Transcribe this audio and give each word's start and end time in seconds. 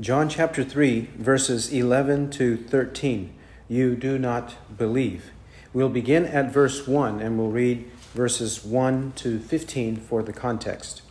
John 0.00 0.28
chapter 0.28 0.64
3, 0.64 1.10
verses 1.18 1.72
11 1.72 2.30
to 2.32 2.56
13. 2.56 3.32
You 3.68 3.94
do 3.94 4.18
not 4.18 4.56
believe. 4.76 5.30
We'll 5.72 5.88
begin 5.88 6.26
at 6.26 6.52
verse 6.52 6.88
1 6.88 7.20
and 7.20 7.38
we'll 7.38 7.52
read 7.52 7.88
verses 8.12 8.64
1 8.64 9.12
to 9.14 9.38
15 9.38 9.98
for 9.98 10.24
the 10.24 10.32
context. 10.32 11.02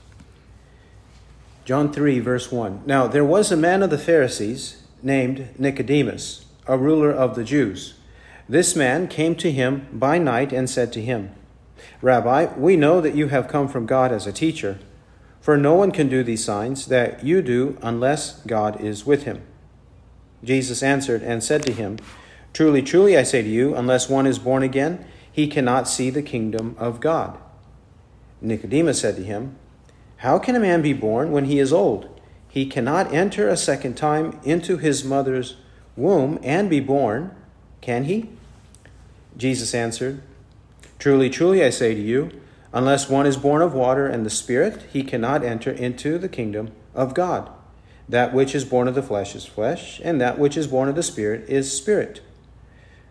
John 1.63 1.93
3, 1.93 2.19
verse 2.19 2.51
1. 2.51 2.81
Now 2.85 3.07
there 3.07 3.23
was 3.23 3.54
a 3.54 3.57
man 3.57 3.84
of 3.84 3.89
the 3.89 3.98
Pharisees 3.98 4.84
named 5.02 5.57
Nicodemus, 5.57 6.45
a 6.68 6.77
ruler 6.77 7.11
of 7.11 7.36
the 7.36 7.45
Jews. 7.45 7.93
This 8.50 8.75
man 8.75 9.07
came 9.07 9.36
to 9.36 9.50
him 9.50 9.88
by 9.93 10.18
night 10.18 10.52
and 10.52 10.70
said 10.70 10.91
to 10.91 11.02
him, 11.02 11.31
Rabbi, 12.02 12.54
we 12.57 12.75
know 12.75 13.00
that 13.00 13.15
you 13.15 13.29
have 13.29 13.47
come 13.47 13.70
from 13.70 13.86
God 13.86 14.11
as 14.11 14.27
a 14.27 14.34
teacher. 14.34 14.77
For 15.44 15.57
no 15.57 15.73
one 15.75 15.91
can 15.91 16.07
do 16.07 16.23
these 16.23 16.41
signs 16.41 16.86
that 16.86 17.21
you 17.21 17.41
do 17.41 17.78
unless 17.82 18.39
God 18.46 18.80
is 18.80 19.05
with 19.05 19.23
him. 19.23 19.41
Jesus 20.41 20.81
answered 20.81 21.22
and 21.22 21.44
said 21.44 21.63
to 21.63 21.73
him, 21.73 21.98
Truly, 22.54 22.81
truly, 22.81 23.17
I 23.17 23.23
say 23.23 23.41
to 23.41 23.50
you, 23.50 23.76
unless 23.76 24.08
one 24.08 24.26
is 24.26 24.40
born 24.40 24.64
again, 24.64 25.05
he 25.30 25.48
cannot 25.48 25.90
see 25.90 26.09
the 26.09 26.22
kingdom 26.22 26.77
of 26.80 27.02
God. 27.02 27.38
Nicodemus 28.40 29.02
said 29.02 29.17
to 29.17 29.23
him, 29.23 29.58
How 30.17 30.40
can 30.40 30.55
a 30.55 30.62
man 30.62 30.81
be 30.81 30.94
born 30.94 31.34
when 31.34 31.44
he 31.44 31.59
is 31.59 31.73
old? 31.73 32.22
He 32.48 32.66
cannot 32.66 33.14
enter 33.14 33.50
a 33.50 33.58
second 33.58 33.95
time 33.95 34.39
into 34.45 34.78
his 34.78 35.03
mother's 35.03 35.58
womb 35.98 36.39
and 36.41 36.70
be 36.70 36.80
born, 36.80 37.36
can 37.81 38.05
he? 38.05 38.30
Jesus 39.36 39.75
answered, 39.75 40.23
Truly, 41.00 41.30
truly, 41.30 41.62
I 41.66 41.70
say 41.70 41.94
to 41.94 42.02
you, 42.02 42.31
Unless 42.73 43.08
one 43.08 43.27
is 43.27 43.38
born 43.38 43.62
of 43.62 43.76
water 43.76 44.08
and 44.08 44.26
the 44.26 44.32
Spirit, 44.32 44.88
he 44.91 45.04
cannot 45.04 45.44
enter 45.44 45.70
into 45.70 46.18
the 46.18 46.27
kingdom 46.27 46.72
of 46.95 47.14
God. 47.14 47.52
That 48.09 48.34
which 48.34 48.55
is 48.55 48.66
born 48.66 48.88
of 48.88 48.95
the 48.95 49.04
flesh 49.04 49.36
is 49.36 49.45
flesh, 49.45 50.02
and 50.04 50.20
that 50.20 50.40
which 50.40 50.58
is 50.58 50.68
born 50.68 50.90
of 50.90 50.95
the 50.95 51.04
Spirit 51.04 51.48
is 51.48 51.72
spirit. 51.72 52.22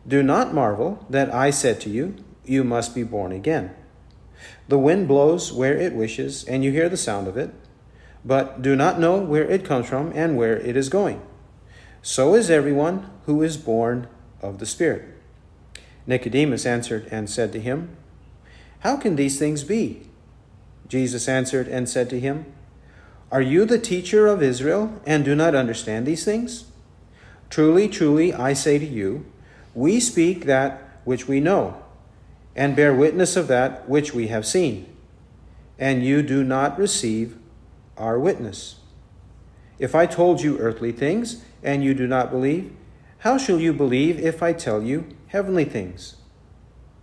Do 0.07 0.21
not 0.23 0.53
marvel 0.53 1.07
that 1.09 1.33
I 1.33 1.51
said 1.51 1.81
to 1.83 1.91
you, 1.91 2.17
You 2.45 2.65
must 2.65 2.93
be 2.93 3.05
born 3.05 3.31
again. 3.31 3.73
The 4.67 4.79
wind 4.79 5.07
blows 5.07 5.53
where 5.53 5.77
it 5.77 5.95
wishes, 5.95 6.45
and 6.45 6.65
you 6.65 6.73
hear 6.73 6.89
the 6.89 6.97
sound 6.97 7.29
of 7.29 7.37
it, 7.37 7.55
but 8.25 8.63
do 8.63 8.75
not 8.75 8.99
know 8.99 9.19
where 9.19 9.49
it 9.49 9.65
comes 9.65 9.89
from 9.89 10.13
and 10.15 10.37
where 10.37 10.57
it 10.57 10.77
is 10.77 10.89
going. 10.89 11.23
So 12.03 12.35
is 12.35 12.51
everyone 12.51 13.09
who 13.27 13.43
is 13.43 13.57
born 13.57 14.09
of 14.41 14.59
the 14.59 14.67
Spirit. 14.67 15.05
Nicodemus 16.05 16.67
answered 16.67 17.07
and 17.13 17.31
said 17.31 17.53
to 17.53 17.61
him, 17.61 17.97
how 18.83 18.97
can 18.97 19.15
these 19.15 19.39
things 19.39 19.63
be? 19.63 20.03
Jesus 20.89 21.29
answered 21.29 21.69
and 21.69 21.89
said 21.89 22.11
to 22.11 22.19
him, 22.19 22.47
Are 23.31 23.41
you 23.41 23.65
the 23.65 23.79
teacher 23.79 24.27
of 24.27 24.43
Israel 24.43 25.01
and 25.07 25.25
do 25.25 25.37
not 25.37 25.55
understand 25.55 26.05
these 26.05 26.25
things? 26.25 26.65
Truly, 27.49 27.89
truly, 27.89 28.35
I 28.35 28.55
say 28.55 28.79
to 28.79 28.85
you, 28.85 29.25
we 29.73 30.01
speak 30.01 30.47
that 30.47 30.83
which 31.05 31.29
we 31.29 31.39
know, 31.39 31.81
and 32.57 32.75
bear 32.75 32.93
witness 32.93 33.37
of 33.37 33.47
that 33.49 33.89
which 33.89 34.15
we 34.15 34.27
have 34.29 34.45
seen, 34.45 34.93
and 35.79 36.05
you 36.05 36.23
do 36.23 36.43
not 36.43 36.77
receive 36.77 37.39
our 37.97 38.19
witness. 38.19 38.81
If 39.79 39.95
I 39.95 40.07
told 40.07 40.41
you 40.41 40.59
earthly 40.59 40.93
things, 40.93 41.45
and 41.63 41.85
you 41.85 41.95
do 41.95 42.09
not 42.09 42.31
believe, 42.33 42.73
how 43.19 43.39
shall 43.39 43.61
you 43.61 43.73
believe 43.73 44.19
if 44.19 44.43
I 44.43 44.53
tell 44.53 44.83
you 44.83 45.07
heavenly 45.29 45.65
things? 45.65 46.17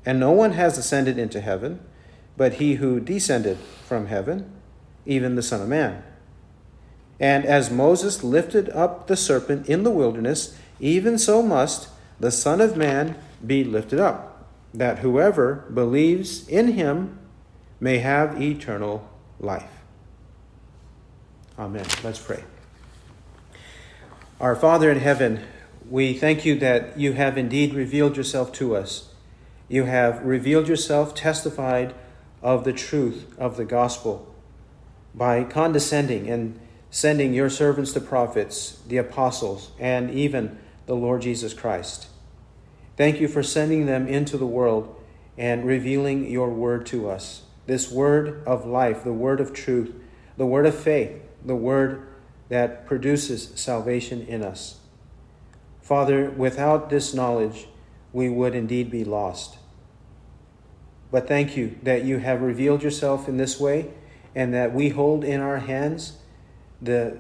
And 0.05 0.19
no 0.19 0.31
one 0.31 0.53
has 0.53 0.78
ascended 0.78 1.17
into 1.17 1.42
heaven 1.42 1.80
but 2.39 2.53
he 2.53 2.75
who 2.75 3.02
descended 3.02 3.58
from 3.86 4.05
heaven, 4.05 4.50
even 5.05 5.36
the 5.36 5.44
Son 5.44 5.61
of 5.61 5.67
Man. 5.67 6.02
And 7.19 7.44
as 7.45 7.69
Moses 7.69 8.23
lifted 8.23 8.70
up 8.70 9.08
the 9.08 9.17
serpent 9.17 9.67
in 9.67 9.83
the 9.83 9.92
wilderness, 9.92 10.58
even 10.80 11.17
so 11.17 11.42
must 11.42 11.89
the 12.17 12.31
Son 12.31 12.61
of 12.61 12.77
Man 12.77 13.17
be 13.45 13.66
lifted 13.66 14.00
up, 14.00 14.47
that 14.73 15.00
whoever 15.00 15.65
believes 15.73 16.48
in 16.48 16.70
him 16.70 17.20
may 17.81 17.98
have 17.98 18.42
eternal 18.42 19.10
life. 19.37 19.83
Amen. 21.60 21.86
Let's 22.05 22.20
pray. 22.20 22.45
Our 24.39 24.55
Father 24.55 24.89
in 24.89 24.99
heaven, 24.99 25.42
we 25.89 26.14
thank 26.14 26.45
you 26.45 26.58
that 26.60 26.98
you 26.98 27.11
have 27.14 27.37
indeed 27.37 27.73
revealed 27.73 28.16
yourself 28.16 28.54
to 28.54 28.77
us 28.77 29.08
you 29.69 29.85
have 29.85 30.25
revealed 30.25 30.67
yourself, 30.67 31.15
testified 31.15 31.93
of 32.41 32.63
the 32.63 32.73
truth 32.73 33.33
of 33.37 33.55
the 33.55 33.65
gospel 33.65 34.33
by 35.13 35.43
condescending 35.43 36.30
and 36.30 36.59
sending 36.89 37.33
your 37.33 37.49
servants, 37.49 37.93
the 37.93 38.02
prophets, 38.02 38.81
the 38.87 38.97
apostles, 38.97 39.71
and 39.80 40.09
even 40.09 40.57
the 40.87 40.95
Lord 40.95 41.21
Jesus 41.21 41.53
Christ. 41.53 42.07
Thank 42.97 43.21
you 43.21 43.27
for 43.27 43.43
sending 43.43 43.85
them 43.85 44.07
into 44.07 44.37
the 44.37 44.47
world 44.47 44.95
and 45.37 45.65
revealing 45.65 46.30
your 46.30 46.49
word 46.49 46.86
to 46.87 47.09
us. 47.09 47.43
This 47.67 47.91
word 47.91 48.43
of 48.45 48.65
life, 48.65 49.03
the 49.03 49.13
word 49.13 49.39
of 49.39 49.53
truth, 49.53 49.93
the 50.36 50.45
word 50.47 50.65
of 50.65 50.75
faith, 50.75 51.21
the 51.45 51.55
word 51.55 52.07
that 52.49 52.87
produces 52.87 53.51
salvation 53.55 54.23
in 54.23 54.43
us. 54.43 54.80
Father, 55.81 56.31
without 56.31 56.89
this 56.89 57.13
knowledge, 57.13 57.67
we 58.11 58.27
would 58.30 58.55
indeed 58.55 58.89
be 58.89 59.05
lost. 59.05 59.58
But 61.11 61.27
thank 61.27 61.58
you 61.58 61.77
that 61.83 62.03
you 62.03 62.20
have 62.20 62.42
revealed 62.42 62.83
yourself 62.83 63.27
in 63.27 63.37
this 63.37 63.59
way 63.59 63.92
and 64.36 64.53
that 64.53 64.73
we 64.73 64.89
hold 64.89 65.23
in 65.23 65.42
our 65.42 65.59
hands 65.59 66.20
the, 66.81 67.20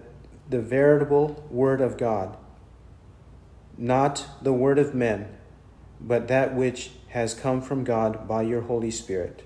the 0.49 0.61
veritable 0.61 1.47
Word 1.49 1.81
of 1.81 1.97
God, 1.97 2.37
not 3.77 4.25
the 4.41 4.53
Word 4.53 4.77
of 4.77 4.93
men, 4.93 5.27
but 5.99 6.27
that 6.27 6.55
which 6.55 6.91
has 7.09 7.33
come 7.33 7.61
from 7.61 7.83
God 7.83 8.27
by 8.27 8.43
your 8.43 8.61
Holy 8.61 8.91
Spirit. 8.91 9.43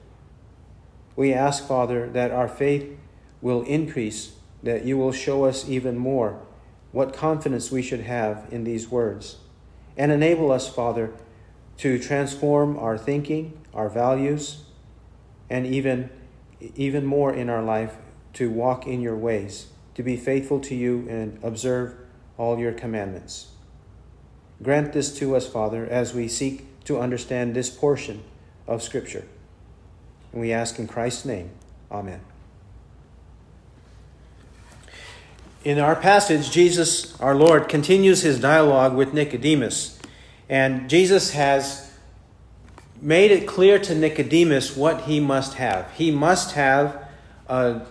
We 1.16 1.34
ask, 1.34 1.66
Father, 1.66 2.10
that 2.10 2.32
our 2.32 2.48
faith 2.48 2.98
will 3.42 3.64
increase, 3.64 4.34
that 4.62 4.86
you 4.86 4.98
will 4.98 5.12
show 5.12 5.46
us 5.46 5.68
even 5.70 5.98
more 5.98 6.42
what 6.92 7.14
confidence 7.14 7.72
we 7.72 7.82
should 7.82 8.02
have 8.02 8.46
in 8.52 8.64
these 8.64 8.90
words, 8.90 9.38
and 9.98 10.12
enable 10.12 10.52
us, 10.52 10.68
Father, 10.68 11.14
to 11.78 12.00
transform 12.00 12.78
our 12.78 12.98
thinking, 12.98 13.58
our 13.74 13.90
values, 13.90 14.64
and 15.50 15.66
even, 15.66 16.10
even 16.76 17.06
more 17.06 17.34
in 17.34 17.50
our 17.50 17.62
life 17.62 17.96
to 18.34 18.50
walk 18.50 18.88
in 18.88 19.02
your 19.02 19.16
ways, 19.16 19.68
to 19.96 20.04
be 20.04 20.18
faithful 20.18 20.60
to 20.60 20.76
you 20.76 21.08
and 21.10 21.40
observe 21.44 21.96
all 22.38 22.58
your 22.58 22.72
commandments. 22.72 23.48
Grant 24.62 24.94
this 24.94 25.18
to 25.20 25.36
us, 25.36 25.48
Father, 25.48 25.86
as 25.86 26.14
we 26.14 26.28
seek 26.28 26.66
to 26.86 27.00
understand 27.00 27.54
this 27.54 27.70
portion 27.70 28.24
of 28.68 28.82
Scripture. 28.82 29.26
And 30.32 30.42
we 30.42 30.52
ask 30.52 30.80
in 30.80 30.88
Christ's 30.88 31.26
name. 31.26 31.52
Amen. 31.92 32.22
In 35.64 35.80
our 35.80 35.96
passage, 35.96 36.52
Jesus, 36.52 37.20
our 37.22 37.36
Lord, 37.36 37.70
continues 37.70 38.22
his 38.22 38.40
dialogue 38.40 38.96
with 38.96 39.14
Nicodemus. 39.14 40.00
And 40.50 40.90
Jesus 40.90 41.32
has 41.32 41.92
made 43.02 43.32
it 43.32 43.48
clear 43.48 43.80
to 43.80 43.96
Nicodemus 43.96 44.78
what 44.78 45.02
he 45.02 45.20
must 45.20 45.56
have. 45.56 45.92
He 45.92 46.12
must 46.12 46.54
have 46.54 47.08
a, 47.48 47.82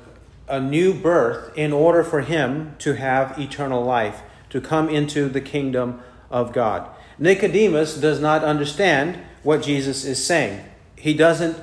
a 0.49 0.61
new 0.61 0.95
birth 0.95 1.57
in 1.57 1.73
order 1.73 2.03
for 2.03 2.23
him 2.23 2.75
to 2.79 2.95
have 2.95 3.39
eternal 3.39 3.85
life, 3.85 4.23
to 4.51 4.61
come 4.61 4.89
into 4.89 5.29
the 5.29 5.41
kingdom 5.41 6.01
of 6.31 6.53
God. 6.53 6.89
Nicodemus 7.19 7.97
does 7.97 8.21
not 8.21 8.43
understand 8.43 9.19
what 9.43 9.63
Jesus 9.63 10.05
is 10.05 10.25
saying. 10.25 10.65
He 10.97 11.15
doesn't 11.15 11.57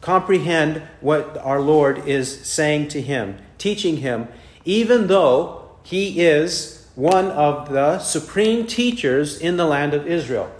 comprehend 0.00 0.82
what 1.00 1.36
our 1.38 1.60
Lord 1.60 2.06
is 2.06 2.46
saying 2.46 2.88
to 2.88 3.00
him, 3.00 3.38
teaching 3.58 3.98
him, 3.98 4.28
even 4.64 5.06
though 5.06 5.70
he 5.82 6.20
is 6.20 6.75
one 6.96 7.30
of 7.30 7.68
the 7.68 7.98
supreme 7.98 8.66
teachers 8.66 9.38
in 9.38 9.58
the 9.58 9.66
land 9.66 9.94
of 9.94 10.06
Israel, 10.06 10.50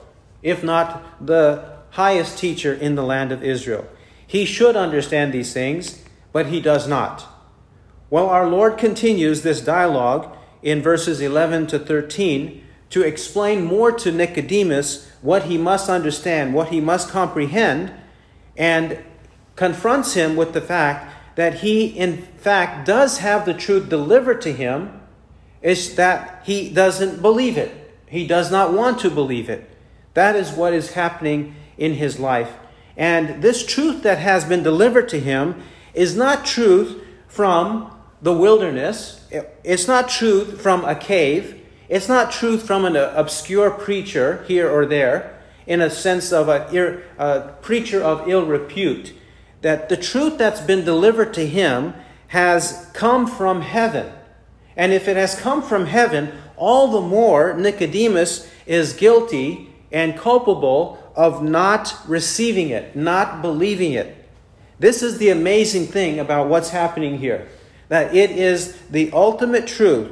if 0.43 0.63
not 0.63 1.27
the 1.27 1.77
highest 1.93 2.39
teacher 2.39 2.73
in 2.75 2.95
the 2.95 3.03
land 3.03 3.33
of 3.33 3.43
Israel. 3.43 3.89
He 4.27 4.45
should 4.45 4.77
understand 4.77 5.33
these 5.33 5.55
things, 5.55 6.05
but 6.33 6.47
he 6.47 6.61
does 6.61 6.87
not. 6.87 7.27
Well, 8.11 8.29
our 8.29 8.47
Lord 8.47 8.77
continues 8.77 9.43
this 9.43 9.63
dialogue 9.63 10.37
in 10.63 10.83
verses 10.83 11.23
11 11.23 11.69
to 11.69 11.79
13 11.79 12.63
to 12.91 13.03
explain 13.03 13.65
more 13.65 13.91
to 13.93 14.13
Nicodemus 14.13 15.11
what 15.23 15.45
he 15.45 15.57
must 15.57 15.89
understand, 15.89 16.53
what 16.53 16.69
he 16.69 16.81
must 16.81 17.09
comprehend, 17.09 17.93
and 18.59 19.03
confronts 19.57 20.13
him 20.13 20.37
with 20.37 20.53
the 20.53 20.61
fact 20.61 21.37
that 21.37 21.61
he, 21.61 21.87
in 21.87 22.19
fact, 22.37 22.87
does 22.87 23.19
have 23.19 23.47
the 23.47 23.55
truth 23.55 23.89
delivered 23.89 24.43
to 24.43 24.53
him 24.53 25.01
is 25.63 25.97
that 25.97 26.43
he 26.45 26.71
doesn't 26.71 27.23
believe 27.23 27.57
it. 27.57 27.73
He 28.09 28.27
does 28.27 28.51
not 28.51 28.73
want 28.73 29.01
to 29.01 29.11
believe 29.11 29.49
it. 29.49 29.69
That 30.15 30.37
is 30.37 30.53
what 30.53 30.73
is 30.73 30.93
happening 30.93 31.55
in 31.77 31.95
his 31.95 32.19
life. 32.19 32.53
And 32.97 33.43
this 33.43 33.67
truth 33.67 34.03
that 34.05 34.19
has 34.19 34.45
been 34.45 34.63
delivered 34.63 35.09
to 35.11 35.21
him 35.21 35.63
is 35.93 36.17
not 36.17 36.47
truth 36.47 37.03
from 37.27 37.95
the 38.23 38.33
wilderness. 38.33 39.27
It's 39.63 39.87
not 39.87 40.09
truth 40.09 40.61
from 40.61 40.85
a 40.85 40.95
cave. 40.95 41.61
It's 41.89 42.09
not 42.09 42.33
truth 42.33 42.67
from 42.67 42.85
an 42.85 42.97
obscure 42.97 43.71
preacher 43.71 44.45
here 44.49 44.71
or 44.71 44.87
there, 44.87 45.39
in 45.67 45.81
a 45.81 45.91
sense 45.91 46.33
of 46.33 46.49
a, 46.49 47.03
a 47.19 47.53
preacher 47.61 48.03
of 48.03 48.29
ill 48.29 48.47
repute. 48.47 49.13
That 49.61 49.89
the 49.89 49.97
truth 49.97 50.39
that's 50.39 50.61
been 50.61 50.85
delivered 50.85 51.35
to 51.35 51.47
him 51.47 51.95
has 52.29 52.91
come 52.93 53.27
from 53.27 53.61
heaven. 53.61 54.13
And 54.77 54.93
if 54.93 55.09
it 55.09 55.17
has 55.17 55.39
come 55.41 55.63
from 55.63 55.87
heaven, 55.87 56.33
all 56.57 56.89
the 56.89 57.01
more 57.01 57.55
Nicodemus 57.55 58.51
is 58.67 58.93
guilty 58.93 59.73
and 59.91 60.17
culpable 60.17 61.03
of 61.15 61.43
not 61.43 61.97
receiving 62.07 62.71
it, 62.71 62.95
not 62.95 63.41
believing 63.41 63.93
it. 63.93 64.15
This 64.79 65.03
is 65.03 65.19
the 65.19 65.31
amazing 65.31 65.87
thing 65.87 66.19
about 66.19 66.49
what's 66.49 66.71
happening 66.71 67.19
here 67.19 67.49
that 67.89 68.15
it 68.15 68.33
is 68.33 68.77
the 68.91 69.11
ultimate 69.13 69.65
truth, 69.67 70.11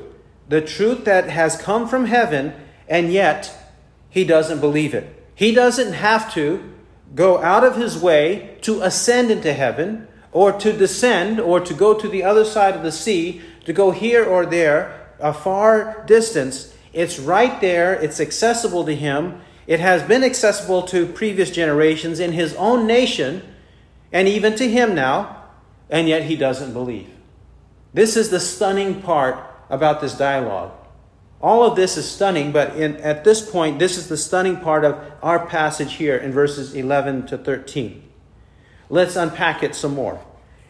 the 0.49 0.61
truth 0.61 1.05
that 1.05 1.29
has 1.29 1.57
come 1.57 1.89
from 1.89 2.07
heaven, 2.07 2.55
and 2.89 3.13
yet 3.13 3.53
he 4.09 4.25
doesn't 4.25 4.61
believe 4.61 4.95
it. 4.95 5.23
He 5.35 5.53
doesn't 5.53 5.93
have 5.93 6.33
to 6.35 6.73
go 7.15 7.43
out 7.43 7.65
of 7.65 7.77
his 7.77 7.99
way 7.99 8.57
to 8.63 8.81
ascend 8.83 9.31
into 9.31 9.53
heaven 9.53 10.07
or 10.31 10.53
to 10.53 10.73
descend 10.73 11.41
or 11.41 11.61
to 11.61 11.75
go 11.75 11.95
to 11.95 12.09
the 12.09 12.23
other 12.23 12.45
side 12.45 12.75
of 12.75 12.83
the 12.83 12.93
sea, 12.93 13.43
to 13.65 13.73
go 13.73 13.91
here 13.91 14.25
or 14.25 14.47
there, 14.47 15.09
a 15.19 15.33
far 15.33 16.05
distance. 16.07 16.75
It's 16.93 17.19
right 17.19 17.61
there, 17.61 17.95
it's 17.95 18.21
accessible 18.21 18.85
to 18.85 18.95
him. 18.95 19.41
It 19.67 19.81
has 19.81 20.03
been 20.03 20.23
accessible 20.23 20.83
to 20.83 21.07
previous 21.07 21.51
generations 21.51 22.21
in 22.21 22.33
his 22.33 22.55
own 22.55 22.87
nation 22.87 23.43
and 24.13 24.29
even 24.29 24.55
to 24.57 24.69
him 24.69 24.95
now, 24.95 25.45
and 25.91 26.09
yet 26.09 26.25
he 26.25 26.37
doesn't 26.37 26.73
believe. 26.73 27.09
This 27.93 28.17
is 28.17 28.31
the 28.31 28.41
stunning 28.41 29.03
part 29.03 29.39
about 29.69 30.01
this 30.01 30.17
dialogue. 30.17 30.73
All 31.41 31.65
of 31.65 31.77
this 31.77 31.97
is 31.97 32.11
stunning, 32.11 32.53
but 32.53 32.77
in, 32.77 32.97
at 32.99 33.25
this 33.25 33.51
point, 33.51 33.79
this 33.79 33.99
is 33.99 34.09
the 34.09 34.17
stunning 34.17 34.59
part 34.59 34.85
of 34.85 34.99
our 35.23 35.47
passage 35.47 35.95
here 35.95 36.17
in 36.17 36.33
verses 36.33 36.75
11 36.75 37.27
to 37.27 37.39
13. 37.39 38.03
Let's 38.89 39.17
unpack 39.17 39.63
it 39.63 39.75
some 39.75 39.95
more. 39.95 40.25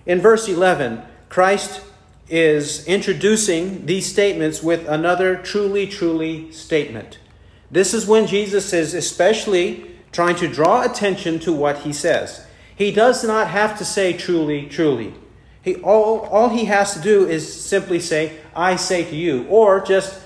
In 0.07 0.21
verse 0.21 0.49
11, 0.49 1.03
Christ 1.29 1.81
is 2.29 2.87
introducing 2.87 3.87
these 3.87 4.07
statements 4.11 4.63
with 4.63 4.89
another 4.89 5.37
truly, 5.37 5.87
truly 5.87 6.51
statement. 6.53 7.19
This 7.71 7.93
is 7.93 8.07
when 8.07 8.27
Jesus 8.27 8.73
is 8.73 8.95
especially 8.95 9.91
trying 10.13 10.37
to 10.37 10.49
draw 10.49 10.83
attention 10.83 11.39
to 11.41 11.53
what 11.53 11.79
he 11.79 11.93
says. 11.93 12.47
He 12.77 12.93
does 12.93 13.25
not 13.25 13.49
have 13.49 13.77
to 13.79 13.85
say 13.85 14.13
truly, 14.13 14.67
truly. 14.67 15.15
He, 15.63 15.77
all, 15.77 16.21
all 16.21 16.49
he 16.51 16.67
has 16.67 16.95
to 16.95 17.01
do 17.01 17.27
is 17.27 17.65
simply 17.65 18.01
say, 18.01 18.39
I 18.55 18.77
say 18.77 19.05
to 19.05 19.17
you, 19.17 19.47
or 19.49 19.81
just, 19.81 20.21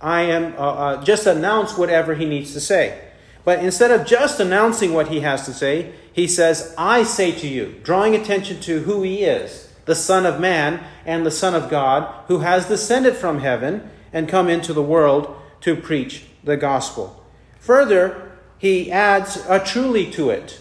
I 0.00 0.22
am, 0.22 0.54
uh, 0.54 0.58
uh, 0.58 1.04
just 1.04 1.26
announce 1.26 1.76
whatever 1.76 2.14
he 2.14 2.24
needs 2.24 2.52
to 2.52 2.60
say. 2.60 3.00
But 3.44 3.58
instead 3.58 3.90
of 3.90 4.06
just 4.06 4.40
announcing 4.40 4.94
what 4.94 5.08
he 5.08 5.20
has 5.20 5.44
to 5.46 5.52
say, 5.52 5.92
he 6.12 6.26
says, 6.26 6.74
I 6.78 7.02
say 7.02 7.32
to 7.32 7.46
you, 7.46 7.80
drawing 7.82 8.14
attention 8.14 8.60
to 8.62 8.80
who 8.80 9.02
he 9.02 9.24
is, 9.24 9.73
the 9.84 9.94
Son 9.94 10.26
of 10.26 10.40
Man 10.40 10.84
and 11.04 11.24
the 11.24 11.30
Son 11.30 11.54
of 11.54 11.70
God, 11.70 12.12
who 12.28 12.40
has 12.40 12.66
descended 12.68 13.16
from 13.16 13.40
heaven 13.40 13.90
and 14.12 14.28
come 14.28 14.48
into 14.48 14.72
the 14.72 14.82
world 14.82 15.36
to 15.60 15.76
preach 15.76 16.24
the 16.42 16.56
gospel. 16.56 17.24
Further, 17.58 18.32
he 18.58 18.90
adds 18.90 19.36
a 19.48 19.58
truly 19.58 20.10
to 20.12 20.30
it. 20.30 20.60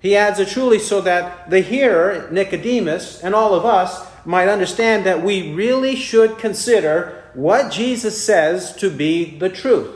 He 0.00 0.16
adds 0.16 0.40
a 0.40 0.46
truly 0.46 0.78
so 0.78 1.00
that 1.02 1.48
the 1.48 1.60
hearer, 1.60 2.28
Nicodemus, 2.30 3.22
and 3.22 3.34
all 3.34 3.54
of 3.54 3.64
us 3.64 4.06
might 4.24 4.48
understand 4.48 5.06
that 5.06 5.22
we 5.22 5.52
really 5.52 5.94
should 5.94 6.38
consider 6.38 7.22
what 7.34 7.70
Jesus 7.70 8.22
says 8.22 8.74
to 8.76 8.90
be 8.90 9.38
the 9.38 9.48
truth. 9.48 9.94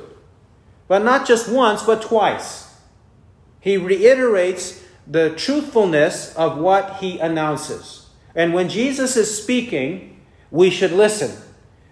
But 0.88 1.04
not 1.04 1.26
just 1.26 1.48
once, 1.48 1.82
but 1.82 2.02
twice. 2.02 2.74
He 3.60 3.76
reiterates 3.76 4.82
the 5.06 5.30
truthfulness 5.30 6.34
of 6.36 6.58
what 6.58 6.98
he 6.98 7.18
announces. 7.18 8.05
And 8.36 8.54
when 8.54 8.68
Jesus 8.68 9.16
is 9.16 9.42
speaking, 9.42 10.20
we 10.52 10.70
should 10.70 10.92
listen. 10.92 11.42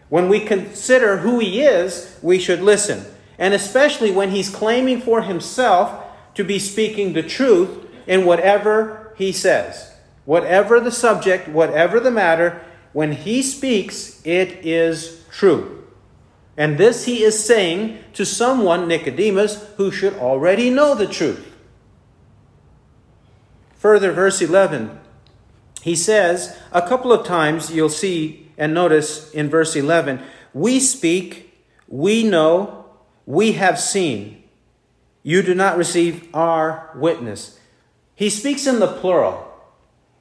When 0.08 0.29
we 0.29 0.38
consider 0.38 1.17
who 1.17 1.41
he 1.41 1.62
is, 1.62 2.17
we 2.23 2.38
should 2.38 2.61
listen. 2.61 3.05
And 3.38 3.52
especially 3.52 4.12
when 4.12 4.31
he's 4.31 4.55
claiming 4.55 5.00
for 5.00 5.23
himself 5.23 6.05
to 6.35 6.44
be 6.44 6.61
speaking 6.61 7.12
the 7.12 7.23
truth, 7.23 7.85
in 8.06 8.25
whatever 8.25 9.14
he 9.17 9.32
says. 9.32 9.93
Whatever 10.25 10.81
the 10.81 10.91
subject, 10.91 11.49
whatever 11.49 12.00
the 12.00 12.11
matter, 12.11 12.62
when 12.93 13.12
he 13.12 13.43
speaks, 13.43 14.25
it 14.25 14.64
is 14.64 15.25
true. 15.31 15.85
And 16.56 16.79
this 16.79 17.05
he 17.05 17.23
is 17.23 17.44
saying 17.44 17.99
to 18.14 18.25
someone, 18.25 18.87
Nicodemus, 18.87 19.67
who 19.76 19.91
should 19.91 20.14
already 20.14 20.70
know 20.70 20.94
the 20.94 21.06
truth. 21.06 21.52
Further, 23.76 24.12
verse 24.12 24.41
11, 24.41 24.99
he 25.85 25.95
says 25.95 26.57
a 26.73 26.81
couple 26.81 27.13
of 27.13 27.27
times, 27.27 27.71
you'll 27.71 27.91
see 27.91 28.49
and 28.57 28.73
notice 28.73 29.31
in 29.33 29.51
verse 29.51 29.77
11, 29.77 30.19
we 30.55 30.81
speak, 30.81 31.63
we 31.87 32.23
know, 32.23 32.87
we 33.27 33.53
have 33.53 33.79
seen. 33.79 34.45
You 35.23 35.43
do 35.43 35.55
not 35.55 35.77
receive 35.77 36.27
our 36.33 36.91
witness. 36.95 37.61
He 38.15 38.31
speaks 38.31 38.67
in 38.67 38.81
the 38.81 38.87
plural. 38.87 39.47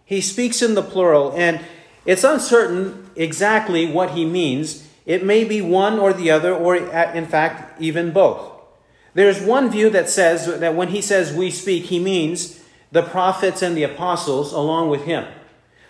He 0.04 0.20
speaks 0.20 0.62
in 0.62 0.76
the 0.76 0.84
plural, 0.84 1.32
and 1.34 1.62
it's 2.06 2.26
uncertain 2.26 3.10
exactly 3.16 3.90
what 3.90 4.12
he 4.12 4.26
means. 4.26 4.86
It 5.06 5.24
may 5.24 5.46
be 5.46 5.62
one 5.62 5.98
or 5.98 6.12
the 6.12 6.30
other, 6.30 6.54
or 6.54 6.76
uh, 6.76 7.14
in 7.14 7.26
fact, 7.26 7.82
even 7.82 8.12
both. 8.12 8.52
There's 9.14 9.42
one 9.42 9.72
view 9.72 9.90
that 9.92 10.10
says 10.10 10.60
that 10.60 10.76
when 10.76 10.90
he 10.90 11.02
says 11.02 11.32
we 11.32 11.52
speak, 11.52 11.86
he 11.86 12.00
means 12.00 12.62
the 12.92 13.02
prophets 13.02 13.62
and 13.62 13.78
the 13.78 13.84
apostles 13.84 14.52
along 14.52 14.90
with 14.90 15.06
him. 15.06 15.26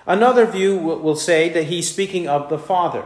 Another 0.05 0.45
view 0.45 0.77
will 0.77 1.15
say 1.15 1.49
that 1.49 1.65
he's 1.65 1.89
speaking 1.89 2.27
of 2.27 2.49
the 2.49 2.59
Father 2.59 3.05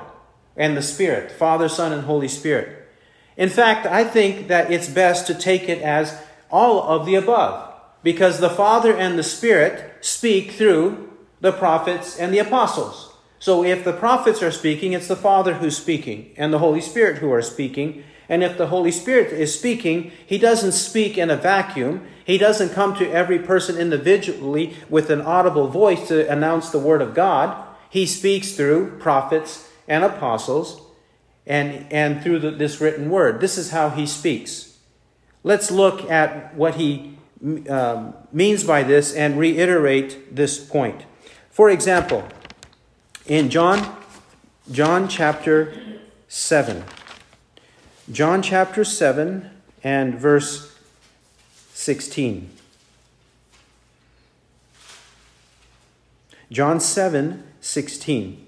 and 0.56 0.76
the 0.76 0.82
Spirit, 0.82 1.32
Father, 1.32 1.70
Son, 1.70 1.92
and 1.92 2.04
Holy 2.04 2.28
Spirit. 2.28 2.88
In 3.36 3.50
fact, 3.50 3.86
I 3.86 4.04
think 4.04 4.48
that 4.48 4.72
it's 4.72 4.90
best 4.90 5.28
to 5.28 5.36
take 5.36 5.70
it 5.70 5.82
as 5.82 6.20
all 6.50 6.82
of 6.82 7.06
the 7.06 7.16
above 7.16 7.74
because 8.04 8.40
the 8.40 8.50
Father 8.50 8.96
and 8.96 9.18
the 9.18 9.24
Spirit 9.24 9.94
speak 10.02 10.52
through 10.52 11.12
the 11.40 11.52
prophets 11.52 12.18
and 12.18 12.34
the 12.34 12.40
apostles. 12.40 13.14
So 13.40 13.64
if 13.64 13.84
the 13.84 13.94
prophets 13.94 14.42
are 14.42 14.52
speaking, 14.52 14.94
it's 14.94 15.08
the 15.08 15.16
Father 15.16 15.56
who's 15.56 15.78
speaking 15.78 16.34
and 16.38 16.52
the 16.52 16.60
Holy 16.60 16.82
Spirit 16.82 17.18
who 17.18 17.32
are 17.32 17.44
speaking. 17.44 18.04
And 18.30 18.44
if 18.44 18.58
the 18.58 18.68
Holy 18.68 18.92
Spirit 18.92 19.32
is 19.32 19.58
speaking, 19.58 20.12
he 20.26 20.38
doesn't 20.38 20.74
speak 20.74 21.18
in 21.18 21.30
a 21.30 21.38
vacuum. 21.38 22.06
He 22.26 22.38
doesn't 22.38 22.74
come 22.74 22.96
to 22.96 23.10
every 23.10 23.40
person 23.40 23.78
individually 23.78 24.76
with 24.90 25.10
an 25.10 25.22
audible 25.22 25.68
voice 25.68 26.08
to 26.10 26.30
announce 26.30 26.70
the 26.70 26.80
Word 26.80 27.02
of 27.02 27.14
God. 27.14 27.66
He 27.90 28.06
speaks 28.06 28.52
through 28.52 28.98
prophets 29.00 29.70
and 29.88 30.04
apostles 30.04 30.82
and, 31.46 31.92
and 31.92 32.22
through 32.22 32.40
the, 32.40 32.52
this 32.52 32.82
written 32.82 33.10
Word. 33.10 33.40
This 33.40 33.58
is 33.58 33.72
how 33.72 33.90
he 33.90 34.06
speaks. 34.06 34.78
Let's 35.44 35.72
look 35.72 36.10
at 36.12 36.54
what 36.56 36.76
he 36.76 37.18
um, 37.70 38.14
means 38.34 38.64
by 38.64 38.84
this 38.84 39.14
and 39.14 39.40
reiterate 39.40 40.36
this 40.36 40.60
point. 40.60 41.06
For 41.50 41.70
example, 41.70 42.28
in 43.26 43.50
John, 43.50 43.96
John 44.72 45.08
chapter 45.08 45.74
7, 46.28 46.84
John 48.10 48.42
chapter 48.42 48.86
7 48.86 49.50
and 49.84 50.16
verse 50.16 50.74
16. 51.74 52.50
John 56.50 56.80
7, 56.80 57.44
16. 57.60 58.48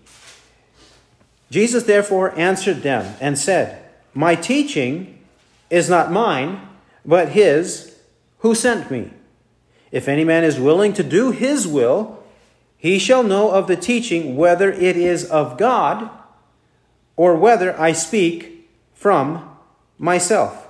Jesus 1.51 1.83
therefore 1.83 2.37
answered 2.39 2.83
them 2.83 3.17
and 3.19 3.37
said, 3.37 3.83
My 4.13 4.33
teaching 4.33 5.19
is 5.69 5.89
not 5.89 6.09
mine, 6.09 6.61
but 7.03 7.29
his 7.29 7.97
who 8.37 8.55
sent 8.55 8.89
me. 8.89 9.11
If 9.91 10.07
any 10.07 10.23
man 10.23 10.45
is 10.45 10.57
willing 10.57 10.93
to 10.93 11.03
do 11.03 11.31
his 11.31 11.67
will, 11.67 12.23
he 12.77 12.97
shall 12.97 13.23
know 13.23 13.51
of 13.51 13.67
the 13.67 13.75
teaching 13.75 14.37
whether 14.37 14.71
it 14.71 14.95
is 14.95 15.25
of 15.25 15.57
God 15.57 16.09
or 17.17 17.35
whether 17.35 17.77
I 17.77 17.91
speak 17.91 18.69
from 18.93 19.48
myself. 19.99 20.67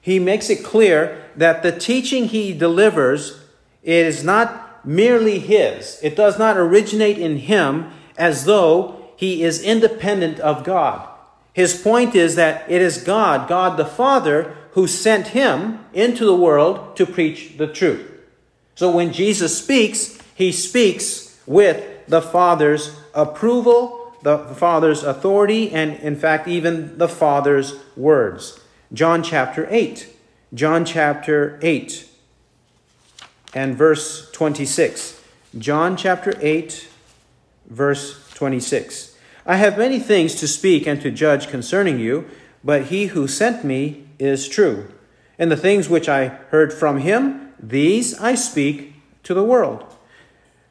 He 0.00 0.18
makes 0.18 0.50
it 0.50 0.64
clear 0.64 1.22
that 1.36 1.62
the 1.62 1.70
teaching 1.70 2.28
he 2.28 2.52
delivers 2.52 3.40
is 3.82 4.24
not 4.24 4.84
merely 4.84 5.38
his. 5.38 6.00
It 6.02 6.16
does 6.16 6.38
not 6.38 6.56
originate 6.56 7.18
in 7.18 7.36
him 7.36 7.92
as 8.16 8.46
though 8.46 9.12
he 9.16 9.42
is 9.42 9.62
independent 9.62 10.40
of 10.40 10.64
God. 10.64 11.06
His 11.52 11.80
point 11.80 12.14
is 12.14 12.36
that 12.36 12.70
it 12.70 12.80
is 12.80 13.04
God, 13.04 13.48
God 13.48 13.76
the 13.76 13.84
Father, 13.84 14.56
who 14.72 14.86
sent 14.86 15.28
him 15.28 15.84
into 15.92 16.24
the 16.24 16.34
world 16.36 16.96
to 16.96 17.04
preach 17.04 17.58
the 17.58 17.66
truth. 17.66 18.06
So 18.74 18.90
when 18.90 19.12
Jesus 19.12 19.58
speaks, 19.58 20.18
he 20.34 20.52
speaks 20.52 21.38
with 21.44 22.06
the 22.06 22.22
Father's 22.22 22.96
approval, 23.12 23.99
the 24.22 24.38
Father's 24.38 25.02
authority, 25.02 25.70
and 25.72 25.98
in 26.00 26.16
fact, 26.16 26.46
even 26.48 26.98
the 26.98 27.08
Father's 27.08 27.74
words. 27.96 28.60
John 28.92 29.22
chapter 29.22 29.66
8. 29.70 30.16
John 30.52 30.84
chapter 30.84 31.58
8 31.62 32.08
and 33.54 33.76
verse 33.76 34.30
26. 34.32 35.22
John 35.58 35.96
chapter 35.96 36.34
8, 36.40 36.88
verse 37.66 38.28
26. 38.34 39.16
I 39.46 39.56
have 39.56 39.78
many 39.78 39.98
things 39.98 40.34
to 40.36 40.48
speak 40.48 40.86
and 40.86 41.00
to 41.02 41.10
judge 41.10 41.48
concerning 41.48 41.98
you, 41.98 42.28
but 42.62 42.86
he 42.86 43.06
who 43.06 43.26
sent 43.26 43.64
me 43.64 44.06
is 44.18 44.48
true. 44.48 44.92
And 45.38 45.50
the 45.50 45.56
things 45.56 45.88
which 45.88 46.08
I 46.08 46.28
heard 46.50 46.72
from 46.72 46.98
him, 46.98 47.52
these 47.58 48.18
I 48.20 48.34
speak 48.34 48.94
to 49.24 49.34
the 49.34 49.44
world. 49.44 49.89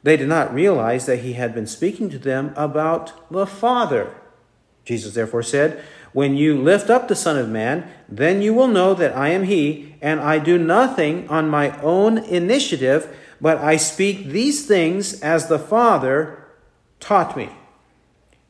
They 0.03 0.15
did 0.17 0.29
not 0.29 0.53
realize 0.53 1.05
that 1.05 1.19
he 1.19 1.33
had 1.33 1.53
been 1.53 1.67
speaking 1.67 2.09
to 2.09 2.19
them 2.19 2.53
about 2.55 3.29
the 3.31 3.45
Father. 3.45 4.15
Jesus 4.85 5.13
therefore 5.13 5.43
said, 5.43 5.83
When 6.13 6.35
you 6.35 6.61
lift 6.61 6.89
up 6.89 7.07
the 7.07 7.15
Son 7.15 7.37
of 7.37 7.49
Man, 7.49 7.89
then 8.07 8.41
you 8.41 8.53
will 8.53 8.67
know 8.67 8.93
that 8.93 9.15
I 9.15 9.29
am 9.29 9.43
he, 9.43 9.95
and 10.01 10.19
I 10.19 10.39
do 10.39 10.57
nothing 10.57 11.27
on 11.27 11.49
my 11.49 11.79
own 11.81 12.17
initiative, 12.19 13.15
but 13.41 13.57
I 13.57 13.75
speak 13.75 14.27
these 14.27 14.65
things 14.65 15.19
as 15.21 15.47
the 15.47 15.59
Father 15.59 16.45
taught 16.99 17.35
me. 17.35 17.49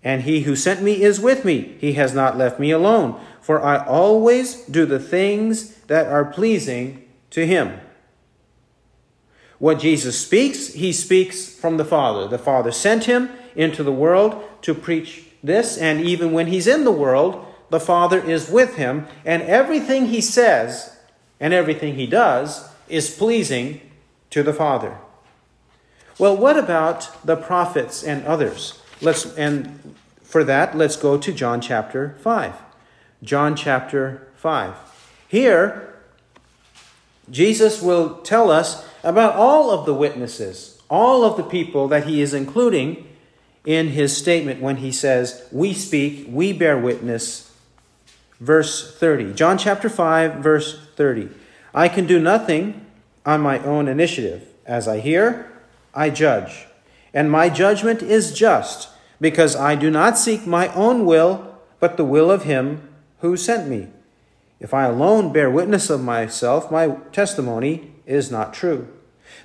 And 0.03 0.23
he 0.23 0.41
who 0.41 0.55
sent 0.55 0.81
me 0.81 1.01
is 1.01 1.19
with 1.19 1.43
me. 1.43 1.75
He 1.79 1.93
has 1.93 2.13
not 2.13 2.37
left 2.37 2.59
me 2.59 2.71
alone, 2.71 3.19
for 3.41 3.61
I 3.61 3.83
always 3.85 4.63
do 4.65 4.85
the 4.85 4.99
things 4.99 5.75
that 5.87 6.07
are 6.07 6.25
pleasing 6.25 7.05
to 7.31 7.45
him. 7.45 7.79
What 9.59 9.79
Jesus 9.79 10.19
speaks, 10.19 10.73
he 10.73 10.91
speaks 10.91 11.53
from 11.53 11.77
the 11.77 11.85
Father. 11.85 12.27
The 12.27 12.37
Father 12.37 12.71
sent 12.71 13.03
him 13.05 13.29
into 13.55 13.83
the 13.83 13.91
world 13.91 14.41
to 14.63 14.73
preach 14.73 15.25
this, 15.43 15.77
and 15.77 16.01
even 16.01 16.31
when 16.31 16.47
he's 16.47 16.67
in 16.67 16.85
the 16.85 16.91
world, 16.91 17.45
the 17.69 17.79
Father 17.79 18.19
is 18.19 18.49
with 18.49 18.75
him, 18.75 19.07
and 19.25 19.43
everything 19.43 20.07
he 20.07 20.21
says 20.21 20.95
and 21.39 21.53
everything 21.53 21.95
he 21.95 22.07
does 22.07 22.69
is 22.87 23.09
pleasing 23.09 23.81
to 24.29 24.43
the 24.43 24.53
Father. 24.53 24.97
Well, 26.17 26.35
what 26.35 26.57
about 26.57 27.25
the 27.25 27.37
prophets 27.37 28.03
and 28.03 28.25
others? 28.25 28.81
Let's 29.01 29.25
and 29.37 29.95
for 30.21 30.43
that, 30.43 30.77
let's 30.77 30.95
go 30.95 31.17
to 31.17 31.33
John 31.33 31.61
chapter 31.61 32.17
5. 32.21 32.53
John 33.23 33.55
chapter 33.55 34.27
5. 34.35 34.75
Here, 35.27 35.88
Jesus 37.31 37.81
will 37.81 38.15
tell 38.17 38.51
us 38.51 38.85
about 39.03 39.35
all 39.35 39.71
of 39.71 39.85
the 39.85 39.93
witnesses, 39.93 40.81
all 40.89 41.23
of 41.23 41.37
the 41.37 41.43
people 41.43 41.87
that 41.87 42.05
he 42.05 42.21
is 42.21 42.33
including 42.33 43.07
in 43.65 43.89
his 43.89 44.15
statement 44.15 44.61
when 44.61 44.77
he 44.77 44.91
says, 44.91 45.47
We 45.51 45.73
speak, 45.73 46.27
we 46.29 46.53
bear 46.53 46.77
witness. 46.77 47.53
Verse 48.39 48.97
30. 48.97 49.33
John 49.33 49.57
chapter 49.57 49.89
5, 49.89 50.35
verse 50.35 50.79
30. 50.95 51.29
I 51.73 51.89
can 51.89 52.07
do 52.07 52.19
nothing 52.19 52.85
on 53.25 53.41
my 53.41 53.59
own 53.59 53.87
initiative. 53.87 54.47
As 54.65 54.87
I 54.87 54.99
hear, 54.99 55.51
I 55.93 56.09
judge. 56.09 56.67
And 57.13 57.31
my 57.31 57.49
judgment 57.49 58.01
is 58.01 58.33
just, 58.33 58.89
because 59.19 59.55
I 59.55 59.75
do 59.75 59.89
not 59.89 60.17
seek 60.17 60.45
my 60.45 60.73
own 60.73 61.05
will, 61.05 61.57
but 61.79 61.97
the 61.97 62.05
will 62.05 62.31
of 62.31 62.43
him 62.43 62.87
who 63.19 63.35
sent 63.35 63.67
me. 63.67 63.87
If 64.59 64.73
I 64.73 64.85
alone 64.85 65.31
bear 65.31 65.49
witness 65.49 65.89
of 65.89 66.03
myself, 66.03 66.69
my 66.69 66.97
testimony 67.11 67.93
is 68.05 68.29
not 68.29 68.53
true. 68.53 68.87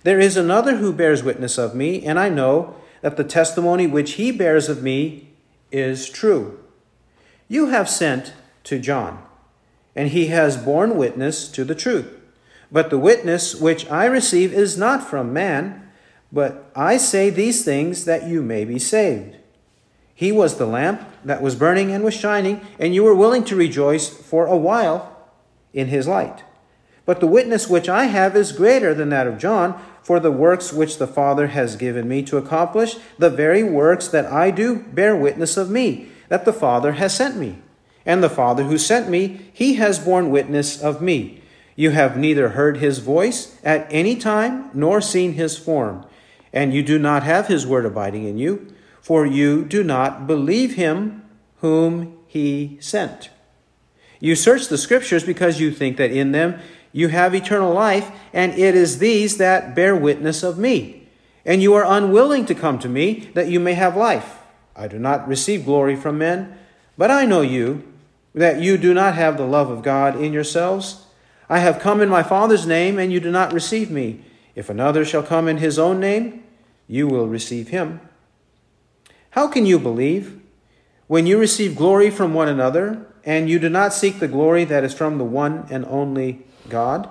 There 0.03 0.19
is 0.19 0.37
another 0.37 0.77
who 0.77 0.93
bears 0.93 1.23
witness 1.23 1.57
of 1.59 1.75
me, 1.75 2.05
and 2.05 2.19
I 2.19 2.29
know 2.29 2.75
that 3.01 3.17
the 3.17 3.25
testimony 3.25 3.87
which 3.87 4.13
he 4.13 4.33
bears 4.33 4.69
of 4.69 4.83
me 4.83 5.29
is 5.71 6.09
true. 6.09 6.59
You 7.49 7.67
have 7.67 7.89
sent 7.89 8.33
to 8.65 8.79
John, 8.79 9.23
and 9.95 10.09
he 10.09 10.29
has 10.29 10.57
borne 10.57 10.97
witness 10.97 11.49
to 11.49 11.65
the 11.65 11.75
truth. 11.75 12.09
But 12.73 12.91
the 12.91 12.99
witness 12.99 13.55
which 13.55 13.89
I 13.91 14.07
receive 14.07 14.53
is 14.53 14.77
not 14.77 15.09
from 15.09 15.33
man, 15.33 15.91
but 16.33 16.71
I 16.75 16.97
say 16.97 17.31
these 17.31 17.65
things 17.65 18.05
that 18.07 18.27
you 18.27 18.43
may 18.43 18.65
be 18.65 18.79
saved. 18.79 19.37
He 20.15 20.31
was 20.31 20.57
the 20.57 20.67
lamp 20.67 21.03
that 21.25 21.43
was 21.43 21.57
burning 21.57 21.91
and 21.91 22.05
was 22.05 22.15
shining, 22.15 22.61
and 22.79 22.95
you 22.95 23.03
were 23.03 23.15
willing 23.15 23.45
to 23.45 23.57
rejoice 23.57 24.09
for 24.09 24.47
a 24.47 24.57
while 24.57 25.17
in 25.73 25.89
his 25.89 26.07
light. 26.07 26.45
But 27.05 27.21
the 27.21 27.27
witness 27.27 27.69
which 27.69 27.89
I 27.89 28.05
have 28.05 28.37
is 28.37 28.53
greater 28.53 28.95
than 28.95 29.11
that 29.11 29.27
of 29.27 29.39
John, 29.39 29.79
for 30.03 30.21
the 30.21 30.31
works 30.31 30.73
which 30.73 30.99
the 30.99 31.07
Father 31.07 31.49
has 31.49 31.77
given 31.77 32.09
me 32.09 32.23
to 32.25 32.37
accomplish, 32.37 32.97
the 33.19 33.31
very 33.31 33.63
works 33.63 34.07
that 34.09 34.27
I 34.27 34.51
do 34.51 34.77
bear 34.77 35.17
witness 35.17 35.57
of 35.57 35.71
me, 35.71 36.09
that 36.29 36.45
the 36.45 36.53
Father 36.53 36.93
has 36.93 37.15
sent 37.15 37.37
me. 37.37 37.59
And 38.07 38.23
the 38.23 38.31
Father 38.31 38.65
who 38.65 38.79
sent 38.79 39.09
me, 39.09 39.51
he 39.53 39.75
has 39.75 39.99
borne 39.99 40.31
witness 40.31 40.81
of 40.81 41.03
me. 41.03 41.43
You 41.75 41.91
have 41.91 42.17
neither 42.17 42.51
heard 42.51 42.77
his 42.77 42.99
voice 42.99 43.59
at 43.65 43.87
any 43.91 44.15
time 44.15 44.71
nor 44.75 45.01
seen 45.01 45.33
his 45.33 45.59
form, 45.59 46.07
and 46.53 46.73
you 46.73 46.83
do 46.83 46.99
not 46.99 47.23
have 47.25 47.49
his 47.49 47.67
word 47.67 47.85
abiding 47.85 48.25
in 48.25 48.39
you, 48.39 48.73
for 49.05 49.27
you 49.27 49.67
do 49.67 49.85
not 49.85 50.27
believe 50.27 50.77
him 50.77 51.23
whom 51.59 52.17
he 52.27 52.79
sent. 52.81 53.29
You 54.19 54.35
search 54.35 54.69
the 54.69 54.79
scriptures 54.79 55.25
because 55.25 55.61
you 55.61 55.71
think 55.71 55.99
that 55.99 56.11
in 56.11 56.33
them 56.33 56.59
you 56.91 57.09
have 57.09 57.35
eternal 57.35 57.75
life, 57.75 58.11
and 58.33 58.55
it 58.55 58.75
is 58.75 59.01
these 59.01 59.37
that 59.37 59.75
bear 59.75 59.95
witness 59.95 60.43
of 60.43 60.57
me. 60.57 61.07
And 61.45 61.61
you 61.61 61.75
are 61.75 61.85
unwilling 61.85 62.47
to 62.47 62.55
come 62.55 62.79
to 62.79 62.89
me 62.89 63.29
that 63.35 63.49
you 63.49 63.61
may 63.61 63.75
have 63.75 63.95
life. 63.95 64.39
I 64.75 64.89
do 64.89 64.99
not 64.99 65.29
receive 65.29 65.67
glory 65.67 65.97
from 65.97 66.17
men, 66.17 66.57
but 66.97 67.11
I 67.11 67.27
know 67.27 67.43
you, 67.43 67.85
that 68.35 68.63
you 68.63 68.79
do 68.79 68.95
not 68.95 69.17
have 69.17 69.37
the 69.37 69.45
love 69.45 69.69
of 69.69 69.83
God 69.83 70.19
in 70.19 70.33
yourselves. 70.33 71.05
I 71.51 71.59
have 71.59 71.79
come 71.79 72.01
in 72.01 72.09
my 72.09 72.23
Father's 72.23 72.67
name, 72.67 72.99
and 72.99 73.13
you 73.13 73.21
do 73.21 73.31
not 73.31 73.53
receive 73.53 73.91
me. 73.91 74.25
If 74.55 74.71
another 74.71 75.05
shall 75.05 75.23
come 75.23 75.47
in 75.47 75.59
his 75.59 75.79
own 75.79 76.01
name, 76.01 76.43
you 76.89 77.07
will 77.07 77.29
receive 77.29 77.69
him. 77.69 78.01
How 79.35 79.49
can 79.49 79.67
you 79.67 79.79
believe 79.79 80.41
when 81.07 81.27
you 81.27 81.39
receive 81.39 81.77
glory 81.77 82.09
from 82.09 82.35
one 82.35 82.49
another, 82.49 83.07
and 83.25 83.49
you 83.49 83.59
do 83.59 83.69
not 83.69 83.93
seek 83.93 84.19
the 84.21 84.29
glory 84.29 84.65
that 84.65 84.85
is 84.85 84.95
from 84.95 85.19
the 85.19 85.25
one 85.25 85.67
and 85.71 85.85
only 85.87 86.47
God. 86.69 87.09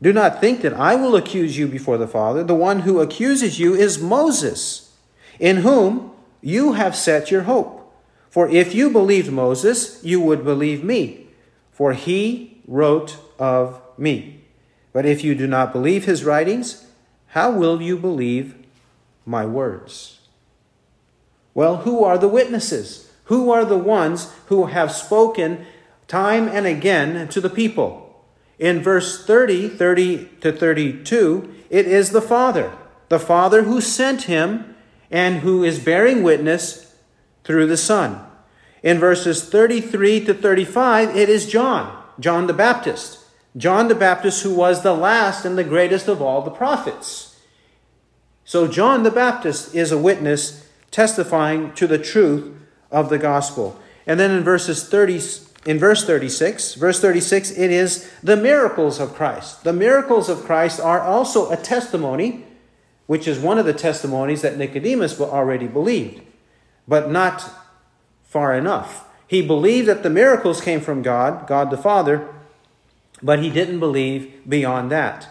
Do 0.00 0.12
not 0.12 0.40
think 0.40 0.60
that 0.60 0.74
I 0.74 0.94
will 0.94 1.16
accuse 1.16 1.58
you 1.58 1.66
before 1.66 1.96
the 1.98 2.06
Father. 2.06 2.44
The 2.44 2.54
one 2.54 2.80
who 2.80 3.00
accuses 3.00 3.58
you 3.58 3.74
is 3.74 3.98
Moses, 4.00 4.94
in 5.40 5.58
whom 5.58 6.12
you 6.40 6.74
have 6.74 6.94
set 6.94 7.30
your 7.30 7.42
hope. 7.42 7.92
For 8.30 8.48
if 8.48 8.74
you 8.74 8.90
believed 8.90 9.32
Moses, 9.32 10.02
you 10.04 10.20
would 10.20 10.44
believe 10.44 10.84
me, 10.84 11.28
for 11.72 11.94
he 11.94 12.60
wrote 12.66 13.16
of 13.38 13.80
me. 13.96 14.42
But 14.92 15.06
if 15.06 15.24
you 15.24 15.34
do 15.34 15.46
not 15.46 15.72
believe 15.72 16.04
his 16.04 16.24
writings, 16.24 16.86
how 17.28 17.50
will 17.50 17.80
you 17.80 17.96
believe 17.96 18.54
my 19.24 19.46
words? 19.46 20.17
Well, 21.58 21.78
who 21.78 22.04
are 22.04 22.16
the 22.18 22.28
witnesses? 22.28 23.10
Who 23.24 23.50
are 23.50 23.64
the 23.64 23.76
ones 23.76 24.32
who 24.46 24.66
have 24.66 24.92
spoken 24.92 25.66
time 26.06 26.46
and 26.46 26.68
again 26.68 27.26
to 27.26 27.40
the 27.40 27.50
people? 27.50 28.22
In 28.60 28.80
verse 28.80 29.26
30, 29.26 29.70
30 29.70 30.26
to 30.40 30.52
32, 30.52 31.52
it 31.68 31.88
is 31.88 32.10
the 32.10 32.22
Father, 32.22 32.70
the 33.08 33.18
Father 33.18 33.64
who 33.64 33.80
sent 33.80 34.30
him 34.30 34.76
and 35.10 35.38
who 35.38 35.64
is 35.64 35.80
bearing 35.80 36.22
witness 36.22 36.94
through 37.42 37.66
the 37.66 37.76
Son. 37.76 38.24
In 38.84 39.00
verses 39.00 39.42
33 39.42 40.26
to 40.26 40.34
35, 40.34 41.16
it 41.16 41.28
is 41.28 41.50
John, 41.50 42.04
John 42.20 42.46
the 42.46 42.52
Baptist. 42.52 43.18
John 43.56 43.88
the 43.88 43.96
Baptist, 43.96 44.44
who 44.44 44.54
was 44.54 44.84
the 44.84 44.94
last 44.94 45.44
and 45.44 45.58
the 45.58 45.64
greatest 45.64 46.06
of 46.06 46.22
all 46.22 46.40
the 46.40 46.52
prophets. 46.52 47.36
So, 48.44 48.68
John 48.68 49.02
the 49.02 49.10
Baptist 49.10 49.74
is 49.74 49.90
a 49.90 49.98
witness 49.98 50.67
testifying 50.90 51.72
to 51.74 51.86
the 51.86 51.98
truth 51.98 52.54
of 52.90 53.08
the 53.08 53.18
gospel. 53.18 53.78
And 54.06 54.18
then 54.18 54.30
in 54.30 54.42
verses 54.42 54.88
30, 54.88 55.20
in 55.66 55.78
verse 55.78 56.04
36, 56.04 56.74
verse 56.74 57.00
36, 57.00 57.50
it 57.52 57.70
is 57.70 58.10
the 58.22 58.36
miracles 58.36 58.98
of 58.98 59.14
Christ. 59.14 59.64
The 59.64 59.72
miracles 59.72 60.28
of 60.28 60.44
Christ 60.44 60.80
are 60.80 61.00
also 61.00 61.50
a 61.50 61.56
testimony, 61.56 62.44
which 63.06 63.28
is 63.28 63.38
one 63.38 63.58
of 63.58 63.66
the 63.66 63.74
testimonies 63.74 64.42
that 64.42 64.56
Nicodemus 64.56 65.20
already 65.20 65.66
believed, 65.66 66.22
but 66.86 67.10
not 67.10 67.50
far 68.24 68.54
enough. 68.54 69.06
He 69.26 69.46
believed 69.46 69.88
that 69.88 70.02
the 70.02 70.10
miracles 70.10 70.60
came 70.60 70.80
from 70.80 71.02
God, 71.02 71.46
God 71.46 71.70
the 71.70 71.76
Father, 71.76 72.28
but 73.22 73.40
he 73.40 73.50
didn't 73.50 73.80
believe 73.80 74.32
beyond 74.48 74.90
that. 74.90 75.28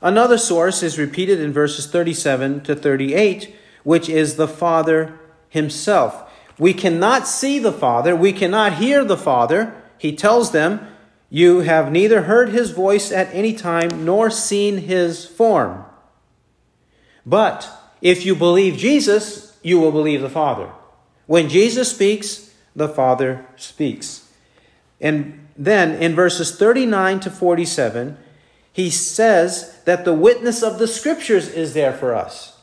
Another 0.00 0.38
source 0.38 0.82
is 0.82 0.98
repeated 0.98 1.40
in 1.40 1.52
verses 1.52 1.86
37 1.86 2.62
to 2.62 2.74
38, 2.74 3.54
which 3.84 4.08
is 4.08 4.34
the 4.34 4.48
Father 4.48 5.18
himself. 5.48 6.30
We 6.58 6.74
cannot 6.74 7.28
see 7.28 7.58
the 7.58 7.72
Father, 7.72 8.16
we 8.16 8.32
cannot 8.32 8.74
hear 8.74 9.04
the 9.04 9.16
Father. 9.16 9.80
He 9.98 10.14
tells 10.14 10.50
them, 10.50 10.86
You 11.30 11.60
have 11.60 11.92
neither 11.92 12.22
heard 12.22 12.48
his 12.48 12.72
voice 12.72 13.12
at 13.12 13.32
any 13.32 13.54
time 13.54 14.04
nor 14.04 14.30
seen 14.30 14.78
his 14.78 15.24
form. 15.24 15.84
But 17.24 17.70
if 18.02 18.26
you 18.26 18.34
believe 18.34 18.76
Jesus, 18.76 19.56
you 19.62 19.78
will 19.80 19.92
believe 19.92 20.20
the 20.20 20.28
Father. 20.28 20.70
When 21.26 21.48
Jesus 21.48 21.90
speaks, 21.90 22.54
the 22.76 22.88
Father 22.88 23.46
speaks. 23.56 24.30
And 25.00 25.46
then 25.56 26.02
in 26.02 26.14
verses 26.14 26.56
39 26.56 27.20
to 27.20 27.30
47, 27.30 28.16
he 28.72 28.90
says 28.90 29.80
that 29.84 30.04
the 30.04 30.14
witness 30.14 30.62
of 30.62 30.78
the 30.78 30.88
Scriptures 30.88 31.48
is 31.48 31.74
there 31.74 31.92
for 31.92 32.14
us. 32.14 32.53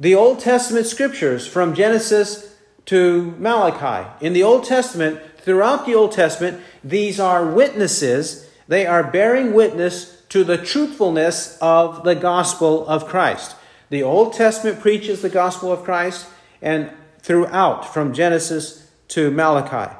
The 0.00 0.14
Old 0.14 0.40
Testament 0.40 0.86
Scriptures 0.86 1.46
from 1.46 1.74
Genesis 1.74 2.56
to 2.86 3.34
Malachi. 3.38 4.08
In 4.24 4.32
the 4.32 4.42
Old 4.42 4.64
Testament, 4.64 5.20
throughout 5.36 5.84
the 5.84 5.94
Old 5.94 6.12
Testament, 6.12 6.62
these 6.82 7.20
are 7.20 7.44
witnesses. 7.44 8.48
They 8.66 8.86
are 8.86 9.04
bearing 9.04 9.52
witness 9.52 10.22
to 10.30 10.42
the 10.42 10.56
truthfulness 10.56 11.58
of 11.60 12.02
the 12.02 12.14
gospel 12.14 12.88
of 12.88 13.06
Christ. 13.06 13.56
The 13.90 14.02
Old 14.02 14.32
Testament 14.32 14.80
preaches 14.80 15.20
the 15.20 15.28
gospel 15.28 15.70
of 15.70 15.84
Christ, 15.84 16.26
and 16.62 16.90
throughout, 17.18 17.92
from 17.92 18.14
Genesis 18.14 18.90
to 19.08 19.30
Malachi. 19.30 19.94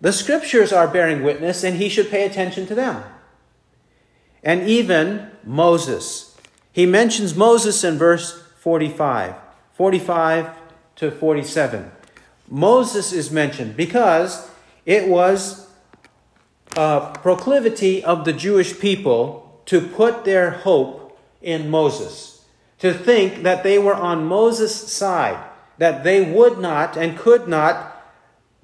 The 0.00 0.14
scriptures 0.14 0.72
are 0.72 0.88
bearing 0.88 1.22
witness, 1.22 1.62
and 1.62 1.76
he 1.76 1.90
should 1.90 2.08
pay 2.10 2.24
attention 2.24 2.66
to 2.68 2.74
them. 2.74 3.04
And 4.42 4.66
even 4.66 5.30
Moses. 5.44 6.34
He 6.72 6.86
mentions 6.86 7.36
Moses 7.36 7.84
in 7.84 7.98
verse 7.98 8.41
45, 8.62 9.34
45 9.72 10.50
to 10.94 11.10
47. 11.10 11.90
Moses 12.48 13.12
is 13.12 13.28
mentioned 13.28 13.76
because 13.76 14.48
it 14.86 15.08
was 15.08 15.66
a 16.76 17.10
proclivity 17.22 18.04
of 18.04 18.24
the 18.24 18.32
Jewish 18.32 18.78
people 18.78 19.60
to 19.66 19.80
put 19.80 20.24
their 20.24 20.52
hope 20.52 21.18
in 21.40 21.70
Moses, 21.70 22.44
to 22.78 22.94
think 22.94 23.42
that 23.42 23.64
they 23.64 23.80
were 23.80 23.96
on 23.96 24.26
Moses' 24.26 24.92
side, 24.92 25.42
that 25.78 26.04
they 26.04 26.22
would 26.22 26.58
not 26.58 26.96
and 26.96 27.18
could 27.18 27.48
not 27.48 28.00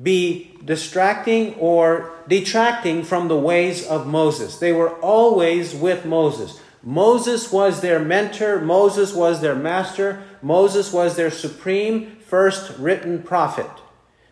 be 0.00 0.56
distracting 0.64 1.54
or 1.54 2.12
detracting 2.28 3.02
from 3.02 3.26
the 3.26 3.36
ways 3.36 3.84
of 3.84 4.06
Moses. 4.06 4.58
They 4.58 4.70
were 4.70 4.94
always 5.00 5.74
with 5.74 6.04
Moses. 6.04 6.60
Moses 6.82 7.52
was 7.52 7.80
their 7.80 7.98
mentor, 7.98 8.60
Moses 8.60 9.12
was 9.12 9.40
their 9.40 9.54
master, 9.54 10.22
Moses 10.42 10.92
was 10.92 11.16
their 11.16 11.30
supreme 11.30 12.16
first 12.26 12.78
written 12.78 13.22
prophet. 13.22 13.70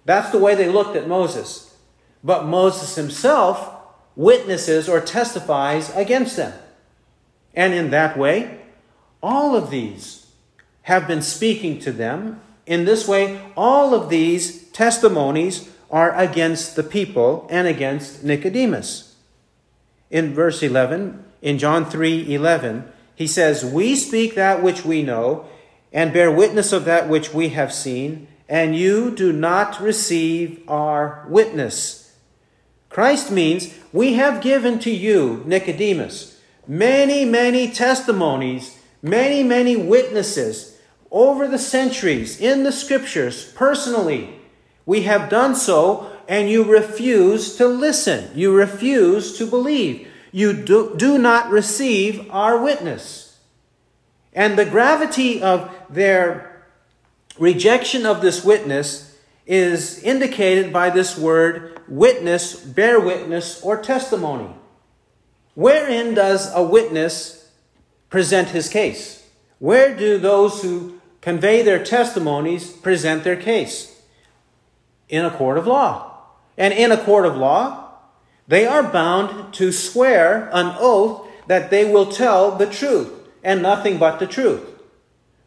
That's 0.05 0.31
the 0.31 0.39
way 0.39 0.55
they 0.55 0.69
looked 0.69 0.97
at 0.97 1.09
Moses. 1.09 1.77
But 2.23 2.47
Moses 2.47 2.95
himself 2.95 3.75
witnesses 4.15 4.89
or 4.89 5.01
testifies 5.01 5.95
against 5.95 6.37
them. 6.37 6.59
And 7.55 7.73
in 7.73 7.91
that 7.91 8.17
way, 8.17 8.61
all 9.23 9.57
of 9.57 9.71
these 9.71 10.27
have 10.83 11.09
been 11.09 11.23
speaking 11.23 11.79
to 11.81 11.93
them. 11.93 12.41
In 12.67 12.85
this 12.85 13.09
way, 13.09 13.41
all 13.57 13.95
of 13.95 14.09
these 14.09 14.69
testimonies 14.71 15.71
are 15.91 16.15
against 16.17 16.77
the 16.77 16.83
people 16.83 17.47
and 17.51 17.67
against 17.67 18.23
Nicodemus. 18.23 19.17
In 20.11 20.35
verse 20.35 20.63
11, 20.63 21.25
in 21.47 21.59
John 21.59 21.85
3 21.85 22.35
11, 22.35 22.85
he 23.15 23.27
says, 23.27 23.65
We 23.65 23.95
speak 23.95 24.35
that 24.35 24.63
which 24.63 24.85
we 24.85 25.03
know 25.03 25.47
and 25.93 26.13
bear 26.13 26.31
witness 26.31 26.73
of 26.73 26.85
that 26.87 27.09
which 27.09 27.33
we 27.33 27.51
have 27.51 27.73
seen, 27.73 28.27
and 28.49 28.77
you 28.77 29.13
do 29.13 29.33
not 29.33 29.81
receive 29.81 30.61
our 30.69 31.25
witness. 31.29 32.17
Christ 32.89 33.31
means, 33.31 33.73
We 33.93 34.15
have 34.15 34.43
given 34.43 34.81
to 34.81 34.91
you, 34.91 35.45
Nicodemus, 35.47 36.41
many, 36.67 37.25
many 37.25 37.71
testimonies, 37.71 38.79
many, 39.01 39.45
many 39.45 39.77
witnesses 39.77 40.79
over 41.13 41.47
the 41.47 41.59
centuries 41.61 42.41
in 42.41 42.65
the 42.65 42.73
scriptures, 42.73 43.53
personally 43.53 44.37
we 44.87 45.03
have 45.03 45.29
done 45.29 45.57
so, 45.57 46.13
and 46.29 46.49
you 46.49 46.63
refuse 46.63 47.57
to 47.57 47.67
listen. 47.67 48.31
You 48.35 48.55
refuse 48.55 49.37
to 49.39 49.47
believe. 49.47 50.09
You 50.37 50.53
do, 50.53 50.95
do 50.97 51.17
not 51.17 51.51
receive 51.51 52.31
our 52.31 52.63
witness. 52.63 53.39
And 54.35 54.59
the 54.59 54.67
gravity 54.67 55.41
of 55.41 55.75
their 55.89 56.67
rejection 57.39 58.05
of 58.05 58.21
this 58.21 58.45
witness 58.45 59.17
is 59.47 60.03
indicated 60.03 60.73
by 60.75 60.91
this 60.91 61.17
word 61.17 61.81
witness, 61.89 62.55
bear 62.55 63.01
witness, 63.01 63.63
or 63.63 63.81
testimony. 63.81 64.51
Wherein 65.55 66.13
does 66.13 66.53
a 66.53 66.63
witness 66.63 67.51
present 68.11 68.49
his 68.49 68.69
case? 68.69 69.27
Where 69.59 69.97
do 69.97 70.19
those 70.19 70.61
who 70.61 71.01
convey 71.23 71.63
their 71.63 71.83
testimonies 71.83 72.71
present 72.71 73.25
their 73.25 73.37
case? 73.37 73.97
in 75.09 75.25
a 75.25 75.31
court 75.31 75.59
of 75.59 75.67
law. 75.67 76.19
And 76.57 76.73
in 76.73 76.93
a 76.93 76.97
court 76.97 77.27
of 77.27 77.37
law, 77.37 77.86
they 78.49 78.67
are 78.67 78.83
bound 78.83 79.53
to 79.55 79.73
swear 79.73 80.49
an 80.53 80.75
oath 80.79 81.27
that 81.47 81.71
they 81.71 81.91
will 81.91 82.07
tell 82.07 82.57
the 82.57 82.67
truth 82.67 83.13
and 83.43 83.63
nothing 83.63 83.99
but 83.99 84.19
the 84.19 84.27
truth. 84.27 84.63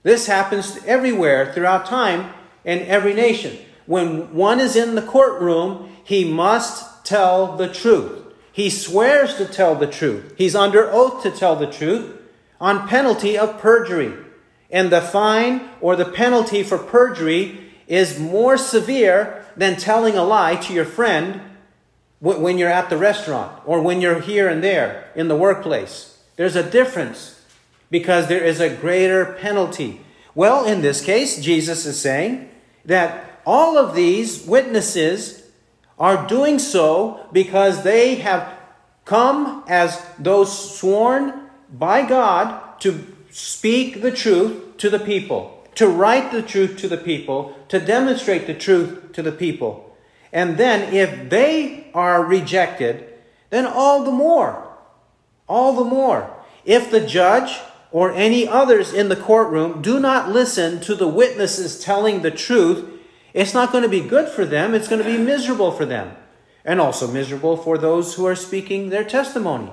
This 0.03 0.27
happens 0.27 0.79
everywhere 0.85 1.53
throughout 1.53 1.85
time 1.85 2.33
in 2.63 2.79
every 2.79 3.13
nation. 3.13 3.57
When 3.85 4.33
one 4.33 4.59
is 4.59 4.75
in 4.75 4.95
the 4.95 5.01
courtroom, 5.01 5.89
he 6.03 6.23
must 6.23 7.05
tell 7.05 7.57
the 7.57 7.67
truth. 7.67 8.23
He 8.51 8.69
swears 8.69 9.35
to 9.35 9.45
tell 9.45 9.75
the 9.75 9.88
truth. 9.88 10.33
He's 10.38 10.55
under 10.55 10.91
oath 10.91 11.23
to 11.23 11.31
tell 11.31 11.55
the 11.55 11.71
truth 11.71 12.15
on 12.59 12.88
penalty 12.88 13.38
of 13.38 13.59
perjury. 13.59 14.13
And 14.69 14.91
the 14.91 15.01
fine 15.01 15.69
or 15.81 15.95
the 15.95 16.05
penalty 16.05 16.63
for 16.63 16.77
perjury 16.77 17.71
is 17.88 18.19
more 18.19 18.57
severe 18.57 19.45
than 19.57 19.75
telling 19.75 20.15
a 20.15 20.23
lie 20.23 20.55
to 20.55 20.73
your 20.73 20.85
friend 20.85 21.41
when 22.19 22.58
you're 22.58 22.69
at 22.69 22.89
the 22.89 22.97
restaurant 22.97 23.62
or 23.65 23.82
when 23.82 24.01
you're 24.01 24.19
here 24.19 24.47
and 24.47 24.63
there 24.63 25.10
in 25.15 25.27
the 25.27 25.36
workplace. 25.36 26.21
There's 26.36 26.55
a 26.55 26.69
difference 26.69 27.41
because 27.89 28.27
there 28.27 28.43
is 28.43 28.60
a 28.60 28.69
greater 28.69 29.38
penalty. 29.39 30.01
Well, 30.36 30.65
in 30.65 30.82
this 30.82 31.01
case, 31.01 31.41
Jesus 31.41 31.86
is 31.86 31.99
saying 31.99 32.49
that 32.86 33.41
all 33.45 33.77
of 33.77 33.95
these 33.95 34.45
witnesses 34.45 35.43
are 35.97 36.27
doing 36.27 36.60
so 36.60 37.27
because 37.32 37.84
they 37.84 38.15
have 38.15 38.53
come 39.05 39.63
as 39.67 40.05
those 40.19 40.77
sworn 40.77 41.49
by 41.71 42.08
God 42.08 42.79
to 42.82 43.05
speak 43.32 44.01
the 44.01 44.12
truth 44.12 44.77
to 44.77 44.89
the 44.89 44.99
people 44.99 45.60
to 45.79 45.88
write 45.88 46.29
the 46.34 46.41
truth 46.41 46.75
to 46.75 46.89
the 46.89 46.97
people, 46.97 47.55
to 47.69 47.79
demonstrate 47.79 48.47
the 48.47 48.53
truth 48.53 49.13
to 49.13 49.21
the 49.21 49.32
people. 49.32 49.88
And 50.31 50.57
then 50.57 50.93
if 50.93 51.29
they 51.29 51.89
are 51.93 52.23
rejected, 52.23 53.05
then 53.49 53.65
all 53.65 54.03
the 54.03 54.11
more, 54.11 54.67
all 55.47 55.73
the 55.73 55.89
more. 55.89 56.35
If 56.65 56.91
the 56.91 57.05
judge 57.05 57.59
or 57.91 58.11
any 58.11 58.47
others 58.47 58.93
in 58.93 59.09
the 59.09 59.15
courtroom 59.15 59.81
do 59.81 59.99
not 59.99 60.29
listen 60.29 60.79
to 60.81 60.95
the 60.95 61.07
witnesses 61.07 61.79
telling 61.79 62.21
the 62.21 62.31
truth, 62.31 62.87
it's 63.33 63.53
not 63.53 63.71
going 63.71 63.83
to 63.83 63.89
be 63.89 64.01
good 64.01 64.29
for 64.29 64.45
them, 64.45 64.75
it's 64.75 64.87
going 64.87 65.03
to 65.03 65.09
be 65.09 65.17
miserable 65.17 65.71
for 65.71 65.85
them. 65.85 66.15
And 66.63 66.79
also 66.79 67.07
miserable 67.07 67.57
for 67.57 67.77
those 67.77 68.15
who 68.15 68.27
are 68.27 68.35
speaking 68.35 68.89
their 68.89 69.03
testimony. 69.03 69.71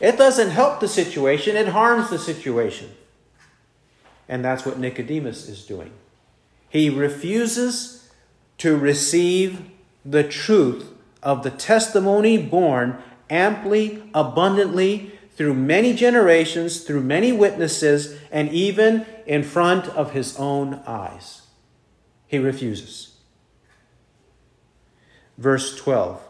It 0.00 0.16
doesn't 0.16 0.50
help 0.50 0.80
the 0.80 0.88
situation, 0.88 1.56
it 1.56 1.68
harms 1.68 2.08
the 2.08 2.18
situation. 2.18 2.90
And 4.28 4.44
that's 4.44 4.64
what 4.64 4.78
Nicodemus 4.78 5.48
is 5.48 5.66
doing. 5.66 5.92
He 6.70 6.88
refuses 6.88 8.10
to 8.58 8.76
receive 8.76 9.70
the 10.04 10.24
truth 10.24 10.90
of 11.22 11.42
the 11.42 11.50
testimony 11.50 12.38
borne 12.38 12.98
amply, 13.30 14.02
abundantly, 14.12 15.12
through 15.36 15.54
many 15.54 15.94
generations, 15.94 16.84
through 16.84 17.00
many 17.00 17.32
witnesses, 17.32 18.16
and 18.30 18.48
even 18.50 19.04
in 19.26 19.42
front 19.42 19.88
of 19.88 20.12
his 20.12 20.36
own 20.36 20.74
eyes. 20.86 21.42
He 22.26 22.38
refuses. 22.38 23.16
Verse 25.36 25.76
12. 25.76 26.22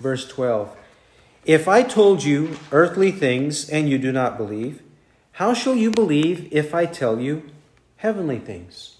Verse 0.00 0.26
12. 0.28 0.76
If 1.44 1.68
I 1.68 1.82
told 1.82 2.24
you 2.24 2.56
earthly 2.72 3.10
things 3.12 3.68
and 3.70 3.88
you 3.88 3.98
do 3.98 4.12
not 4.12 4.36
believe, 4.36 4.82
how 5.32 5.54
shall 5.54 5.74
you 5.74 5.90
believe 5.90 6.48
if 6.52 6.74
I 6.74 6.84
tell 6.86 7.20
you 7.20 7.44
heavenly 7.96 8.38
things? 8.38 8.97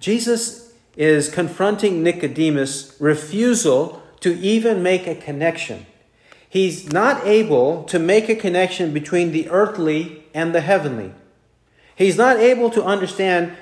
Jesus 0.00 0.72
is 0.96 1.28
confronting 1.28 2.02
Nicodemus' 2.02 2.96
refusal 2.98 4.02
to 4.20 4.36
even 4.38 4.82
make 4.82 5.06
a 5.06 5.14
connection. 5.14 5.86
He's 6.48 6.90
not 6.90 7.24
able 7.26 7.84
to 7.84 7.98
make 7.98 8.28
a 8.28 8.34
connection 8.34 8.92
between 8.92 9.30
the 9.30 9.48
earthly 9.50 10.24
and 10.34 10.54
the 10.54 10.62
heavenly. 10.62 11.12
He's 11.94 12.16
not 12.16 12.38
able 12.38 12.70
to 12.70 12.82
understand 12.82 13.52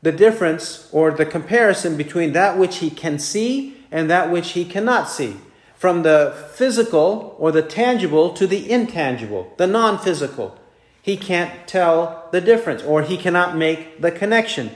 the 0.00 0.12
difference 0.12 0.88
or 0.92 1.10
the 1.10 1.26
comparison 1.26 1.96
between 1.96 2.32
that 2.32 2.56
which 2.56 2.76
he 2.76 2.90
can 2.90 3.18
see 3.18 3.76
and 3.90 4.08
that 4.08 4.30
which 4.30 4.52
he 4.52 4.64
cannot 4.64 5.10
see 5.10 5.36
from 5.74 6.04
the 6.04 6.34
physical 6.54 7.34
or 7.38 7.50
the 7.50 7.62
tangible 7.62 8.32
to 8.32 8.46
the 8.46 8.70
intangible, 8.70 9.52
the 9.56 9.66
non 9.66 9.98
physical. 9.98 10.56
he 11.02 11.16
can't 11.16 11.66
tell 11.66 12.28
the 12.32 12.40
difference 12.40 12.82
or 12.82 13.02
he 13.02 13.16
cannot 13.16 13.56
make 13.56 14.00
the 14.00 14.12
connection. 14.12 14.70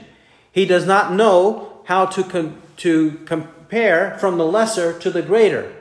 He 0.53 0.67
does 0.67 0.85
not 0.85 1.11
know 1.11 1.81
how 1.85 2.05
to, 2.05 2.23
com- 2.23 2.61
to 2.77 3.19
compare 3.25 4.15
from 4.19 4.37
the 4.37 4.45
lesser 4.45 4.97
to 4.99 5.09
the 5.09 5.23
greater, 5.23 5.73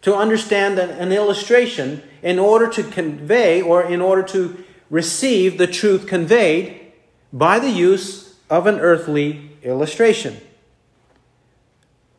to 0.00 0.16
understand 0.16 0.78
an, 0.78 0.88
an 0.90 1.12
illustration 1.12 2.02
in 2.22 2.38
order 2.38 2.66
to 2.68 2.82
convey 2.82 3.60
or 3.60 3.84
in 3.84 4.00
order 4.00 4.22
to 4.22 4.64
receive 4.88 5.58
the 5.58 5.66
truth 5.66 6.06
conveyed 6.06 6.92
by 7.30 7.58
the 7.58 7.70
use 7.70 8.38
of 8.48 8.66
an 8.66 8.80
earthly 8.80 9.50
illustration. 9.62 10.40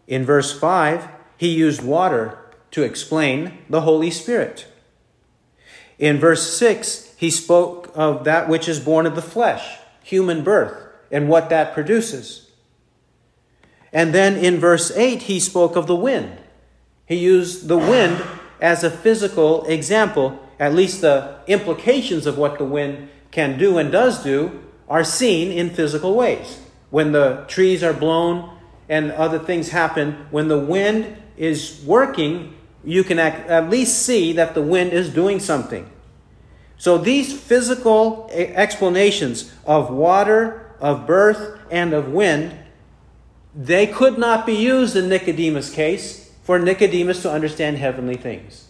In 0.06 0.24
verse 0.24 0.58
5, 0.58 1.10
he 1.38 1.50
used 1.50 1.82
water 1.82 2.38
to 2.72 2.84
explain 2.84 3.58
the 3.70 3.82
Holy 3.82 4.12
Spirit. 4.12 4.68
In 5.98 6.20
verse 6.20 6.56
6, 6.58 7.16
he 7.18 7.32
spoke 7.32 7.92
of 7.96 8.24
that 8.26 8.48
which 8.48 8.68
is 8.70 8.80
born 8.80 9.08
of 9.08 9.16
the 9.16 9.22
flesh, 9.22 9.80
human 10.04 10.44
birth, 10.44 10.87
and 11.12 11.30
what 11.30 11.50
that 11.50 11.74
produces. 11.74 12.52
And 13.94 14.14
then 14.14 14.36
in 14.36 14.60
verse 14.60 14.92
8, 14.92 15.24
he 15.24 15.40
spoke 15.40 15.76
of 15.76 15.88
the 15.88 15.96
wind. 15.96 16.38
He 17.06 17.16
used 17.16 17.68
the 17.68 17.78
wind 17.78 18.22
as 18.60 18.84
a 18.84 18.92
physical 18.92 19.66
example. 19.66 20.40
At 20.60 20.74
least 20.74 21.02
the 21.02 21.40
implications 21.48 22.26
of 22.26 22.38
what 22.38 22.58
the 22.58 22.66
wind 22.66 23.10
can 23.32 23.58
do 23.58 23.78
and 23.78 23.92
does 23.92 24.24
do 24.24 24.64
are 24.90 25.04
seen 25.04 25.52
in 25.52 25.70
physical 25.70 26.16
ways. 26.16 26.60
When 26.90 27.12
the 27.12 27.46
trees 27.48 27.84
are 27.84 27.94
blown 27.94 28.58
and 28.90 29.12
other 29.12 29.40
things 29.40 29.70
happen, 29.70 30.28
when 30.32 30.48
the 30.48 30.60
wind 30.60 31.18
is 31.38 31.82
working, 31.86 32.56
you 32.84 33.04
can 33.04 33.20
at 33.20 33.70
least 33.70 34.06
see 34.06 34.34
that 34.34 34.54
the 34.54 34.62
wind 34.62 34.94
is 34.94 35.14
doing 35.14 35.40
something. 35.40 35.90
So 36.78 36.98
these 36.98 37.38
physical 37.38 38.30
explanations 38.32 39.54
of 39.66 39.90
water, 39.90 40.67
of 40.80 41.08
birth, 41.08 41.60
and 41.72 41.94
of 41.94 42.10
wind, 42.10 42.58
they 43.56 43.88
could 43.88 44.18
not 44.18 44.46
be 44.46 44.54
used 44.54 44.96
in 44.96 45.10
Nicodemus' 45.10 45.74
case 45.74 46.32
for 46.44 46.60
Nicodemus 46.60 47.22
to 47.24 47.32
understand 47.32 47.78
heavenly 47.78 48.16
things. 48.16 48.68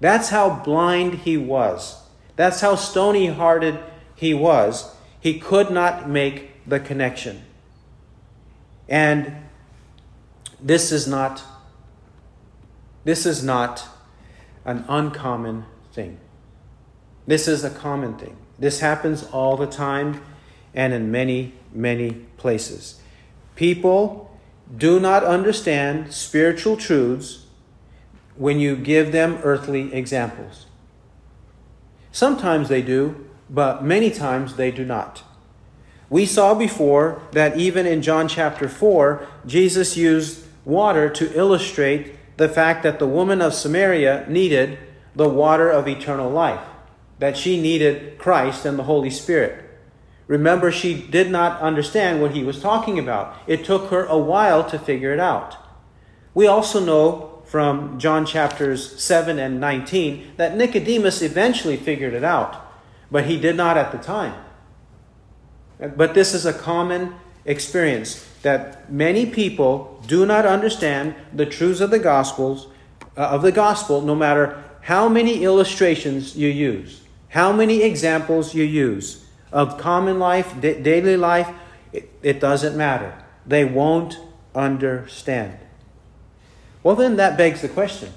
That's 0.00 0.28
how 0.28 0.62
blind 0.62 1.14
he 1.20 1.36
was. 1.36 2.02
That's 2.36 2.60
how 2.60 2.74
stony 2.74 3.28
hearted 3.28 3.78
he 4.14 4.34
was. 4.34 4.94
He 5.20 5.38
could 5.38 5.70
not 5.70 6.08
make 6.08 6.50
the 6.68 6.80
connection. 6.80 7.44
And 8.88 9.36
this 10.60 10.92
is 10.92 11.06
not 11.06 11.42
this 13.04 13.26
is 13.26 13.44
not 13.44 13.86
an 14.64 14.84
uncommon 14.88 15.66
thing. 15.92 16.18
This 17.26 17.46
is 17.46 17.62
a 17.62 17.70
common 17.70 18.16
thing. 18.16 18.36
This 18.58 18.80
happens 18.80 19.24
all 19.24 19.58
the 19.58 19.66
time 19.66 20.22
and 20.74 20.92
in 20.92 21.10
many, 21.10 21.52
many 21.72 22.12
places. 22.36 23.00
People 23.54 24.30
do 24.76 24.98
not 24.98 25.24
understand 25.24 26.12
spiritual 26.12 26.76
truths 26.76 27.46
when 28.36 28.58
you 28.58 28.76
give 28.76 29.12
them 29.12 29.38
earthly 29.42 29.92
examples. 29.94 30.66
Sometimes 32.10 32.68
they 32.68 32.82
do, 32.82 33.28
but 33.48 33.84
many 33.84 34.10
times 34.10 34.56
they 34.56 34.70
do 34.70 34.84
not. 34.84 35.22
We 36.10 36.26
saw 36.26 36.54
before 36.54 37.22
that 37.32 37.56
even 37.56 37.86
in 37.86 38.02
John 38.02 38.28
chapter 38.28 38.68
4, 38.68 39.26
Jesus 39.46 39.96
used 39.96 40.44
water 40.64 41.08
to 41.10 41.36
illustrate 41.36 42.14
the 42.36 42.48
fact 42.48 42.82
that 42.82 42.98
the 42.98 43.06
woman 43.06 43.40
of 43.40 43.54
Samaria 43.54 44.26
needed 44.28 44.78
the 45.14 45.28
water 45.28 45.70
of 45.70 45.86
eternal 45.86 46.30
life, 46.30 46.64
that 47.18 47.36
she 47.36 47.60
needed 47.60 48.18
Christ 48.18 48.64
and 48.64 48.78
the 48.78 48.84
Holy 48.84 49.10
Spirit. 49.10 49.63
Remember, 50.26 50.72
she 50.72 50.94
did 50.94 51.30
not 51.30 51.60
understand 51.60 52.20
what 52.20 52.32
he 52.32 52.42
was 52.42 52.60
talking 52.60 52.98
about. 52.98 53.36
It 53.46 53.64
took 53.64 53.90
her 53.90 54.04
a 54.06 54.18
while 54.18 54.68
to 54.70 54.78
figure 54.78 55.12
it 55.12 55.20
out. 55.20 55.56
We 56.32 56.46
also 56.46 56.80
know 56.80 57.42
from 57.44 57.98
John 57.98 58.24
chapters 58.24 59.00
7 59.00 59.38
and 59.38 59.60
19 59.60 60.32
that 60.36 60.56
Nicodemus 60.56 61.22
eventually 61.22 61.76
figured 61.76 62.14
it 62.14 62.24
out, 62.24 62.64
but 63.10 63.26
he 63.26 63.38
did 63.38 63.56
not 63.56 63.76
at 63.76 63.92
the 63.92 63.98
time. 63.98 64.34
But 65.78 66.14
this 66.14 66.32
is 66.32 66.46
a 66.46 66.52
common 66.52 67.14
experience 67.44 68.26
that 68.42 68.90
many 68.90 69.26
people 69.26 70.02
do 70.06 70.24
not 70.24 70.46
understand 70.46 71.14
the 71.32 71.46
truths 71.46 71.80
of 71.80 71.90
the 71.90 71.98
gospels 71.98 72.68
uh, 73.16 73.20
of 73.20 73.42
the 73.42 73.52
gospel 73.52 74.00
no 74.00 74.14
matter 74.14 74.62
how 74.82 75.08
many 75.08 75.44
illustrations 75.44 76.36
you 76.36 76.48
use 76.48 77.02
how 77.28 77.52
many 77.52 77.82
examples 77.82 78.54
you 78.54 78.64
use 78.64 79.23
of 79.54 79.78
common 79.78 80.18
life 80.18 80.60
da- 80.60 80.82
daily 80.82 81.16
life 81.16 81.48
it, 81.92 82.10
it 82.22 82.40
doesn't 82.40 82.76
matter 82.76 83.16
they 83.46 83.64
won't 83.64 84.18
understand 84.54 85.56
well 86.82 86.96
then 86.96 87.16
that 87.16 87.38
begs 87.38 87.62
the 87.62 87.68
question 87.68 88.12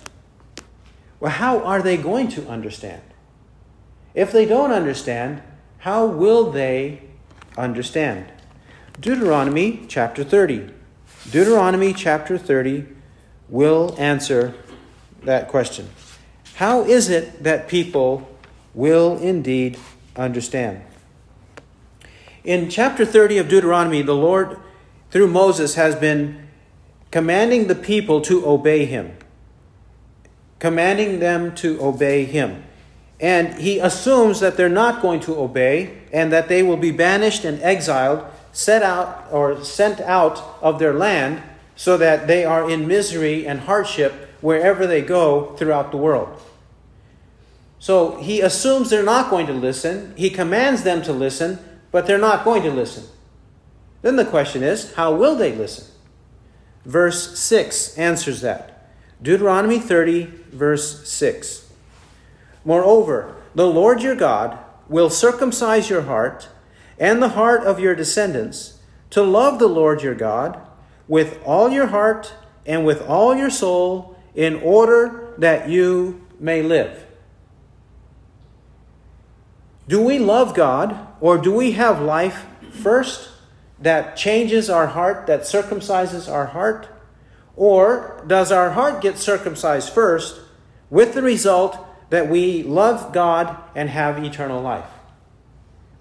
well 1.22 1.32
how 1.32 1.60
are 1.60 1.82
they 1.82 1.96
going 1.96 2.28
to 2.28 2.46
understand 2.50 3.02
if 4.14 4.34
they 4.34 4.46
don't 4.46 4.72
understand 4.72 5.42
how 5.80 6.06
will 6.06 6.52
they 6.52 7.02
understand 7.56 8.26
Deuteronomy 9.00 9.86
chapter 9.88 10.24
30. 10.24 10.74
Deuteronomy 11.30 11.94
chapter 11.94 12.36
30 12.36 12.86
will 13.48 13.96
answer 14.00 14.56
that 15.24 15.48
question. 15.50 15.88
How 16.56 16.84
is 16.84 17.10
it 17.10 17.44
that 17.44 17.68
people 17.68 18.28
will 18.74 19.20
indeed 19.20 19.78
understand? 20.16 20.82
In 22.48 22.70
chapter 22.70 23.04
30 23.06 23.40
of 23.40 23.50
Deuteronomy, 23.50 24.02
the 24.02 24.16
Lord, 24.16 24.58
through 25.12 25.28
Moses, 25.28 25.76
has 25.76 25.98
been 25.98 26.48
commanding 27.12 27.68
the 27.68 27.76
people 27.76 28.22
to 28.22 28.48
obey 28.48 28.86
him, 28.86 29.18
commanding 30.58 31.20
them 31.20 31.54
to 31.56 31.78
obey 31.84 32.24
him. 32.24 32.64
And 33.20 33.56
he 33.56 33.80
assumes 33.80 34.40
that 34.40 34.56
they're 34.56 34.70
not 34.70 35.02
going 35.02 35.20
to 35.22 35.38
obey 35.38 35.98
and 36.14 36.32
that 36.32 36.48
they 36.48 36.64
will 36.64 36.78
be 36.78 36.90
banished 36.92 37.44
and 37.44 37.62
exiled 37.62 38.24
set 38.54 38.82
out 38.82 39.28
or 39.30 39.62
sent 39.62 40.00
out 40.00 40.42
of 40.62 40.80
their 40.80 40.94
land 40.94 41.44
so 41.76 41.98
that 41.98 42.28
they 42.28 42.46
are 42.46 42.70
in 42.70 42.88
misery 42.88 43.46
and 43.46 43.60
hardship 43.60 44.14
wherever 44.40 44.88
they 44.88 45.02
go 45.02 45.54
throughout 45.58 45.92
the 45.92 45.98
world. 45.98 46.42
So 47.78 48.16
he 48.22 48.40
assumes 48.40 48.90
they're 48.90 49.04
not 49.04 49.30
going 49.30 49.48
to 49.48 49.54
listen. 49.54 50.14
He 50.16 50.30
commands 50.30 50.84
them 50.84 51.02
to 51.02 51.12
listen, 51.12 51.60
but 51.92 52.06
they're 52.06 52.18
not 52.18 52.44
going 52.44 52.64
to 52.64 52.72
listen. 52.72 53.06
Then 54.02 54.16
the 54.16 54.26
question 54.26 54.64
is, 54.64 54.94
how 54.94 55.14
will 55.14 55.36
they 55.36 55.54
listen? 55.54 55.86
Verse 56.86 57.38
6 57.38 57.98
answers 57.98 58.42
that. 58.42 58.92
Deuteronomy 59.22 59.80
30, 59.80 60.26
verse 60.52 61.08
6. 61.10 61.70
Moreover, 62.64 63.36
the 63.56 63.68
Lord 63.68 64.04
your 64.04 64.16
God 64.16 64.60
will 64.88 65.10
circumcise 65.10 65.90
your 65.90 66.04
heart 66.04 66.50
and 67.00 67.22
the 67.22 67.30
heart 67.30 67.64
of 67.64 67.80
your 67.80 67.96
descendants 67.96 68.80
to 69.10 69.24
love 69.24 69.60
the 69.60 69.68
Lord 69.68 70.02
your 70.02 70.16
God 70.16 70.60
with 71.08 71.42
all 71.46 71.70
your 71.70 71.88
heart 71.88 72.34
and 72.66 72.86
with 72.86 73.02
all 73.02 73.36
your 73.36 73.50
soul 73.50 74.18
in 74.36 74.56
order 74.56 75.34
that 75.38 75.70
you 75.70 76.26
may 76.40 76.62
live. 76.62 77.06
Do 79.88 80.02
we 80.02 80.20
love 80.20 80.54
God 80.54 81.07
or 81.20 81.38
do 81.38 81.54
we 81.54 81.72
have 81.74 82.02
life 82.02 82.46
first 82.72 83.30
that 83.80 84.16
changes 84.16 84.70
our 84.70 84.88
heart, 84.88 85.28
that 85.28 85.42
circumcises 85.42 86.32
our 86.32 86.48
heart? 86.48 86.88
Or 87.56 88.24
does 88.28 88.52
our 88.52 88.72
heart 88.72 89.02
get 89.02 89.18
circumcised 89.18 89.90
first 89.90 90.40
with 90.90 91.14
the 91.14 91.22
result 91.22 91.78
that 92.10 92.30
we 92.30 92.64
love 92.64 93.14
God 93.14 93.58
and 93.76 93.90
have 93.90 94.24
eternal 94.24 94.62
life? 94.62 94.90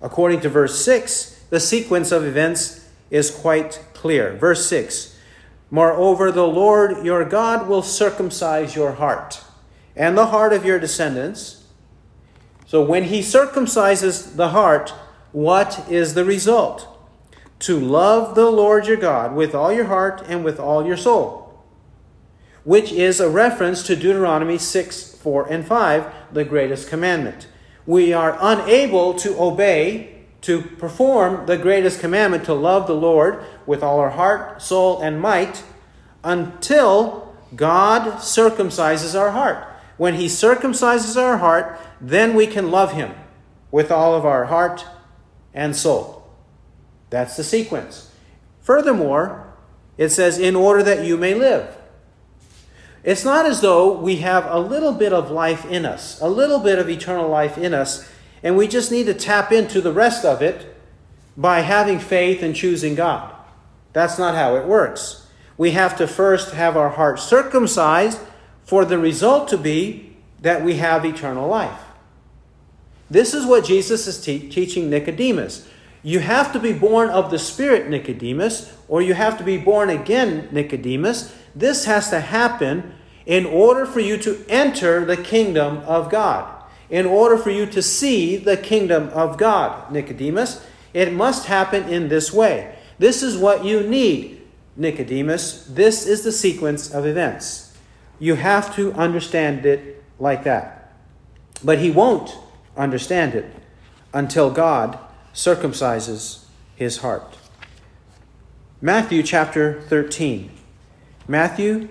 According 0.03 0.41
to 0.41 0.49
verse 0.49 0.79
6, 0.85 1.45
the 1.51 1.61
sequence 1.61 2.13
of 2.13 2.25
events 2.25 2.87
is 3.11 3.31
quite 3.31 3.83
clear. 3.95 4.37
Verse 4.37 4.67
6 4.69 5.15
Moreover, 5.71 6.31
the 6.31 6.47
Lord 6.47 7.05
your 7.05 7.25
God 7.25 7.69
will 7.69 7.83
circumcise 7.83 8.77
your 8.77 8.93
heart 8.93 9.43
and 9.97 10.17
the 10.17 10.27
heart 10.27 10.53
of 10.53 10.65
your 10.65 10.79
descendants. 10.79 11.65
So, 12.67 12.83
when 12.83 13.05
he 13.05 13.21
circumcises 13.21 14.37
the 14.37 14.51
heart, 14.51 14.93
what 15.37 15.85
is 15.91 16.15
the 16.15 16.25
result? 16.25 16.89
To 17.59 17.79
love 17.79 18.35
the 18.35 18.51
Lord 18.51 18.87
your 18.87 18.97
God 18.97 19.35
with 19.35 19.55
all 19.55 19.71
your 19.71 19.85
heart 19.85 20.23
and 20.27 20.43
with 20.43 20.59
all 20.59 20.87
your 20.87 20.97
soul, 20.97 21.63
which 22.65 22.91
is 22.91 23.21
a 23.21 23.29
reference 23.29 23.83
to 23.83 23.97
Deuteronomy 23.97 24.57
6 24.57 25.15
4 25.17 25.53
and 25.53 25.67
5, 25.67 26.13
the 26.33 26.45
greatest 26.47 26.89
commandment 26.89 27.49
we 27.85 28.15
are 28.15 28.39
unable 28.41 29.13
to 29.13 29.39
obey, 29.39 30.23
to 30.41 30.63
perform 30.63 31.45
the 31.45 31.59
greatest 31.59 32.01
commandment 32.01 32.47
to 32.47 32.55
love 32.55 32.87
the 32.87 32.97
Lord 32.97 33.45
with 33.67 33.83
all 33.83 34.01
our 34.01 34.11
heart, 34.11 34.63
soul, 34.63 35.03
and 35.03 35.21
might 35.21 35.63
until 36.25 37.37
God 37.55 38.21
circumcises 38.21 39.15
our 39.15 39.33
heart. 39.33 39.63
When 39.99 40.15
He 40.15 40.29
circumcises 40.29 41.21
our 41.21 41.37
heart, 41.37 41.79
then 42.01 42.35
we 42.35 42.47
can 42.47 42.71
love 42.71 42.93
Him. 42.93 43.13
with 43.71 43.91
all 43.91 44.15
of 44.15 44.25
our 44.25 44.47
heart 44.47 44.87
and 45.57 45.75
soul. 45.75 46.23
That's 47.11 47.37
the 47.37 47.43
sequence. 47.43 48.13
Furthermore, 48.61 49.55
it 49.99 50.11
says, 50.11 50.39
in 50.39 50.55
order 50.55 50.83
that 50.85 51.05
you 51.05 51.17
may 51.17 51.35
live. 51.35 51.77
It's 53.03 53.25
not 53.25 53.47
as 53.47 53.61
though 53.61 53.99
we 53.99 54.17
have 54.17 54.47
a 54.47 54.59
little 54.59 54.93
bit 54.93 55.13
of 55.13 55.31
life 55.31 55.65
in 55.65 55.87
us, 55.87 56.21
a 56.21 56.29
little 56.29 56.59
bit 56.59 56.79
of 56.79 56.89
eternal 56.89 57.29
life 57.29 57.57
in 57.57 57.73
us, 57.73 58.09
and 58.43 58.57
we 58.57 58.69
just 58.69 58.93
need 58.93 59.07
to 59.07 59.15
tap 59.15 59.51
into 59.51 59.81
the 59.81 59.93
rest 59.93 60.25
of 60.25 60.43
it 60.43 60.77
by 61.37 61.61
having 61.61 61.99
faith 61.99 62.43
and 62.43 62.55
choosing 62.55 62.95
God. 62.95 63.35
That's 63.93 64.19
not 64.19 64.35
how 64.35 64.57
it 64.57 64.67
works. 64.67 65.27
We 65.57 65.71
have 65.71 65.97
to 65.99 66.07
first 66.07 66.53
have 66.53 66.77
our 66.77 66.91
heart 66.91 67.19
circumcised 67.19 68.19
for 68.65 68.85
the 68.85 68.99
result 68.99 69.49
to 69.49 69.57
be 69.57 70.17
that 70.41 70.63
we 70.63 70.77
have 70.77 71.05
eternal 71.05 71.49
life. 71.49 71.81
This 73.11 73.35
is 73.35 73.47
what 73.47 73.65
Jesus 73.65 74.07
is 74.07 74.21
te- 74.21 74.49
teaching 74.49 74.91
Nicodemus. 74.91 75.69
You 76.03 76.21
have 76.21 76.53
to 76.53 76.61
be 76.61 76.73
born 76.73 77.11
of 77.11 77.31
the 77.31 77.39
Spirit, 77.39 77.89
Nicodemus, 77.89 78.73
or 78.89 79.03
you 79.03 79.15
have 79.15 79.39
to 79.39 79.45
be 79.45 79.57
born 79.57 79.91
again, 79.91 80.49
Nicodemus. 80.53 81.35
This 81.55 81.85
has 81.87 82.11
to 82.11 82.21
happen 82.21 82.95
in 83.25 83.45
order 83.45 83.85
for 83.87 84.01
you 84.01 84.17
to 84.19 84.45
enter 84.49 85.05
the 85.05 85.17
kingdom 85.17 85.79
of 85.79 86.11
God. 86.11 86.53
In 86.89 87.07
order 87.07 87.37
for 87.37 87.51
you 87.51 87.67
to 87.67 87.83
see 87.83 88.37
the 88.37 88.57
kingdom 88.57 89.09
of 89.09 89.37
God, 89.37 89.91
Nicodemus, 89.91 90.65
it 90.95 91.13
must 91.13 91.47
happen 91.47 91.89
in 91.89 92.09
this 92.09 92.33
way. 92.33 92.77
This 92.99 93.23
is 93.23 93.37
what 93.37 93.65
you 93.65 93.81
need, 93.81 94.43
Nicodemus. 94.77 95.67
This 95.67 96.07
is 96.07 96.23
the 96.23 96.33
sequence 96.33 96.93
of 96.95 97.05
events. 97.05 97.77
You 98.19 98.37
have 98.37 98.75
to 98.77 98.93
understand 98.93 99.67
it 99.67 100.05
like 100.19 100.45
that. 100.45 100.95
But 101.65 101.81
he 101.81 101.91
won't 101.91 102.37
understand 102.77 103.35
it 103.35 103.53
until 104.13 104.51
God 104.51 104.99
circumcises 105.35 106.45
his 106.75 106.99
heart. 106.99 107.37
Matthew 108.81 109.23
chapter 109.23 109.81
13. 109.83 110.51
Matthew 111.29 111.89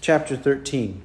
chapter 0.00 0.36
13. 0.36 1.02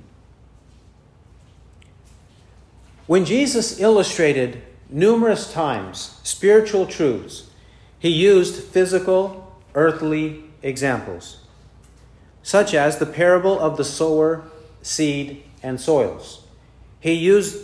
When 3.08 3.26
Jesus 3.26 3.80
illustrated 3.80 4.62
numerous 4.90 5.52
times 5.52 6.20
spiritual 6.24 6.86
truths, 6.86 7.50
he 8.00 8.10
used 8.10 8.64
physical, 8.64 9.56
earthly 9.76 10.44
examples, 10.62 11.40
such 12.44 12.74
as 12.74 12.98
the 12.98 13.06
parable 13.06 13.60
of 13.60 13.78
the 13.78 13.86
sower, 13.86 14.44
seed, 14.82 15.44
and 15.64 15.80
soils. 15.80 16.44
He 17.00 17.14
used 17.14 17.58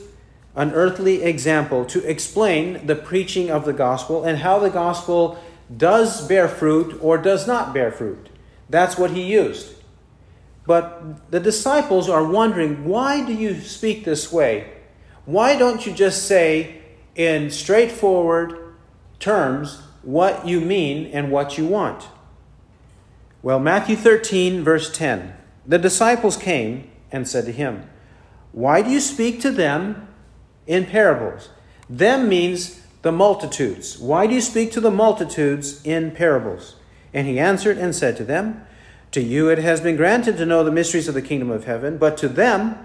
an 0.56 0.72
earthly 0.74 1.24
example 1.24 1.86
to 1.86 2.08
explain 2.08 2.86
the 2.86 2.96
preaching 2.96 3.50
of 3.50 3.66
the 3.66 3.74
gospel 3.74 4.24
and 4.24 4.40
how 4.40 4.60
the 4.60 4.70
gospel 4.70 5.42
does 5.76 6.28
bear 6.28 6.48
fruit 6.48 6.98
or 7.02 7.18
does 7.18 7.48
not 7.48 7.74
bear 7.74 7.92
fruit. 7.92 8.30
That's 8.70 8.98
what 8.98 9.12
he 9.12 9.24
used. 9.24 9.74
But 10.66 11.32
the 11.32 11.40
disciples 11.40 12.08
are 12.08 12.24
wondering 12.24 12.86
why 12.86 13.26
do 13.26 13.34
you 13.34 13.60
speak 13.62 14.06
this 14.06 14.32
way? 14.32 14.72
Why 15.26 15.58
don't 15.58 15.86
you 15.86 15.94
just 15.94 16.28
say 16.28 16.82
in 17.16 17.50
straightforward 17.52 18.76
terms 19.20 19.82
what 20.02 20.48
you 20.48 20.62
mean 20.62 21.08
and 21.08 21.32
what 21.32 21.58
you 21.58 21.66
want? 21.66 22.08
Well, 23.42 23.60
Matthew 23.60 23.96
13, 23.96 24.64
verse 24.64 24.92
10 24.96 25.38
the 25.66 25.78
disciples 25.78 26.36
came 26.36 26.90
and 27.12 27.28
said 27.28 27.46
to 27.46 27.52
him, 27.52 27.90
Why 28.52 28.82
do 28.82 28.90
you 28.90 29.00
speak 29.00 29.40
to 29.42 29.52
them 29.52 30.08
in 30.68 30.86
parables. 30.86 31.50
Them 31.90 32.30
means 32.30 32.82
the 33.02 33.12
multitudes. 33.12 33.98
Why 33.98 34.28
do 34.28 34.34
you 34.34 34.42
speak 34.42 34.72
to 34.72 34.82
the 34.82 34.92
multitudes 34.92 35.82
in 35.86 36.12
parables? 36.12 36.76
And 37.14 37.28
he 37.28 37.40
answered 37.40 37.78
and 37.78 37.94
said 37.94 38.18
to 38.18 38.24
them, 38.24 38.66
To 39.12 39.22
you 39.22 39.50
it 39.50 39.60
has 39.60 39.82
been 39.82 39.96
granted 39.96 40.38
to 40.38 40.46
know 40.46 40.64
the 40.64 40.72
mysteries 40.72 41.08
of 41.08 41.14
the 41.14 41.22
kingdom 41.22 41.52
of 41.52 41.66
heaven, 41.66 41.98
but 41.98 42.18
to 42.18 42.28
them 42.28 42.84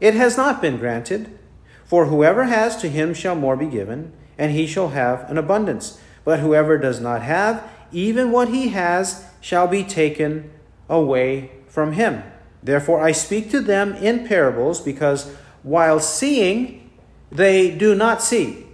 it 0.00 0.14
has 0.14 0.36
not 0.36 0.60
been 0.60 0.78
granted. 0.78 1.38
For 1.84 2.06
whoever 2.06 2.44
has, 2.44 2.76
to 2.78 2.88
him 2.88 3.14
shall 3.14 3.34
more 3.34 3.56
be 3.56 3.66
given, 3.66 4.12
and 4.36 4.52
he 4.52 4.66
shall 4.66 4.90
have 4.90 5.30
an 5.30 5.38
abundance. 5.38 6.00
But 6.24 6.40
whoever 6.40 6.76
does 6.76 7.00
not 7.00 7.22
have, 7.22 7.62
even 7.92 8.30
what 8.30 8.48
he 8.48 8.68
has 8.68 9.24
shall 9.40 9.66
be 9.66 9.84
taken 9.84 10.50
away 10.88 11.50
from 11.68 11.92
him. 11.92 12.22
Therefore 12.62 13.00
I 13.00 13.12
speak 13.12 13.50
to 13.50 13.60
them 13.60 13.94
in 13.94 14.26
parables, 14.26 14.80
because 14.80 15.32
while 15.62 16.00
seeing, 16.00 16.87
they 17.30 17.70
do 17.70 17.94
not 17.94 18.22
see, 18.22 18.66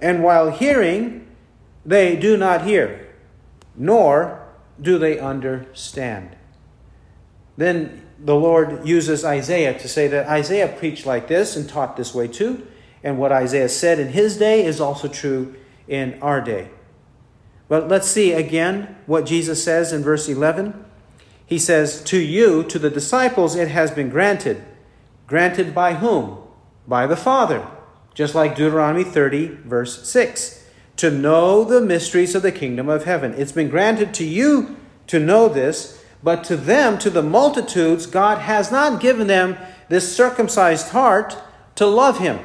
and 0.00 0.22
while 0.22 0.50
hearing, 0.50 1.26
they 1.84 2.16
do 2.16 2.36
not 2.36 2.64
hear, 2.66 3.14
nor 3.74 4.46
do 4.80 4.98
they 4.98 5.18
understand. 5.18 6.36
Then 7.56 8.02
the 8.18 8.34
Lord 8.34 8.86
uses 8.86 9.24
Isaiah 9.24 9.78
to 9.78 9.88
say 9.88 10.08
that 10.08 10.28
Isaiah 10.28 10.68
preached 10.68 11.06
like 11.06 11.28
this 11.28 11.56
and 11.56 11.68
taught 11.68 11.96
this 11.96 12.14
way 12.14 12.28
too, 12.28 12.66
and 13.02 13.18
what 13.18 13.32
Isaiah 13.32 13.68
said 13.68 13.98
in 13.98 14.08
his 14.08 14.36
day 14.36 14.64
is 14.64 14.80
also 14.80 15.08
true 15.08 15.54
in 15.88 16.20
our 16.22 16.40
day. 16.40 16.70
But 17.68 17.88
let's 17.88 18.08
see 18.08 18.32
again 18.32 18.96
what 19.06 19.26
Jesus 19.26 19.64
says 19.64 19.92
in 19.92 20.02
verse 20.02 20.28
11. 20.28 20.84
He 21.46 21.58
says, 21.58 22.02
To 22.04 22.18
you, 22.18 22.62
to 22.64 22.78
the 22.78 22.90
disciples, 22.90 23.54
it 23.54 23.68
has 23.68 23.90
been 23.90 24.10
granted. 24.10 24.62
Granted 25.26 25.74
by 25.74 25.94
whom? 25.94 26.38
By 26.86 27.06
the 27.06 27.16
Father 27.16 27.66
just 28.14 28.34
like 28.34 28.56
Deuteronomy 28.56 29.04
30, 29.04 29.48
verse 29.64 30.08
6. 30.08 30.64
To 30.96 31.10
know 31.10 31.64
the 31.64 31.80
mysteries 31.80 32.34
of 32.34 32.42
the 32.42 32.52
kingdom 32.52 32.88
of 32.88 33.04
heaven. 33.04 33.34
It's 33.36 33.52
been 33.52 33.68
granted 33.68 34.14
to 34.14 34.24
you 34.24 34.76
to 35.08 35.18
know 35.18 35.48
this, 35.48 36.02
but 36.22 36.44
to 36.44 36.56
them, 36.56 36.98
to 37.00 37.10
the 37.10 37.22
multitudes, 37.22 38.06
God 38.06 38.38
has 38.38 38.72
not 38.72 39.00
given 39.00 39.26
them 39.26 39.56
this 39.88 40.16
circumcised 40.16 40.90
heart 40.90 41.36
to 41.74 41.86
love 41.86 42.18
him. 42.18 42.38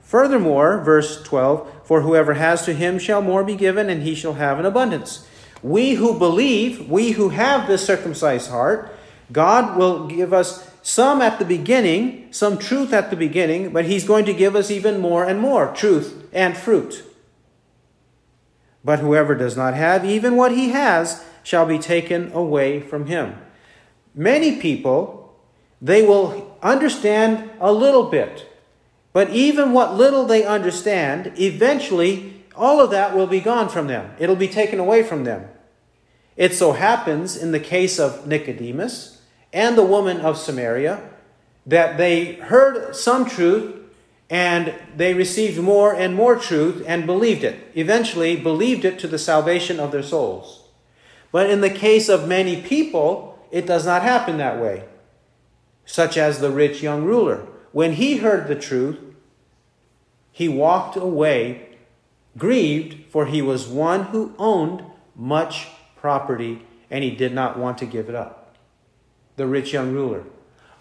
Furthermore, 0.00 0.78
verse 0.82 1.22
12, 1.22 1.86
for 1.86 2.02
whoever 2.02 2.34
has 2.34 2.64
to 2.64 2.74
him 2.74 2.98
shall 2.98 3.22
more 3.22 3.42
be 3.42 3.56
given, 3.56 3.88
and 3.88 4.02
he 4.02 4.14
shall 4.14 4.34
have 4.34 4.58
an 4.58 4.66
abundance. 4.66 5.26
We 5.62 5.94
who 5.94 6.18
believe, 6.18 6.88
we 6.90 7.12
who 7.12 7.30
have 7.30 7.66
this 7.66 7.84
circumcised 7.84 8.50
heart, 8.50 8.94
God 9.32 9.76
will 9.76 10.06
give 10.06 10.32
us 10.32 10.70
some 10.86 11.20
at 11.20 11.40
the 11.40 11.44
beginning, 11.44 12.28
some 12.30 12.58
truth 12.58 12.92
at 12.92 13.10
the 13.10 13.16
beginning, 13.16 13.72
but 13.72 13.86
He's 13.86 14.06
going 14.06 14.24
to 14.24 14.32
give 14.32 14.54
us 14.54 14.70
even 14.70 15.00
more 15.00 15.24
and 15.24 15.40
more 15.40 15.74
truth 15.74 16.28
and 16.32 16.56
fruit. 16.56 17.02
But 18.84 19.00
whoever 19.00 19.34
does 19.34 19.56
not 19.56 19.74
have 19.74 20.04
even 20.04 20.36
what 20.36 20.52
he 20.52 20.68
has 20.68 21.24
shall 21.42 21.66
be 21.66 21.80
taken 21.80 22.30
away 22.30 22.78
from 22.78 23.06
him. 23.06 23.34
Many 24.14 24.60
people, 24.60 25.36
they 25.82 26.06
will 26.06 26.56
understand 26.62 27.50
a 27.58 27.72
little 27.72 28.04
bit, 28.04 28.46
but 29.12 29.30
even 29.30 29.72
what 29.72 29.96
little 29.96 30.24
they 30.24 30.44
understand, 30.44 31.32
eventually 31.36 32.44
all 32.54 32.80
of 32.80 32.92
that 32.92 33.12
will 33.12 33.26
be 33.26 33.40
gone 33.40 33.68
from 33.68 33.88
them. 33.88 34.14
It'll 34.20 34.36
be 34.36 34.46
taken 34.46 34.78
away 34.78 35.02
from 35.02 35.24
them. 35.24 35.48
It 36.36 36.54
so 36.54 36.70
happens 36.70 37.36
in 37.36 37.50
the 37.50 37.58
case 37.58 37.98
of 37.98 38.28
Nicodemus 38.28 39.15
and 39.52 39.76
the 39.76 39.84
woman 39.84 40.20
of 40.20 40.36
Samaria 40.36 41.02
that 41.66 41.98
they 41.98 42.34
heard 42.34 42.94
some 42.94 43.28
truth 43.28 43.74
and 44.28 44.74
they 44.96 45.14
received 45.14 45.60
more 45.60 45.94
and 45.94 46.14
more 46.14 46.36
truth 46.36 46.82
and 46.86 47.06
believed 47.06 47.44
it. 47.44 47.70
Eventually, 47.74 48.36
believed 48.36 48.84
it 48.84 48.98
to 49.00 49.08
the 49.08 49.18
salvation 49.18 49.78
of 49.78 49.92
their 49.92 50.02
souls. 50.02 50.64
But 51.30 51.50
in 51.50 51.60
the 51.60 51.70
case 51.70 52.08
of 52.08 52.28
many 52.28 52.60
people, 52.60 53.38
it 53.50 53.66
does 53.66 53.86
not 53.86 54.02
happen 54.02 54.38
that 54.38 54.60
way. 54.60 54.84
Such 55.84 56.16
as 56.16 56.40
the 56.40 56.50
rich 56.50 56.82
young 56.82 57.04
ruler. 57.04 57.46
When 57.72 57.92
he 57.92 58.16
heard 58.16 58.48
the 58.48 58.56
truth, 58.56 58.98
he 60.32 60.48
walked 60.48 60.96
away 60.96 61.76
grieved, 62.36 63.10
for 63.10 63.26
he 63.26 63.40
was 63.40 63.66
one 63.66 64.04
who 64.04 64.34
owned 64.38 64.82
much 65.14 65.68
property 65.96 66.62
and 66.90 67.02
he 67.02 67.10
did 67.10 67.32
not 67.32 67.58
want 67.58 67.78
to 67.78 67.86
give 67.86 68.08
it 68.08 68.14
up 68.14 68.45
the 69.36 69.46
rich 69.46 69.72
young 69.72 69.92
ruler. 69.92 70.24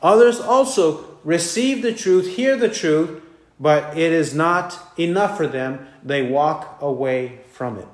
Others 0.01 0.39
also 0.39 1.17
receive 1.23 1.81
the 1.81 1.93
truth, 1.93 2.35
hear 2.35 2.55
the 2.55 2.69
truth, 2.69 3.21
but 3.59 3.97
it 3.97 4.11
is 4.11 4.33
not 4.33 4.79
enough 4.97 5.37
for 5.37 5.47
them. 5.47 5.87
They 6.03 6.21
walk 6.21 6.77
away 6.81 7.41
from 7.51 7.77
it. 7.77 7.87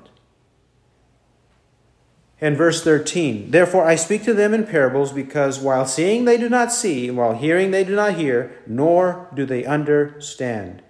In 2.40 2.56
verse 2.56 2.82
13, 2.82 3.52
therefore 3.52 3.86
I 3.86 3.94
speak 3.94 4.24
to 4.24 4.34
them 4.34 4.52
in 4.52 4.66
parables, 4.66 5.12
because 5.12 5.60
while 5.60 5.86
seeing 5.86 6.24
they 6.24 6.36
do 6.36 6.48
not 6.48 6.72
see, 6.72 7.08
and 7.08 7.16
while 7.16 7.34
hearing 7.34 7.70
they 7.70 7.84
do 7.84 7.94
not 7.94 8.14
hear, 8.14 8.60
nor 8.66 9.28
do 9.32 9.46
they 9.46 9.64
understand. 9.64 10.82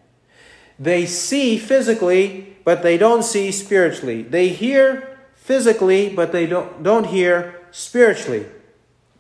They 0.79 1.05
see 1.05 1.59
physically, 1.59 2.57
but 2.65 2.83
they 2.83 2.97
don't 2.97 3.23
see 3.23 3.53
spiritually. 3.53 4.23
They 4.23 4.49
hear 4.49 5.19
physically, 5.35 6.09
but 6.09 6.33
they 6.33 6.47
don't, 6.47 6.83
don't 6.83 7.09
hear 7.09 7.61
spiritually 7.71 8.47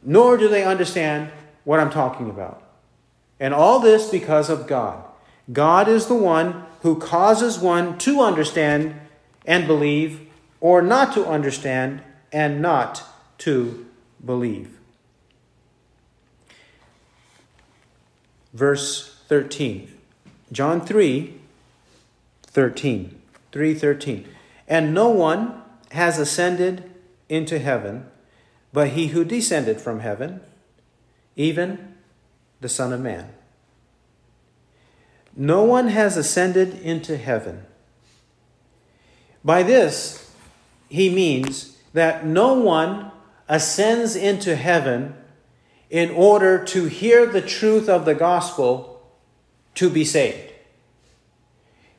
nor 0.02 0.36
do 0.36 0.48
they 0.48 0.64
understand 0.64 1.30
what 1.64 1.80
I'm 1.80 1.90
talking 1.90 2.28
about. 2.28 2.62
And 3.38 3.54
all 3.54 3.80
this 3.80 4.08
because 4.08 4.50
of 4.50 4.66
God. 4.66 5.04
God 5.52 5.88
is 5.88 6.06
the 6.06 6.14
one 6.14 6.64
who 6.82 6.98
causes 6.98 7.58
one 7.58 7.98
to 7.98 8.20
understand 8.20 8.94
and 9.44 9.66
believe, 9.66 10.28
or 10.60 10.82
not 10.82 11.12
to 11.14 11.26
understand 11.26 12.02
and 12.32 12.62
not 12.62 13.02
to 13.38 13.86
believe. 14.24 14.78
Verse 18.52 19.16
13. 19.28 19.92
John 20.52 20.80
3 20.80 21.40
13. 22.52 23.22
3:13. 23.50 24.26
And 24.68 24.94
no 24.94 25.08
one 25.08 25.62
has 25.92 26.18
ascended 26.18 26.90
into 27.28 27.58
heaven 27.58 28.06
but 28.72 28.90
he 28.90 29.08
who 29.08 29.24
descended 29.24 29.80
from 29.80 30.00
heaven, 30.00 30.40
even 31.36 31.94
the 32.60 32.68
Son 32.68 32.92
of 32.92 33.00
Man. 33.00 33.28
No 35.36 35.62
one 35.62 35.88
has 35.88 36.16
ascended 36.16 36.80
into 36.80 37.16
heaven. 37.16 37.64
By 39.44 39.62
this, 39.62 40.30
he 40.88 41.08
means 41.08 41.76
that 41.92 42.24
no 42.26 42.54
one 42.54 43.10
ascends 43.48 44.14
into 44.14 44.56
heaven 44.56 45.14
in 45.90 46.10
order 46.10 46.64
to 46.64 46.84
hear 46.86 47.26
the 47.26 47.42
truth 47.42 47.88
of 47.88 48.04
the 48.04 48.14
gospel 48.14 49.02
to 49.74 49.90
be 49.90 50.04
saved. 50.04 50.52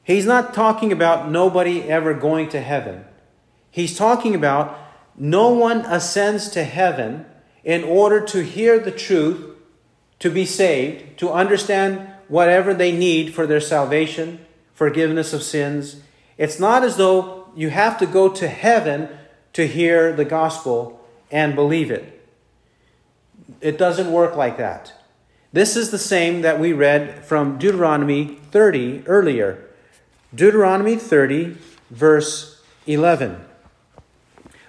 He's 0.04 0.26
not 0.26 0.54
talking 0.54 0.92
about 0.92 1.30
nobody 1.30 1.84
ever 1.84 2.14
going 2.14 2.50
to 2.50 2.60
heaven. 2.60 3.06
He's 3.72 3.98
talking 3.98 4.36
about 4.36 4.78
no 5.16 5.50
one 5.50 5.82
ascends 5.82 6.50
to 6.50 6.64
heaven 6.64 7.26
in 7.64 7.84
order 7.84 8.20
to 8.22 8.44
hear 8.44 8.80
the 8.80 8.92
truth, 8.92 9.56
to 10.20 10.30
be 10.30 10.46
saved, 10.46 11.18
to 11.20 11.32
understand 11.32 12.08
whatever 12.28 12.74
they 12.74 12.92
need 12.92 13.34
for 13.34 13.46
their 13.46 13.62
salvation, 13.62 14.46
forgiveness 14.74 15.34
of 15.34 15.44
sins. 15.44 16.02
It's 16.38 16.60
not 16.60 16.84
as 16.84 16.98
though 16.98 17.48
you 17.56 17.70
have 17.70 17.98
to 18.00 18.06
go 18.06 18.30
to 18.30 18.48
heaven 18.48 19.10
to 19.54 19.68
hear 19.68 20.14
the 20.14 20.26
gospel 20.26 21.00
and 21.32 21.56
believe 21.56 21.92
it. 21.92 22.26
It 23.62 23.78
doesn't 23.78 24.12
work 24.12 24.36
like 24.36 24.58
that. 24.58 24.94
This 25.52 25.76
is 25.76 25.92
the 25.92 26.00
same 26.00 26.42
that 26.42 26.60
we 26.60 26.74
read 26.74 27.24
from 27.24 27.60
Deuteronomy 27.60 28.40
30 28.52 29.04
earlier. 29.06 29.70
Deuteronomy 30.34 30.96
30, 30.96 31.58
verse 31.92 32.62
11. 32.88 33.46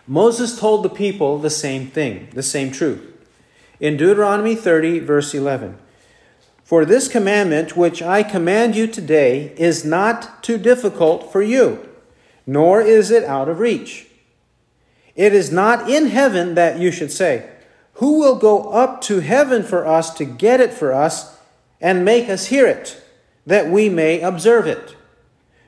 Moses 0.07 0.59
told 0.59 0.83
the 0.83 0.91
people 0.91 1.39
the 1.39 1.51
same 1.51 1.87
thing, 1.87 2.29
the 2.33 2.43
same 2.43 2.71
truth. 2.71 3.11
In 3.81 3.97
Deuteronomy 3.97 4.55
30, 4.55 4.99
verse 5.01 5.35
11 5.35 5.79
For 6.63 6.85
this 6.85 7.09
commandment 7.09 7.77
which 7.77 8.03
I 8.03 8.23
command 8.23 8.77
you 8.77 8.87
today 8.87 9.55
is 9.57 9.85
not 9.85 10.43
too 10.43 10.59
difficult 10.59 11.33
for 11.33 11.43
you, 11.43 11.89
nor 12.47 12.81
is 12.83 13.11
it 13.11 13.25
out 13.25 13.49
of 13.49 13.61
reach. 13.61 14.07
It 15.17 15.33
is 15.33 15.51
not 15.51 15.89
in 15.89 16.07
heaven 16.07 16.55
that 16.55 16.79
you 16.79 16.91
should 16.91 17.13
say, 17.13 17.49
Who 17.95 18.19
will 18.19 18.37
go 18.37 18.71
up 18.71 19.01
to 19.03 19.21
heaven 19.21 19.63
for 19.63 19.87
us 19.87 20.13
to 20.15 20.25
get 20.25 20.61
it 20.61 20.75
for 20.75 20.93
us 20.93 21.39
and 21.81 22.05
make 22.05 22.29
us 22.29 22.47
hear 22.47 22.67
it, 22.67 23.03
that 23.47 23.69
we 23.71 23.89
may 23.89 24.21
observe 24.21 24.67
it? 24.67 24.97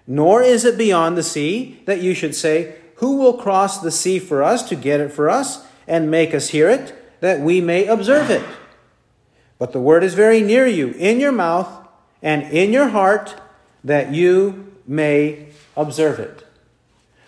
Nor 0.07 0.43
is 0.43 0.65
it 0.65 0.77
beyond 0.77 1.17
the 1.17 1.23
sea 1.23 1.81
that 1.87 2.01
you 2.01 2.15
should 2.15 2.35
say, 2.35 2.77
who 2.97 3.17
will 3.17 3.35
cross 3.35 3.81
the 3.81 3.91
sea 3.91 4.19
for 4.19 4.43
us 4.43 4.69
to 4.69 4.77
get 4.77 5.01
it 5.01 5.13
for 5.13 5.31
us 5.31 5.67
and 5.87 6.11
make 6.11 6.35
us 6.35 6.49
hear 6.49 6.69
it, 6.69 6.95
that 7.21 7.41
we 7.41 7.61
may 7.61 7.87
observe 7.87 8.31
it? 8.31 8.45
But 9.59 9.73
the 9.73 9.81
word 9.81 10.05
is 10.05 10.15
very 10.15 10.41
near 10.41 10.67
you, 10.67 10.91
in 10.93 11.21
your 11.21 11.33
mouth 11.33 11.69
and 12.23 12.43
in 12.53 12.73
your 12.73 12.89
heart, 12.89 13.35
that 13.85 14.13
you 14.13 14.73
may 14.87 15.49
observe 15.77 16.19
it. 16.19 16.47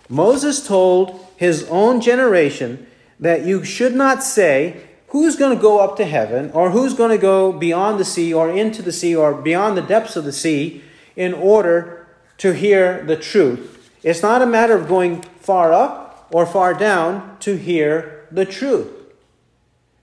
Moses 0.08 0.66
told 0.66 1.26
his 1.36 1.64
own 1.64 2.00
generation 2.00 2.86
that 3.20 3.44
you 3.44 3.64
should 3.64 3.94
not 3.94 4.22
say, 4.22 4.84
Who's 5.08 5.36
going 5.36 5.56
to 5.56 5.62
go 5.62 5.78
up 5.80 5.96
to 5.96 6.04
heaven, 6.04 6.50
or 6.50 6.70
who's 6.70 6.92
going 6.92 7.10
to 7.10 7.18
go 7.18 7.50
beyond 7.50 7.98
the 7.98 8.04
sea, 8.04 8.34
or 8.34 8.50
into 8.50 8.82
the 8.82 8.92
sea, 8.92 9.16
or 9.16 9.32
beyond 9.32 9.76
the 9.76 9.82
depths 9.82 10.16
of 10.16 10.24
the 10.24 10.32
sea, 10.32 10.82
in 11.16 11.32
order 11.32 12.06
to 12.38 12.52
hear 12.52 13.02
the 13.04 13.16
truth? 13.16 13.77
It's 14.02 14.22
not 14.22 14.42
a 14.42 14.46
matter 14.46 14.76
of 14.76 14.88
going 14.88 15.22
far 15.40 15.72
up 15.72 16.28
or 16.30 16.46
far 16.46 16.74
down 16.74 17.36
to 17.40 17.56
hear 17.56 18.26
the 18.30 18.44
truth. 18.44 18.92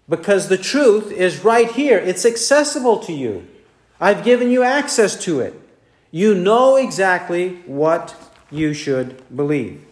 Because 0.08 0.50
the 0.50 0.58
truth 0.58 1.12
is 1.12 1.44
right 1.44 1.72
here, 1.72 1.98
it's 1.98 2.26
accessible 2.26 3.00
to 3.00 3.14
you. 3.14 3.48
I've 4.00 4.24
given 4.24 4.52
you 4.52 4.64
access 4.64 5.16
to 5.24 5.40
it. 5.40 5.60
You 6.12 6.36
know 6.36 6.76
exactly 6.76 7.62
what 7.66 8.16
you 8.52 8.74
should 8.74 9.24
believe. 9.36 9.84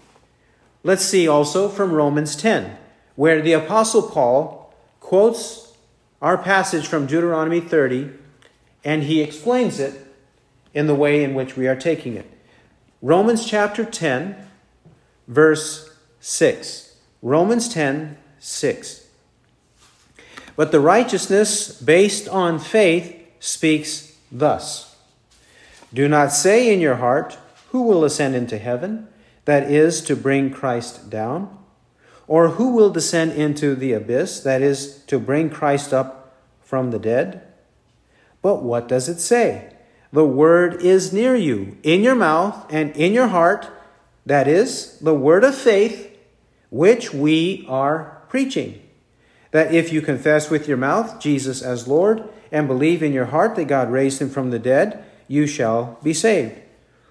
Let's 0.83 1.05
see 1.05 1.27
also 1.27 1.69
from 1.69 1.93
Romans 1.93 2.35
10, 2.35 2.77
where 3.15 3.41
the 3.41 3.53
Apostle 3.53 4.03
Paul 4.03 4.73
quotes 4.99 5.73
our 6.21 6.37
passage 6.37 6.87
from 6.87 7.05
Deuteronomy 7.05 7.59
30 7.59 8.11
and 8.83 9.03
he 9.03 9.21
explains 9.21 9.79
it 9.79 10.07
in 10.73 10.87
the 10.87 10.95
way 10.95 11.23
in 11.23 11.33
which 11.33 11.55
we 11.55 11.67
are 11.67 11.75
taking 11.75 12.15
it. 12.15 12.29
Romans 13.03 13.45
chapter 13.45 13.83
10, 13.83 14.37
verse 15.27 15.93
6. 16.21 16.95
Romans 17.21 17.67
10 17.67 18.17
6. 18.39 19.07
But 20.55 20.71
the 20.71 20.79
righteousness 20.79 21.81
based 21.81 22.29
on 22.29 22.59
faith 22.59 23.13
speaks 23.41 24.17
thus 24.31 24.95
Do 25.93 26.07
not 26.07 26.31
say 26.31 26.73
in 26.73 26.79
your 26.79 26.95
heart, 26.95 27.37
Who 27.71 27.81
will 27.81 28.05
ascend 28.05 28.35
into 28.35 28.57
heaven? 28.57 29.09
That 29.43 29.69
is, 29.69 30.01
to 30.03 30.15
bring 30.15 30.51
Christ 30.51 31.09
down. 31.09 31.57
Or 32.25 32.51
who 32.51 32.73
will 32.73 32.89
descend 32.89 33.33
into 33.33 33.75
the 33.75 33.91
abyss? 33.91 34.39
That 34.39 34.61
is, 34.61 35.03
to 35.07 35.19
bring 35.19 35.49
Christ 35.49 35.93
up 35.93 36.37
from 36.61 36.91
the 36.91 36.99
dead. 36.99 37.45
But 38.41 38.63
what 38.63 38.87
does 38.87 39.09
it 39.09 39.19
say? 39.19 39.72
The 40.13 40.23
word 40.23 40.83
is 40.83 41.11
near 41.11 41.35
you, 41.35 41.75
in 41.81 42.03
your 42.03 42.13
mouth 42.13 42.67
and 42.69 42.95
in 42.95 43.13
your 43.13 43.29
heart 43.29 43.67
that 44.27 44.47
is, 44.47 44.99
the 44.99 45.13
word 45.13 45.43
of 45.43 45.55
faith 45.55 46.15
which 46.69 47.11
we 47.11 47.65
are 47.67 48.21
preaching. 48.29 48.79
That 49.49 49.73
if 49.73 49.91
you 49.91 50.01
confess 50.01 50.51
with 50.51 50.67
your 50.67 50.77
mouth 50.77 51.19
Jesus 51.19 51.63
as 51.63 51.87
Lord 51.87 52.29
and 52.51 52.67
believe 52.67 53.01
in 53.01 53.11
your 53.11 53.25
heart 53.25 53.55
that 53.55 53.65
God 53.65 53.91
raised 53.91 54.21
him 54.21 54.29
from 54.29 54.51
the 54.51 54.59
dead, 54.59 55.03
you 55.27 55.47
shall 55.47 55.97
be 56.03 56.13
saved. 56.13 56.61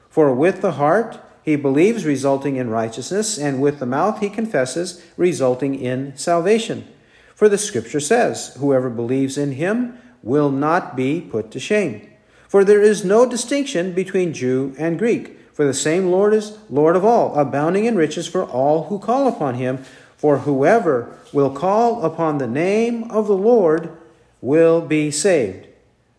For 0.09 0.33
with 0.33 0.61
the 0.61 0.73
heart 0.73 1.19
he 1.43 1.57
believes, 1.57 2.05
resulting 2.05 2.55
in 2.55 2.71
righteousness, 2.71 3.37
and 3.37 3.61
with 3.61 3.81
the 3.81 3.87
mouth 3.87 4.21
he 4.21 4.31
confesses, 4.31 5.03
resulting 5.17 5.75
in 5.75 6.17
salvation. 6.17 6.87
For 7.35 7.49
the 7.49 7.59
scripture 7.59 7.99
says, 7.99 8.55
Whoever 8.61 8.89
believes 8.89 9.37
in 9.37 9.53
him 9.53 9.99
will 10.23 10.53
not 10.53 10.95
be 10.95 11.21
put 11.21 11.51
to 11.51 11.59
shame. 11.59 12.12
For 12.53 12.65
there 12.65 12.83
is 12.83 13.03
no 13.03 13.25
distinction 13.25 13.95
between 13.95 14.35
Jew 14.35 14.75
and 14.79 14.99
Greek 14.99 15.39
for 15.55 15.65
the 15.65 15.73
same 15.73 16.11
Lord 16.11 16.35
is 16.35 16.59
Lord 16.69 16.97
of 16.97 17.03
all, 17.03 17.35
abounding 17.35 17.87
in 17.87 17.97
riches 17.97 18.27
for 18.27 18.45
all 18.45 18.85
who 18.89 18.99
call 18.99 19.27
upon 19.27 19.55
him. 19.55 19.79
For 20.19 20.41
whoever 20.41 21.17
will 21.33 21.49
call 21.49 22.05
upon 22.05 22.37
the 22.37 22.47
name 22.47 23.11
of 23.11 23.27
the 23.27 23.37
Lord 23.37 23.97
will 24.43 24.83
be 24.83 25.11
saved. 25.11 25.67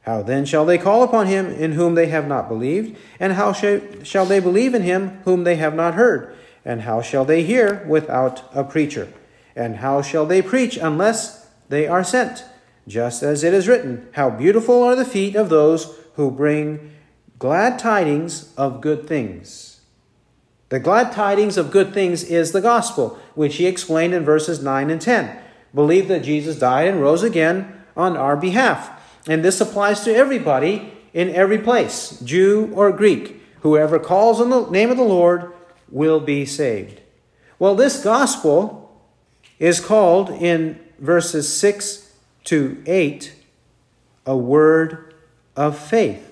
How 0.01 0.23
then 0.23 0.45
shall 0.45 0.65
they 0.65 0.79
call 0.79 1.03
upon 1.03 1.27
him 1.27 1.51
in 1.51 1.73
whom 1.73 1.93
they 1.93 2.07
have 2.07 2.27
not 2.27 2.49
believed? 2.49 2.97
And 3.19 3.33
how 3.33 3.53
shall 3.53 4.25
they 4.25 4.39
believe 4.39 4.73
in 4.73 4.81
him 4.81 5.21
whom 5.25 5.43
they 5.43 5.57
have 5.57 5.75
not 5.75 5.93
heard? 5.93 6.35
And 6.65 6.81
how 6.81 7.03
shall 7.03 7.25
they 7.25 7.43
hear 7.43 7.85
without 7.87 8.43
a 8.55 8.63
preacher? 8.63 9.13
And 9.55 9.75
how 9.75 10.01
shall 10.01 10.25
they 10.25 10.41
preach 10.41 10.77
unless 10.77 11.47
they 11.69 11.85
are 11.85 12.03
sent? 12.03 12.43
Just 12.87 13.21
as 13.21 13.43
it 13.43 13.53
is 13.53 13.67
written, 13.67 14.07
How 14.13 14.31
beautiful 14.31 14.81
are 14.81 14.95
the 14.95 15.05
feet 15.05 15.35
of 15.35 15.49
those 15.49 15.97
who 16.15 16.31
bring 16.31 16.91
glad 17.39 17.79
tidings 17.79 18.53
of 18.55 18.81
good 18.81 19.07
things. 19.07 19.81
The 20.69 20.79
glad 20.79 21.11
tidings 21.11 21.57
of 21.57 21.71
good 21.71 21.93
things 21.93 22.23
is 22.23 22.51
the 22.51 22.61
gospel, 22.61 23.19
which 23.35 23.57
he 23.57 23.67
explained 23.67 24.13
in 24.13 24.23
verses 24.23 24.63
9 24.63 24.89
and 24.89 25.01
10. 25.01 25.39
Believe 25.75 26.07
that 26.07 26.23
Jesus 26.23 26.57
died 26.57 26.87
and 26.87 27.01
rose 27.01 27.23
again 27.23 27.83
on 27.95 28.17
our 28.17 28.35
behalf. 28.35 28.89
And 29.27 29.43
this 29.43 29.61
applies 29.61 30.03
to 30.03 30.15
everybody 30.15 30.93
in 31.13 31.29
every 31.29 31.59
place, 31.59 32.19
Jew 32.21 32.71
or 32.73 32.91
Greek. 32.91 33.41
Whoever 33.61 33.99
calls 33.99 34.41
on 34.41 34.49
the 34.49 34.67
name 34.69 34.89
of 34.89 34.97
the 34.97 35.03
Lord 35.03 35.53
will 35.89 36.19
be 36.19 36.45
saved. 36.45 37.01
Well, 37.59 37.75
this 37.75 38.03
gospel 38.03 38.99
is 39.59 39.79
called 39.79 40.29
in 40.29 40.79
verses 40.99 41.51
6 41.53 42.11
to 42.45 42.83
8 42.85 43.33
a 44.25 44.35
word 44.35 45.12
of 45.55 45.77
faith. 45.77 46.29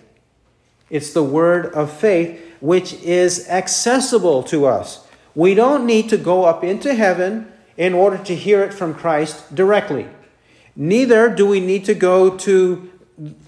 It's 0.90 1.14
the 1.14 1.24
word 1.24 1.68
of 1.68 1.92
faith 1.92 2.40
which 2.60 2.94
is 3.02 3.48
accessible 3.50 4.44
to 4.44 4.66
us. 4.66 5.08
We 5.34 5.56
don't 5.56 5.86
need 5.86 6.10
to 6.10 6.18
go 6.18 6.46
up 6.46 6.64
into 6.64 6.94
heaven 6.94 7.52
in 7.78 7.94
order 7.94 8.18
to 8.18 8.36
hear 8.36 8.64
it 8.64 8.74
from 8.74 8.94
Christ 8.94 9.56
directly. 9.56 10.08
Neither 10.76 11.30
do 11.30 11.46
we 11.46 11.60
need 11.60 11.86
to 11.86 11.94
go 11.94 12.38
to 12.38 12.90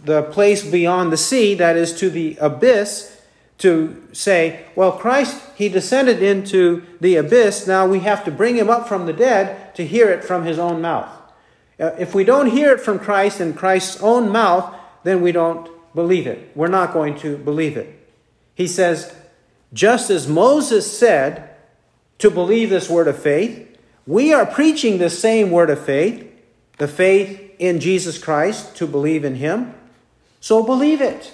the 0.03 0.24
place 0.24 0.63
beyond 0.63 1.11
the 1.11 1.17
sea, 1.17 1.55
that 1.55 1.76
is 1.76 1.93
to 1.99 2.09
the 2.09 2.38
abyss, 2.39 3.21
to 3.59 4.07
say, 4.11 4.65
well, 4.76 4.91
Christ, 4.91 5.41
he 5.55 5.69
descended 5.69 6.21
into 6.21 6.84
the 6.99 7.15
abyss. 7.15 7.67
Now 7.67 7.88
we 7.88 7.99
have 7.99 8.24
to 8.26 8.32
bring 8.32 8.55
him 8.55 8.69
up 8.69 8.88
from 8.88 9.05
the 9.05 9.13
dead 9.13 9.74
to 9.76 9.86
hear 9.86 10.09
it 10.09 10.24
from 10.24 10.45
his 10.45 10.59
own 10.59 10.82
mouth. 10.82 11.09
Uh, 11.80 11.91
if 11.97 12.13
we 12.13 12.24
don't 12.24 12.47
hear 12.47 12.71
it 12.71 12.82
from 12.82 12.99
Christ 12.99 13.41
in 13.41 13.53
Christ's 13.53 14.01
own 14.01 14.30
mouth, 14.30 14.76
then 15.04 15.22
we 15.22 15.32
don't 15.32 15.70
believe 15.93 16.28
it. 16.28 16.51
We're 16.56 16.68
not 16.68 16.93
going 16.93 17.18
to 17.20 17.38
believe 17.38 17.78
it. 17.78 18.10
He 18.56 18.68
says, 18.68 19.16
just 19.74 20.10
as 20.10 20.28
Moses 20.28 20.97
said 20.97 21.56
to 22.20 22.30
believe 22.30 22.70
this 22.70 22.89
word 22.89 23.08
of 23.08 23.18
faith, 23.18 23.78
we 24.06 24.34
are 24.34 24.45
preaching 24.45 24.97
the 24.97 25.10
same 25.10 25.49
word 25.49 25.70
of 25.70 25.84
faith, 25.84 26.30
the 26.78 26.88
faith 26.88 27.56
in 27.60 27.80
Jesus 27.80 28.18
Christ, 28.18 28.76
to 28.78 28.88
believe 28.88 29.24
in 29.24 29.36
him. 29.36 29.74
So 30.39 30.64
believe 30.64 31.01
it. 31.01 31.34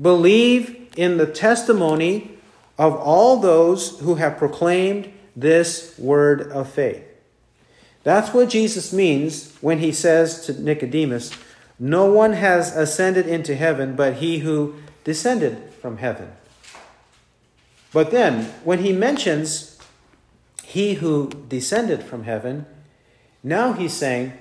Believe 0.00 0.88
in 0.96 1.18
the 1.18 1.26
testimony 1.26 2.38
of 2.78 2.94
all 2.96 3.36
those 3.36 4.00
who 4.00 4.16
have 4.16 4.38
proclaimed 4.38 5.12
this 5.36 5.96
word 5.98 6.50
of 6.50 6.70
faith. 6.70 7.04
That's 8.02 8.34
what 8.34 8.48
Jesus 8.48 8.92
means 8.92 9.56
when 9.60 9.78
he 9.78 9.92
says 9.92 10.46
to 10.46 10.60
Nicodemus, 10.60 11.30
No 11.82 12.04
one 12.04 12.34
has 12.34 12.76
ascended 12.76 13.26
into 13.26 13.56
heaven 13.56 13.96
but 13.96 14.14
he 14.14 14.38
who 14.38 14.76
descended 15.02 15.74
from 15.80 15.96
heaven. 15.96 16.30
But 17.92 18.12
then, 18.12 18.44
when 18.62 18.78
he 18.84 18.92
mentions 18.92 19.80
he 20.62 20.94
who 20.94 21.28
descended 21.48 22.04
from 22.04 22.22
heaven, 22.22 22.66
now 23.42 23.72
he's 23.72 23.94
saying, 23.94 24.32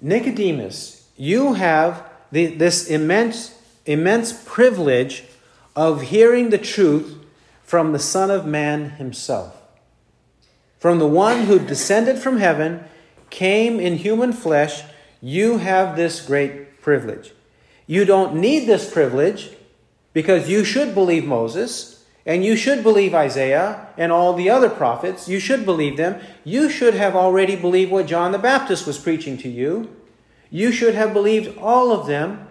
Nicodemus, 0.00 1.08
you 1.16 1.52
have 1.52 2.04
the, 2.32 2.46
this 2.46 2.88
immense, 2.88 3.56
immense 3.86 4.32
privilege 4.44 5.22
of 5.76 6.02
hearing 6.02 6.50
the 6.50 6.58
truth 6.58 7.24
from 7.62 7.92
the 7.92 8.00
Son 8.00 8.32
of 8.32 8.46
Man 8.46 8.90
himself. 8.90 9.56
From 10.80 10.98
the 10.98 11.06
one 11.06 11.44
who 11.44 11.60
descended 11.60 12.18
from 12.18 12.38
heaven, 12.38 12.82
came 13.30 13.78
in 13.78 13.96
human 13.96 14.32
flesh, 14.32 14.82
you 15.22 15.58
have 15.58 15.96
this 15.96 16.20
great 16.20 16.82
privilege. 16.82 17.32
You 17.86 18.04
don't 18.04 18.34
need 18.34 18.66
this 18.66 18.92
privilege 18.92 19.50
because 20.12 20.50
you 20.50 20.64
should 20.64 20.94
believe 20.94 21.24
Moses 21.24 22.04
and 22.26 22.44
you 22.44 22.56
should 22.56 22.82
believe 22.82 23.14
Isaiah 23.14 23.88
and 23.96 24.12
all 24.12 24.34
the 24.34 24.50
other 24.50 24.68
prophets. 24.68 25.28
You 25.28 25.38
should 25.38 25.64
believe 25.64 25.96
them. 25.96 26.20
You 26.44 26.68
should 26.68 26.94
have 26.94 27.14
already 27.16 27.56
believed 27.56 27.92
what 27.92 28.06
John 28.06 28.32
the 28.32 28.38
Baptist 28.38 28.86
was 28.86 28.98
preaching 28.98 29.38
to 29.38 29.48
you. 29.48 29.94
You 30.50 30.72
should 30.72 30.94
have 30.94 31.12
believed 31.12 31.56
all 31.56 31.92
of 31.92 32.06
them. 32.06 32.48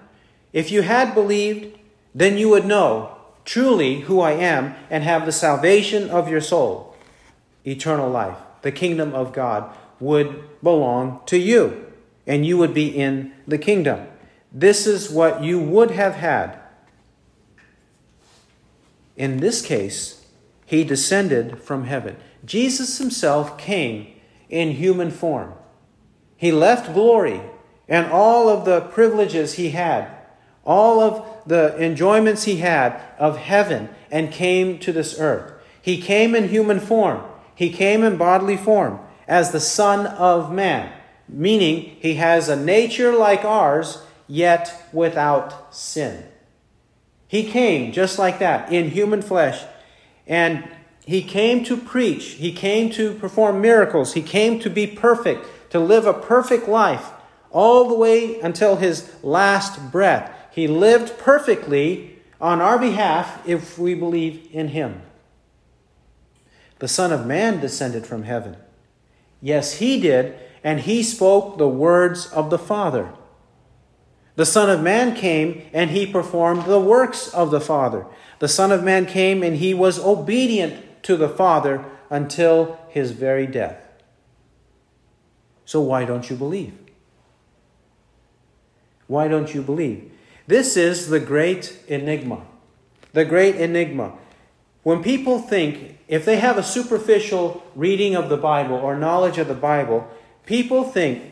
If 0.54 0.72
you 0.72 0.82
had 0.82 1.14
believed, 1.14 1.78
then 2.16 2.38
you 2.38 2.50
would 2.50 2.66
know 2.66 3.18
truly 3.46 4.02
who 4.02 4.22
I 4.22 4.32
am 4.32 4.76
and 4.90 5.04
have 5.04 5.26
the 5.26 5.32
salvation 5.32 6.10
of 6.10 6.30
your 6.30 6.42
soul 6.42 6.96
eternal 7.64 8.10
life, 8.10 8.38
the 8.64 8.72
kingdom 8.72 9.14
of 9.14 9.34
God, 9.34 9.72
would 10.00 10.62
belong 10.64 11.22
to 11.28 11.38
you, 11.38 11.91
and 12.26 12.46
you 12.46 12.58
would 12.58 12.74
be 12.74 12.88
in 12.88 13.34
the 13.48 13.58
kingdom. 13.58 14.08
This 14.52 14.86
is 14.86 15.10
what 15.10 15.44
you 15.44 15.60
would 15.60 15.92
have 15.92 16.16
had. 16.16 16.60
In 19.16 19.38
this 19.38 19.62
case, 19.62 20.26
he 20.66 20.84
descended 20.84 21.62
from 21.62 21.86
heaven. 21.86 22.16
Jesus 22.46 22.98
himself 22.98 23.58
came 23.58 24.08
in 24.50 24.72
human 24.72 25.12
form. 25.12 25.54
He 26.38 26.52
left 26.52 26.94
glory 26.94 27.42
and 27.88 28.08
all 28.08 28.50
of 28.50 28.66
the 28.66 28.82
privileges 28.82 29.54
he 29.54 29.72
had, 29.72 30.10
all 30.66 31.02
of 31.02 31.28
the 31.46 31.76
enjoyments 31.84 32.46
he 32.46 32.58
had 32.58 33.02
of 33.20 33.38
heaven, 33.38 33.90
and 34.10 34.32
came 34.32 34.80
to 34.80 34.92
this 34.92 35.20
earth. 35.20 35.54
He 35.82 36.02
came 36.02 36.34
in 36.36 36.50
human 36.50 36.80
form. 36.80 37.24
He 37.54 37.70
came 37.70 38.04
in 38.04 38.18
bodily 38.18 38.58
form 38.58 39.00
as 39.28 39.52
the 39.52 39.60
Son 39.60 40.08
of 40.08 40.52
Man, 40.52 40.92
meaning 41.32 41.96
he 42.00 42.16
has 42.16 42.50
a 42.50 42.56
nature 42.56 43.14
like 43.14 43.44
ours, 43.46 44.04
yet 44.28 44.88
without 44.94 45.74
sin. 45.74 46.26
He 47.28 47.50
came 47.50 47.92
just 47.92 48.20
like 48.20 48.40
that 48.40 48.72
in 48.72 48.92
human 48.92 49.22
flesh, 49.22 49.64
and 50.28 50.68
he 51.06 51.24
came 51.24 51.64
to 51.66 51.78
preach, 51.78 52.26
he 52.34 52.52
came 52.52 52.92
to 52.92 53.14
perform 53.16 53.62
miracles, 53.62 54.14
he 54.14 54.22
came 54.22 54.60
to 54.60 54.70
be 54.70 54.86
perfect, 54.86 55.46
to 55.72 55.80
live 55.80 56.06
a 56.06 56.14
perfect 56.14 56.68
life, 56.68 57.12
all 57.50 57.88
the 57.88 57.96
way 57.96 58.40
until 58.42 58.76
his 58.76 59.12
last 59.24 59.92
breath. 59.92 60.32
He 60.52 60.68
lived 60.68 61.18
perfectly 61.18 62.20
on 62.40 62.62
our 62.62 62.78
behalf 62.78 63.46
if 63.48 63.78
we 63.78 63.96
believe 63.96 64.48
in 64.52 64.70
him. 64.70 65.02
The 66.80 66.88
Son 66.88 67.14
of 67.14 67.26
Man 67.26 67.60
descended 67.60 68.06
from 68.06 68.24
heaven. 68.24 68.58
Yes, 69.42 69.76
he 69.76 70.00
did, 70.00 70.38
and 70.64 70.82
he 70.82 71.04
spoke 71.04 71.58
the 71.58 71.68
words 71.68 72.28
of 72.28 72.50
the 72.50 72.60
Father. 72.60 73.14
The 74.36 74.46
Son 74.46 74.70
of 74.70 74.82
Man 74.82 75.16
came 75.16 75.64
and 75.74 75.92
he 75.92 76.06
performed 76.06 76.66
the 76.66 76.80
works 76.80 77.34
of 77.34 77.52
the 77.52 77.62
Father. 77.62 78.06
The 78.40 78.48
Son 78.48 78.72
of 78.72 78.84
Man 78.84 79.06
came 79.06 79.44
and 79.44 79.58
he 79.58 79.74
was 79.74 80.00
obedient 80.00 81.04
to 81.04 81.18
the 81.18 81.30
Father 81.30 81.86
until 82.10 82.80
his 82.90 83.12
very 83.12 83.48
death. 83.48 83.88
So 85.66 85.82
why 85.82 86.06
don't 86.06 86.30
you 86.30 86.36
believe? 86.36 86.74
Why 89.08 89.28
don't 89.28 89.54
you 89.54 89.62
believe? 89.62 90.12
This 90.48 90.78
is 90.78 91.10
the 91.10 91.20
great 91.20 91.78
enigma. 91.88 92.42
The 93.14 93.26
great 93.26 93.56
enigma. 93.56 94.14
When 94.84 95.04
people 95.04 95.40
think, 95.40 96.00
if 96.08 96.26
they 96.26 96.38
have 96.38 96.58
a 96.58 96.64
superficial 96.64 97.64
reading 97.76 98.16
of 98.16 98.30
the 98.30 98.38
Bible 98.38 98.76
or 98.76 98.96
knowledge 98.96 99.38
of 99.38 99.48
the 99.48 99.54
Bible, 99.54 100.10
people 100.46 100.84
think 100.84 101.32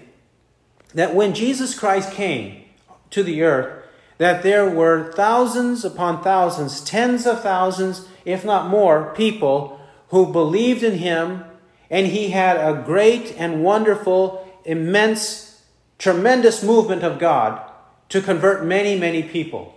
that 0.93 1.15
when 1.15 1.33
Jesus 1.33 1.77
Christ 1.77 2.11
came 2.11 2.63
to 3.11 3.23
the 3.23 3.43
earth, 3.43 3.85
that 4.17 4.43
there 4.43 4.69
were 4.69 5.11
thousands 5.13 5.85
upon 5.85 6.21
thousands, 6.21 6.81
tens 6.81 7.25
of 7.25 7.41
thousands, 7.41 8.07
if 8.25 8.43
not 8.43 8.69
more, 8.69 9.13
people 9.15 9.79
who 10.09 10.31
believed 10.31 10.83
in 10.83 10.97
him, 10.97 11.43
and 11.89 12.07
he 12.07 12.29
had 12.29 12.57
a 12.57 12.83
great 12.83 13.33
and 13.37 13.63
wonderful, 13.63 14.47
immense, 14.65 15.63
tremendous 15.97 16.63
movement 16.63 17.03
of 17.03 17.17
God 17.17 17.61
to 18.09 18.21
convert 18.21 18.65
many, 18.65 18.99
many 18.99 19.23
people. 19.23 19.75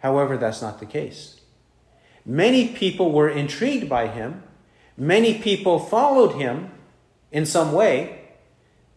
However, 0.00 0.36
that's 0.36 0.60
not 0.60 0.78
the 0.78 0.86
case. 0.86 1.40
Many 2.24 2.68
people 2.68 3.12
were 3.12 3.28
intrigued 3.28 3.88
by 3.88 4.08
him. 4.08 4.42
Many 4.96 5.38
people 5.38 5.78
followed 5.78 6.34
him 6.34 6.70
in 7.36 7.44
some 7.44 7.70
way, 7.70 8.18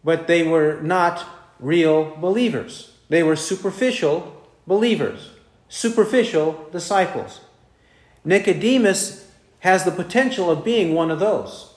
but 0.02 0.26
they 0.26 0.42
were 0.42 0.80
not 0.80 1.26
real 1.58 2.16
believers. 2.16 2.90
They 3.10 3.22
were 3.22 3.36
superficial 3.36 4.34
believers, 4.66 5.32
superficial 5.68 6.66
disciples. 6.72 7.40
Nicodemus 8.24 9.30
has 9.58 9.84
the 9.84 9.90
potential 9.90 10.50
of 10.50 10.64
being 10.64 10.94
one 10.94 11.10
of 11.10 11.20
those. 11.20 11.74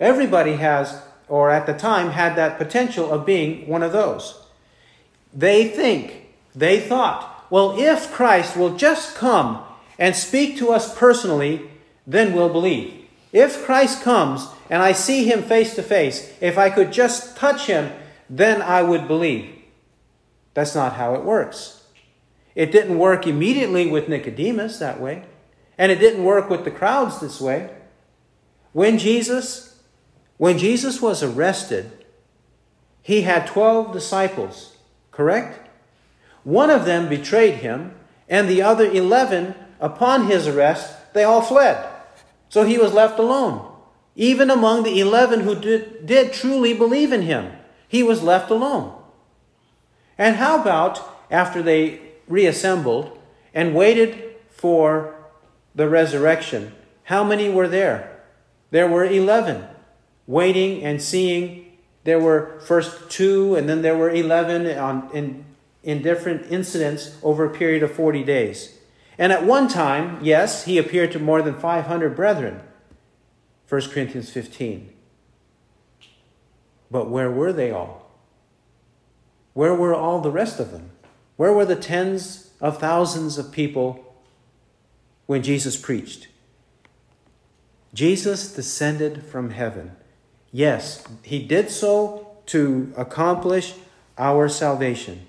Everybody 0.00 0.54
has, 0.54 1.02
or 1.28 1.50
at 1.50 1.66
the 1.66 1.74
time, 1.74 2.12
had 2.12 2.36
that 2.36 2.56
potential 2.56 3.12
of 3.12 3.26
being 3.26 3.68
one 3.68 3.82
of 3.82 3.92
those. 3.92 4.40
They 5.34 5.68
think, 5.68 6.28
they 6.54 6.80
thought, 6.80 7.44
well, 7.50 7.78
if 7.78 8.10
Christ 8.10 8.56
will 8.56 8.78
just 8.78 9.14
come 9.14 9.62
and 9.98 10.16
speak 10.16 10.56
to 10.56 10.70
us 10.70 10.96
personally, 10.96 11.68
then 12.06 12.32
we'll 12.32 12.48
believe. 12.48 12.94
If 13.32 13.64
Christ 13.64 14.02
comes 14.02 14.48
and 14.70 14.82
I 14.82 14.92
see 14.92 15.24
him 15.24 15.42
face 15.42 15.74
to 15.74 15.82
face, 15.82 16.32
if 16.40 16.58
I 16.58 16.70
could 16.70 16.92
just 16.92 17.36
touch 17.36 17.66
him, 17.66 17.92
then 18.28 18.62
I 18.62 18.82
would 18.82 19.08
believe. 19.08 19.54
That's 20.54 20.74
not 20.74 20.94
how 20.94 21.14
it 21.14 21.24
works. 21.24 21.84
It 22.54 22.72
didn't 22.72 22.98
work 22.98 23.26
immediately 23.26 23.88
with 23.88 24.08
Nicodemus 24.08 24.78
that 24.78 25.00
way, 25.00 25.24
and 25.76 25.92
it 25.92 26.00
didn't 26.00 26.24
work 26.24 26.50
with 26.50 26.64
the 26.64 26.70
crowds 26.70 27.20
this 27.20 27.40
way. 27.40 27.70
When 28.72 28.98
Jesus 28.98 29.68
when 30.38 30.56
Jesus 30.56 31.02
was 31.02 31.22
arrested, 31.22 32.04
he 33.02 33.22
had 33.22 33.48
12 33.48 33.92
disciples, 33.92 34.76
correct? 35.10 35.68
One 36.44 36.70
of 36.70 36.84
them 36.84 37.08
betrayed 37.08 37.56
him, 37.56 37.94
and 38.28 38.48
the 38.48 38.62
other 38.62 38.88
11 38.88 39.56
upon 39.80 40.28
his 40.28 40.46
arrest, 40.46 41.12
they 41.12 41.24
all 41.24 41.42
fled. 41.42 41.84
So 42.48 42.64
he 42.64 42.78
was 42.78 42.92
left 42.92 43.18
alone. 43.18 43.74
Even 44.16 44.50
among 44.50 44.82
the 44.82 45.00
11 45.00 45.40
who 45.40 45.54
did, 45.54 46.06
did 46.06 46.32
truly 46.32 46.74
believe 46.74 47.12
in 47.12 47.22
him, 47.22 47.52
he 47.86 48.02
was 48.02 48.22
left 48.22 48.50
alone. 48.50 48.94
And 50.16 50.36
how 50.36 50.60
about 50.60 51.00
after 51.30 51.62
they 51.62 52.00
reassembled 52.26 53.16
and 53.54 53.74
waited 53.74 54.34
for 54.50 55.14
the 55.74 55.88
resurrection? 55.88 56.72
How 57.04 57.22
many 57.22 57.48
were 57.48 57.68
there? 57.68 58.22
There 58.70 58.88
were 58.88 59.04
11 59.04 59.64
waiting 60.26 60.84
and 60.84 61.00
seeing 61.00 61.68
there 62.04 62.20
were 62.20 62.58
first 62.60 63.10
two, 63.10 63.54
and 63.54 63.68
then 63.68 63.82
there 63.82 63.96
were 63.96 64.10
11 64.10 64.78
on, 64.78 65.10
in, 65.12 65.44
in 65.82 66.00
different 66.00 66.50
incidents 66.50 67.16
over 67.22 67.44
a 67.44 67.50
period 67.50 67.82
of 67.82 67.92
40 67.92 68.24
days. 68.24 68.77
And 69.18 69.32
at 69.32 69.44
one 69.44 69.66
time, 69.66 70.18
yes, 70.22 70.64
he 70.64 70.78
appeared 70.78 71.10
to 71.12 71.18
more 71.18 71.42
than 71.42 71.58
500 71.58 72.14
brethren. 72.14 72.60
1 73.68 73.80
Corinthians 73.90 74.30
15. 74.30 74.90
But 76.90 77.10
where 77.10 77.30
were 77.30 77.52
they 77.52 77.70
all? 77.70 78.10
Where 79.54 79.74
were 79.74 79.94
all 79.94 80.20
the 80.20 80.30
rest 80.30 80.60
of 80.60 80.70
them? 80.70 80.90
Where 81.36 81.52
were 81.52 81.64
the 81.64 81.76
tens 81.76 82.50
of 82.60 82.78
thousands 82.78 83.38
of 83.38 83.52
people 83.52 84.14
when 85.26 85.42
Jesus 85.42 85.76
preached? 85.76 86.28
Jesus 87.92 88.54
descended 88.54 89.24
from 89.24 89.50
heaven. 89.50 89.96
Yes, 90.52 91.04
he 91.22 91.42
did 91.42 91.70
so 91.70 92.28
to 92.46 92.92
accomplish 92.96 93.74
our 94.16 94.48
salvation. 94.48 95.26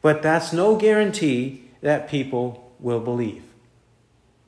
But 0.00 0.22
that's 0.22 0.52
no 0.52 0.76
guarantee 0.76 1.70
that 1.80 2.08
people 2.08 2.61
will 2.82 3.00
believe. 3.00 3.44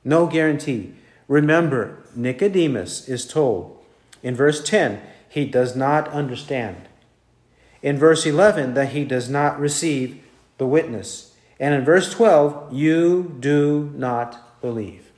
No 0.03 0.27
guarantee. 0.27 0.93
Remember, 1.27 2.03
Nicodemus 2.15 3.09
is 3.09 3.27
told 3.27 3.83
in 4.21 4.35
verse 4.35 4.63
10 4.63 5.01
he 5.27 5.45
does 5.45 5.75
not 5.75 6.07
understand. 6.09 6.87
In 7.81 7.97
verse 7.97 8.25
11, 8.25 8.73
that 8.73 8.89
he 8.89 9.03
does 9.03 9.29
not 9.29 9.59
receive 9.59 10.23
the 10.57 10.65
witness. 10.65 11.35
And 11.59 11.73
in 11.73 11.85
verse 11.85 12.11
12, 12.11 12.73
you 12.73 13.35
do 13.39 13.91
not 13.95 14.61
believe. 14.61 15.11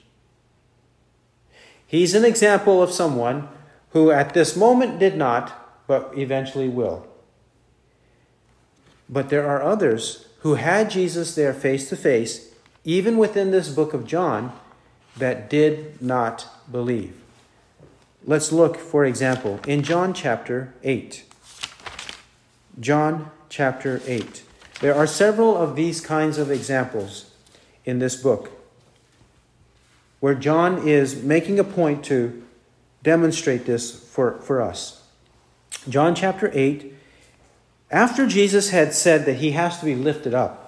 He's 1.85 2.13
an 2.13 2.25
example 2.25 2.83
of 2.83 2.91
someone 2.91 3.47
who 3.91 4.11
at 4.11 4.33
this 4.33 4.55
moment 4.55 4.99
did 4.99 5.15
not, 5.15 5.85
but 5.87 6.11
eventually 6.17 6.67
will. 6.67 7.07
But 9.09 9.29
there 9.29 9.47
are 9.47 9.63
others 9.63 10.27
who 10.39 10.55
had 10.55 10.89
Jesus 10.91 11.35
there 11.35 11.53
face 11.53 11.87
to 11.89 11.95
face, 11.95 12.53
even 12.87 13.17
within 13.17 13.51
this 13.51 13.67
book 13.67 13.93
of 13.93 14.07
John, 14.07 14.53
that 15.17 15.49
did 15.49 16.01
not 16.01 16.47
believe. 16.71 17.21
Let's 18.23 18.53
look, 18.53 18.77
for 18.77 19.03
example, 19.03 19.59
in 19.67 19.83
John 19.83 20.13
chapter 20.13 20.73
8. 20.85 21.25
John 22.79 23.29
chapter 23.49 24.01
8. 24.05 24.41
There 24.79 24.95
are 24.95 25.05
several 25.05 25.57
of 25.57 25.75
these 25.75 25.99
kinds 25.99 26.37
of 26.37 26.49
examples 26.49 27.29
in 27.83 27.99
this 27.99 28.15
book 28.15 28.51
where 30.21 30.35
John 30.35 30.87
is 30.87 31.21
making 31.21 31.59
a 31.59 31.65
point 31.65 32.05
to 32.05 32.41
demonstrate 33.03 33.65
this 33.65 33.91
for, 33.91 34.39
for 34.39 34.61
us. 34.61 35.03
John 35.89 36.15
chapter 36.15 36.49
8, 36.53 36.93
after 37.91 38.25
Jesus 38.25 38.69
had 38.69 38.93
said 38.93 39.25
that 39.25 39.35
he 39.35 39.51
has 39.51 39.77
to 39.79 39.85
be 39.85 39.95
lifted 39.95 40.33
up, 40.33 40.66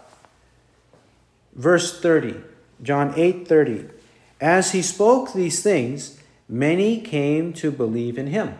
verse 1.60 2.00
30, 2.00 2.36
John 2.82 3.14
8 3.16 3.48
30, 3.48 3.90
as 4.40 4.72
he 4.72 4.82
spoke 4.82 5.34
these 5.34 5.62
things, 5.62 6.18
many 6.48 7.02
came 7.02 7.52
to 7.54 7.70
believe 7.70 8.18
in 8.18 8.28
him. 8.28 8.58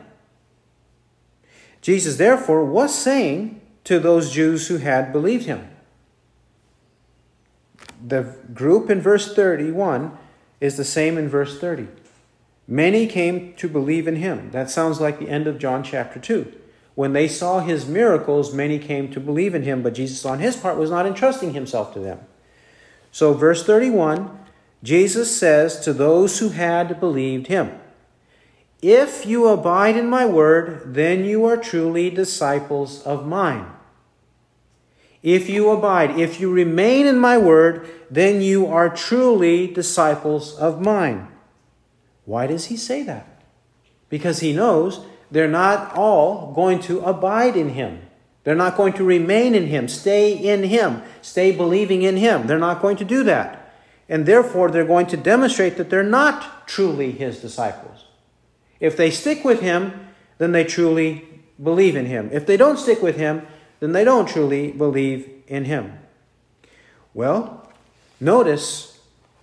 Jesus, 1.82 2.18
therefore, 2.18 2.66
was 2.66 2.94
saying 2.94 3.62
to 3.86 4.00
those 4.00 4.32
Jews 4.32 4.68
who 4.68 4.78
had 4.78 5.14
believed 5.14 5.46
him. 5.46 5.70
The 8.06 8.36
group 8.54 8.90
in 8.90 9.00
verse 9.00 9.34
31 9.34 10.18
is 10.60 10.76
the 10.76 10.84
same 10.84 11.18
in 11.18 11.30
verse 11.30 11.58
30. 11.58 11.88
Many 12.68 13.08
came 13.08 13.54
to 13.54 13.70
believe 13.70 14.08
in 14.10 14.18
him. 14.18 14.52
That 14.52 14.70
sounds 14.70 15.00
like 15.00 15.20
the 15.20 15.30
end 15.30 15.48
of 15.48 15.58
John 15.58 15.84
chapter 15.84 16.20
2. 16.20 16.54
When 16.96 17.14
they 17.14 17.30
saw 17.30 17.62
his 17.62 17.88
miracles, 17.88 18.54
many 18.54 18.78
came 18.78 19.10
to 19.12 19.22
believe 19.22 19.56
in 19.56 19.64
him, 19.64 19.82
but 19.82 19.94
Jesus, 19.94 20.26
on 20.26 20.40
his 20.40 20.58
part, 20.58 20.78
was 20.78 20.92
not 20.92 21.06
entrusting 21.06 21.54
himself 21.54 21.94
to 21.94 22.00
them. 22.00 22.20
So, 23.12 23.34
verse 23.34 23.66
31, 23.66 24.38
Jesus 24.84 25.36
says 25.36 25.80
to 25.82 25.94
those 25.94 26.40
who 26.40 26.50
had 26.50 27.00
believed 27.00 27.48
him, 27.48 27.78
If 28.82 29.26
you 29.26 29.48
abide 29.48 29.98
in 29.98 30.08
my 30.08 30.26
word, 30.26 30.94
then 30.94 31.26
you 31.26 31.46
are 31.46 31.58
truly 31.58 32.10
disciples 32.10 33.02
of 33.04 33.28
mine. 33.28 33.66
If 35.22 35.50
you 35.50 35.70
abide, 35.70 36.18
if 36.18 36.40
you 36.40 36.50
remain 36.52 37.06
in 37.06 37.20
my 37.20 37.38
word, 37.38 37.90
then 38.10 38.42
you 38.42 38.68
are 38.68 38.90
truly 38.90 39.68
disciples 39.68 40.56
of 40.56 40.80
mine. 40.80 41.28
Why 42.24 42.48
does 42.48 42.66
he 42.66 42.78
say 42.78 43.04
that? 43.04 43.44
Because 44.08 44.40
he 44.40 44.54
knows 44.54 45.02
they're 45.30 45.48
not 45.48 45.96
all 45.96 46.54
going 46.54 46.80
to 46.82 47.02
abide 47.02 47.58
in 47.58 47.70
him. 47.70 48.02
They're 48.44 48.56
not 48.56 48.78
going 48.78 48.94
to 48.94 49.04
remain 49.04 49.54
in 49.54 49.68
him, 49.68 49.88
stay 49.88 50.32
in 50.32 50.64
him, 50.64 51.04
stay 51.22 51.52
believing 51.52 52.04
in 52.04 52.18
him. 52.18 52.48
They're 52.48 52.58
not 52.58 52.82
going 52.82 52.98
to 52.98 53.06
do 53.06 53.24
that. 53.24 53.74
And 54.08 54.26
therefore, 54.26 54.72
they're 54.72 54.86
going 54.86 55.08
to 55.08 55.18
demonstrate 55.18 55.78
that 55.78 55.90
they're 55.90 56.04
not 56.04 56.68
truly 56.68 57.12
his 57.12 57.40
disciples. 57.40 58.06
If 58.80 58.98
they 58.98 59.12
stick 59.12 59.44
with 59.44 59.62
him, 59.62 60.08
then 60.38 60.52
they 60.52 60.64
truly 60.64 61.28
believe 61.62 61.96
in 61.96 62.06
him. 62.06 62.30
If 62.32 62.46
they 62.46 62.58
don't 62.58 62.80
stick 62.80 63.02
with 63.04 63.18
him, 63.18 63.46
then 63.80 63.92
they 63.92 64.04
don't 64.04 64.28
truly 64.28 64.72
believe 64.72 65.30
in 65.48 65.66
him. 65.66 66.00
Well, 67.14 67.70
notice, 68.20 69.00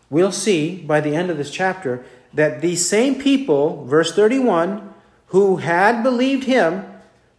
we'll 0.09 0.32
see 0.32 0.82
by 0.82 1.01
the 1.01 1.14
end 1.14 1.30
of 1.30 1.36
this 1.36 1.51
chapter 1.51 2.05
that 2.32 2.61
these 2.61 2.88
same 2.88 3.16
people, 3.16 3.84
verse 3.84 4.14
31, 4.14 4.94
who 5.28 5.57
had 5.57 6.03
believed 6.03 6.44
him, 6.44 6.84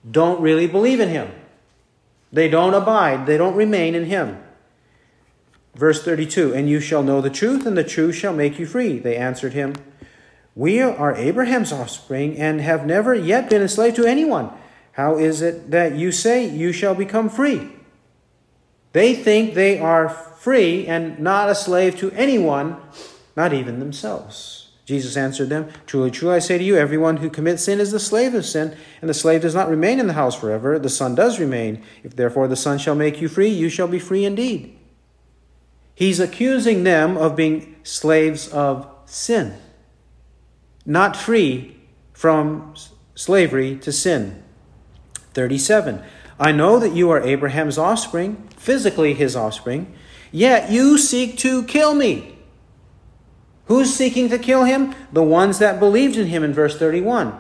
don't 0.10 0.40
really 0.40 0.68
believe 0.68 1.00
in 1.00 1.10
him. 1.10 1.32
They 2.32 2.50
don't 2.50 2.74
abide, 2.74 3.26
they 3.26 3.38
don't 3.38 3.56
remain 3.56 3.96
in 3.96 4.06
him. 4.06 4.44
Verse 5.76 6.04
32 6.04 6.54
And 6.54 6.70
you 6.70 6.80
shall 6.80 7.04
know 7.04 7.22
the 7.22 7.30
truth, 7.30 7.66
and 7.66 7.78
the 7.78 7.84
truth 7.84 8.16
shall 8.16 8.34
make 8.34 8.60
you 8.60 8.66
free. 8.66 9.00
They 9.00 9.16
answered 9.16 9.54
him, 9.54 9.76
We 10.56 10.82
are 10.82 11.16
Abraham's 11.16 11.72
offspring 11.72 12.38
and 12.38 12.60
have 12.62 12.86
never 12.86 13.14
yet 13.14 13.50
been 13.50 13.62
enslaved 13.62 13.96
to 13.98 14.06
anyone. 14.06 14.52
How 14.94 15.18
is 15.18 15.42
it 15.42 15.70
that 15.72 15.96
you 15.96 16.12
say 16.12 16.50
you 16.50 16.72
shall 16.72 16.96
become 16.96 17.30
free? 17.30 17.70
They 18.94 19.14
think 19.14 19.54
they 19.54 19.80
are 19.80 20.10
free 20.10 20.88
and 20.88 21.20
not 21.20 21.50
a 21.50 21.56
slave 21.56 21.98
to 21.98 22.12
anyone, 22.12 22.78
not 23.36 23.54
even 23.54 23.80
themselves. 23.80 24.67
Jesus 24.88 25.18
answered 25.18 25.50
them, 25.50 25.68
Truly, 25.86 26.10
truly, 26.10 26.36
I 26.36 26.40
say 26.40 26.58
to 26.58 26.64
you, 26.64 26.78
everyone 26.78 27.18
who 27.18 27.30
commits 27.30 27.64
sin 27.64 27.82
is 27.82 27.92
the 27.92 28.00
slave 28.00 28.34
of 28.34 28.46
sin, 28.46 28.74
and 29.02 29.10
the 29.10 29.14
slave 29.14 29.42
does 29.42 29.54
not 29.54 29.70
remain 29.70 30.00
in 30.00 30.08
the 30.08 30.14
house 30.14 30.34
forever. 30.34 30.80
The 30.80 30.88
Son 30.88 31.14
does 31.14 31.42
remain. 31.42 31.84
If 32.04 32.16
therefore 32.16 32.48
the 32.48 32.56
Son 32.56 32.78
shall 32.78 32.96
make 32.96 33.20
you 33.20 33.28
free, 33.28 33.50
you 33.50 33.68
shall 33.68 33.90
be 33.90 34.00
free 34.00 34.24
indeed. 34.24 34.80
He's 35.94 36.22
accusing 36.22 36.86
them 36.86 37.18
of 37.18 37.36
being 37.36 37.76
slaves 37.84 38.48
of 38.48 38.88
sin, 39.06 39.58
not 40.86 41.18
free 41.18 41.76
from 42.14 42.74
slavery 43.14 43.76
to 43.80 43.92
sin. 43.92 44.42
37. 45.34 46.02
I 46.40 46.54
know 46.54 46.80
that 46.80 46.94
you 46.94 47.10
are 47.10 47.22
Abraham's 47.22 47.78
offspring, 47.78 48.48
physically 48.56 49.14
his 49.16 49.36
offspring, 49.36 49.94
yet 50.32 50.72
you 50.72 50.98
seek 50.98 51.38
to 51.40 51.64
kill 51.66 51.94
me. 51.94 52.37
Who's 53.68 53.94
seeking 53.94 54.30
to 54.30 54.40
kill 54.40 54.64
him? 54.64 54.96
The 55.12 55.24
ones 55.24 55.60
that 55.60 55.80
believed 55.80 56.16
in 56.16 56.28
him 56.28 56.44
in 56.44 56.54
verse 56.54 56.78
31. 56.78 57.38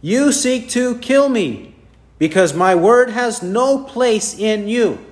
You 0.00 0.32
seek 0.32 0.68
to 0.70 0.98
kill 0.98 1.28
me 1.28 1.74
because 2.18 2.54
my 2.54 2.74
word 2.74 3.10
has 3.10 3.42
no 3.42 3.84
place 3.84 4.38
in 4.38 4.68
you. 4.68 5.04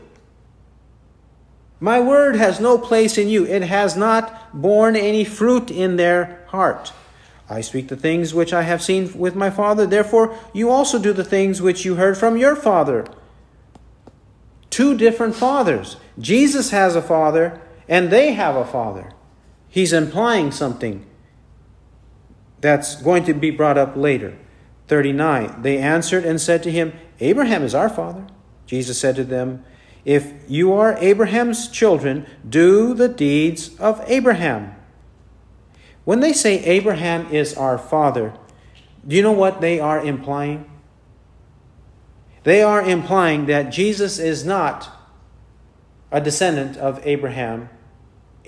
My 1.80 2.00
word 2.00 2.36
has 2.36 2.60
no 2.60 2.78
place 2.78 3.18
in 3.18 3.28
you. 3.28 3.46
It 3.46 3.62
has 3.62 3.96
not 3.96 4.60
borne 4.60 4.96
any 4.96 5.24
fruit 5.24 5.70
in 5.70 5.96
their 5.96 6.44
heart. 6.48 6.92
I 7.48 7.60
speak 7.60 7.88
the 7.88 7.96
things 7.96 8.34
which 8.34 8.52
I 8.52 8.62
have 8.62 8.82
seen 8.82 9.16
with 9.18 9.34
my 9.34 9.48
Father, 9.48 9.86
therefore 9.86 10.36
you 10.52 10.70
also 10.70 10.98
do 10.98 11.12
the 11.12 11.24
things 11.24 11.62
which 11.62 11.84
you 11.84 11.94
heard 11.94 12.18
from 12.18 12.36
your 12.36 12.54
Father. 12.54 13.06
Two 14.70 14.96
different 14.96 15.34
fathers. 15.34 15.96
Jesus 16.18 16.70
has 16.70 16.94
a 16.94 17.02
father, 17.02 17.60
and 17.88 18.10
they 18.10 18.32
have 18.32 18.54
a 18.54 18.66
father. 18.66 19.12
He's 19.68 19.92
implying 19.92 20.50
something 20.50 21.04
that's 22.60 23.00
going 23.00 23.24
to 23.24 23.34
be 23.34 23.50
brought 23.50 23.78
up 23.78 23.96
later. 23.96 24.36
39. 24.88 25.62
They 25.62 25.78
answered 25.78 26.24
and 26.24 26.40
said 26.40 26.62
to 26.62 26.72
him, 26.72 26.92
Abraham 27.20 27.62
is 27.62 27.74
our 27.74 27.88
father. 27.88 28.26
Jesus 28.66 28.98
said 28.98 29.16
to 29.16 29.24
them, 29.24 29.64
If 30.04 30.32
you 30.48 30.72
are 30.72 30.96
Abraham's 30.98 31.68
children, 31.68 32.26
do 32.48 32.94
the 32.94 33.08
deeds 33.08 33.76
of 33.78 34.02
Abraham. 34.06 34.74
When 36.04 36.20
they 36.20 36.32
say 36.32 36.64
Abraham 36.64 37.30
is 37.30 37.54
our 37.54 37.76
father, 37.76 38.32
do 39.06 39.14
you 39.14 39.22
know 39.22 39.32
what 39.32 39.60
they 39.60 39.78
are 39.78 40.00
implying? 40.00 40.68
They 42.44 42.62
are 42.62 42.82
implying 42.82 43.46
that 43.46 43.70
Jesus 43.70 44.18
is 44.18 44.44
not 44.44 44.90
a 46.10 46.20
descendant 46.20 46.78
of 46.78 47.06
Abraham 47.06 47.68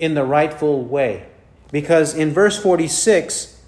in 0.01 0.15
the 0.15 0.25
rightful 0.25 0.83
way. 0.83 1.27
Because 1.71 2.13
in 2.13 2.31
verse 2.31 2.61
46, 2.61 3.61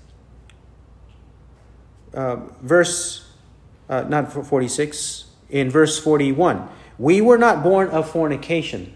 uh, 2.13 2.36
verse 2.61 3.25
uh, 3.88 4.01
not 4.09 4.34
46, 4.34 5.25
in 5.49 5.69
verse 5.69 5.99
41. 5.99 6.67
We 6.97 7.21
were 7.21 7.38
not 7.38 7.63
born 7.63 7.89
of 7.89 8.09
fornication. 8.09 8.93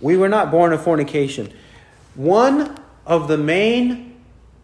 We 0.00 0.16
were 0.16 0.28
not 0.28 0.50
born 0.50 0.72
of 0.72 0.82
fornication. 0.82 1.52
One 2.14 2.78
of 3.06 3.28
the 3.28 3.38
main 3.38 4.20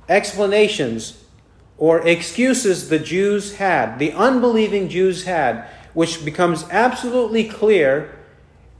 explanations 0.08 1.22
or 1.76 2.06
excuses 2.06 2.88
the 2.88 2.98
Jews 2.98 3.56
had, 3.56 3.98
the 3.98 4.12
unbelieving 4.12 4.88
Jews 4.88 5.24
had, 5.24 5.68
which 5.92 6.24
becomes 6.24 6.64
absolutely 6.70 7.44
clear 7.44 8.18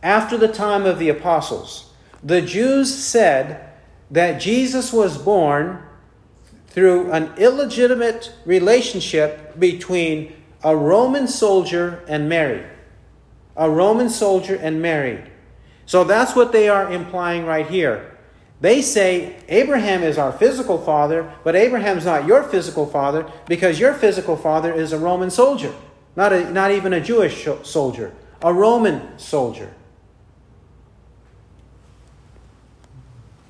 after 0.03 0.37
the 0.37 0.49
time 0.49 0.87
of 0.87 0.99
the 0.99 1.09
apostles. 1.09 1.88
The 2.23 2.43
Jews 2.43 2.95
said 2.95 3.71
that 4.11 4.41
Jesus 4.41 4.93
was 4.93 5.19
born 5.19 5.83
through 6.69 7.11
an 7.13 7.33
illegitimate 7.37 8.33
relationship 8.45 9.59
between 9.59 10.33
a 10.63 10.77
Roman 10.77 11.29
soldier 11.29 12.05
and 12.09 12.29
Mary. 12.29 12.65
A 13.57 13.71
Roman 13.71 14.11
soldier 14.11 14.57
and 14.57 14.83
Mary. 14.83 15.23
So 15.87 16.05
that's 16.05 16.37
what 16.37 16.53
they 16.53 16.69
are 16.69 16.93
implying 16.93 17.47
right 17.47 17.67
here. 17.67 18.19
They 18.61 18.83
say 18.83 19.37
Abraham 19.49 20.03
is 20.03 20.19
our 20.19 20.33
physical 20.33 20.79
father, 20.79 21.33
but 21.45 21.55
Abraham's 21.55 22.05
not 22.05 22.27
your 22.27 22.43
physical 22.43 22.87
father 22.87 23.31
because 23.47 23.79
your 23.79 23.95
physical 23.95 24.37
father 24.37 24.73
is 24.73 24.93
a 24.93 24.99
Roman 24.99 25.31
soldier, 25.31 25.73
not, 26.17 26.33
a, 26.33 26.51
not 26.51 26.73
even 26.73 26.93
a 26.93 27.01
Jewish 27.01 27.47
soldier, 27.63 28.13
a 28.43 28.53
Roman 28.53 29.17
soldier. 29.19 29.73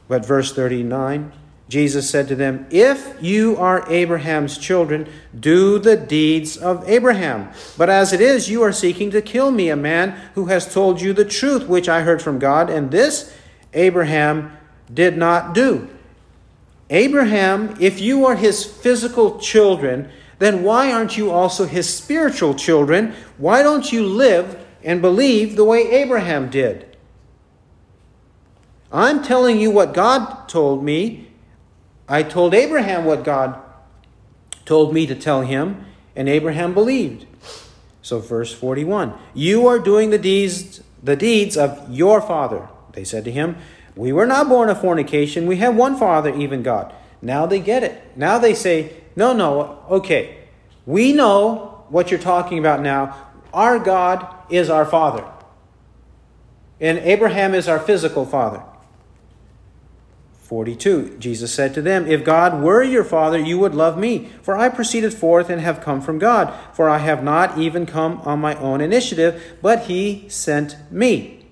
But 0.08 0.26
verse 0.26 0.52
39 0.54 1.32
Jesus 1.68 2.08
said 2.08 2.28
to 2.28 2.34
them, 2.34 2.66
If 2.70 3.14
you 3.20 3.56
are 3.58 3.84
Abraham's 3.90 4.56
children, 4.56 5.06
do 5.38 5.78
the 5.78 5.96
deeds 5.96 6.56
of 6.56 6.88
Abraham. 6.88 7.50
But 7.76 7.90
as 7.90 8.14
it 8.14 8.22
is, 8.22 8.48
you 8.48 8.62
are 8.62 8.72
seeking 8.72 9.10
to 9.10 9.20
kill 9.20 9.50
me, 9.50 9.68
a 9.68 9.76
man 9.76 10.18
who 10.34 10.46
has 10.46 10.72
told 10.72 11.00
you 11.02 11.12
the 11.12 11.26
truth, 11.26 11.68
which 11.68 11.88
I 11.88 12.02
heard 12.02 12.22
from 12.22 12.38
God, 12.38 12.70
and 12.70 12.90
this 12.90 13.34
Abraham 13.74 14.56
did 14.92 15.18
not 15.18 15.52
do. 15.52 15.88
Abraham, 16.88 17.76
if 17.78 18.00
you 18.00 18.24
are 18.24 18.36
his 18.36 18.64
physical 18.64 19.38
children, 19.38 20.10
then 20.38 20.62
why 20.62 20.90
aren't 20.90 21.18
you 21.18 21.30
also 21.30 21.66
his 21.66 21.92
spiritual 21.92 22.54
children? 22.54 23.14
Why 23.36 23.62
don't 23.62 23.92
you 23.92 24.06
live 24.06 24.58
and 24.82 25.02
believe 25.02 25.56
the 25.56 25.66
way 25.66 25.90
Abraham 25.90 26.48
did? 26.48 26.87
I'm 28.92 29.22
telling 29.22 29.60
you 29.60 29.70
what 29.70 29.94
God 29.94 30.48
told 30.48 30.82
me 30.82 31.28
I 32.08 32.22
told 32.22 32.54
Abraham 32.54 33.04
what 33.04 33.22
God 33.22 33.60
told 34.64 34.94
me 34.94 35.06
to 35.06 35.14
tell 35.14 35.42
him, 35.42 35.84
and 36.16 36.28
Abraham 36.28 36.72
believed. 36.72 37.26
So 38.00 38.18
verse 38.18 38.54
41, 38.54 39.12
you 39.34 39.66
are 39.66 39.78
doing 39.78 40.10
the 40.10 40.18
deeds 40.18 40.82
the 41.00 41.14
deeds 41.14 41.56
of 41.56 41.88
your 41.88 42.20
father. 42.20 42.68
They 42.92 43.04
said 43.04 43.24
to 43.26 43.30
him, 43.30 43.56
we 43.94 44.12
were 44.12 44.26
not 44.26 44.48
born 44.48 44.68
of 44.68 44.80
fornication. 44.80 45.46
We 45.46 45.58
have 45.58 45.76
one 45.76 45.96
father, 45.96 46.34
even 46.34 46.64
God. 46.64 46.92
Now 47.22 47.46
they 47.46 47.60
get 47.60 47.84
it. 47.84 48.16
Now 48.16 48.38
they 48.38 48.52
say, 48.52 48.94
no, 49.14 49.32
no, 49.32 49.84
okay. 49.88 50.38
We 50.86 51.12
know 51.12 51.84
what 51.88 52.10
you're 52.10 52.18
talking 52.18 52.58
about 52.58 52.80
now. 52.80 53.28
Our 53.52 53.78
God 53.78 54.26
is 54.50 54.68
our 54.70 54.84
father. 54.84 55.24
And 56.80 56.98
Abraham 56.98 57.54
is 57.54 57.68
our 57.68 57.78
physical 57.78 58.26
father. 58.26 58.62
42 60.48 61.18
Jesus 61.18 61.52
said 61.52 61.74
to 61.74 61.82
them, 61.82 62.06
If 62.06 62.24
God 62.24 62.62
were 62.62 62.82
your 62.82 63.04
Father, 63.04 63.38
you 63.38 63.58
would 63.58 63.74
love 63.74 63.98
me, 63.98 64.30
for 64.40 64.56
I 64.56 64.70
proceeded 64.70 65.12
forth 65.12 65.50
and 65.50 65.60
have 65.60 65.82
come 65.82 66.00
from 66.00 66.18
God. 66.18 66.54
For 66.72 66.88
I 66.88 66.98
have 66.98 67.22
not 67.22 67.58
even 67.58 67.84
come 67.84 68.22
on 68.24 68.40
my 68.40 68.54
own 68.54 68.80
initiative, 68.80 69.58
but 69.60 69.82
He 69.82 70.26
sent 70.30 70.78
me. 70.90 71.44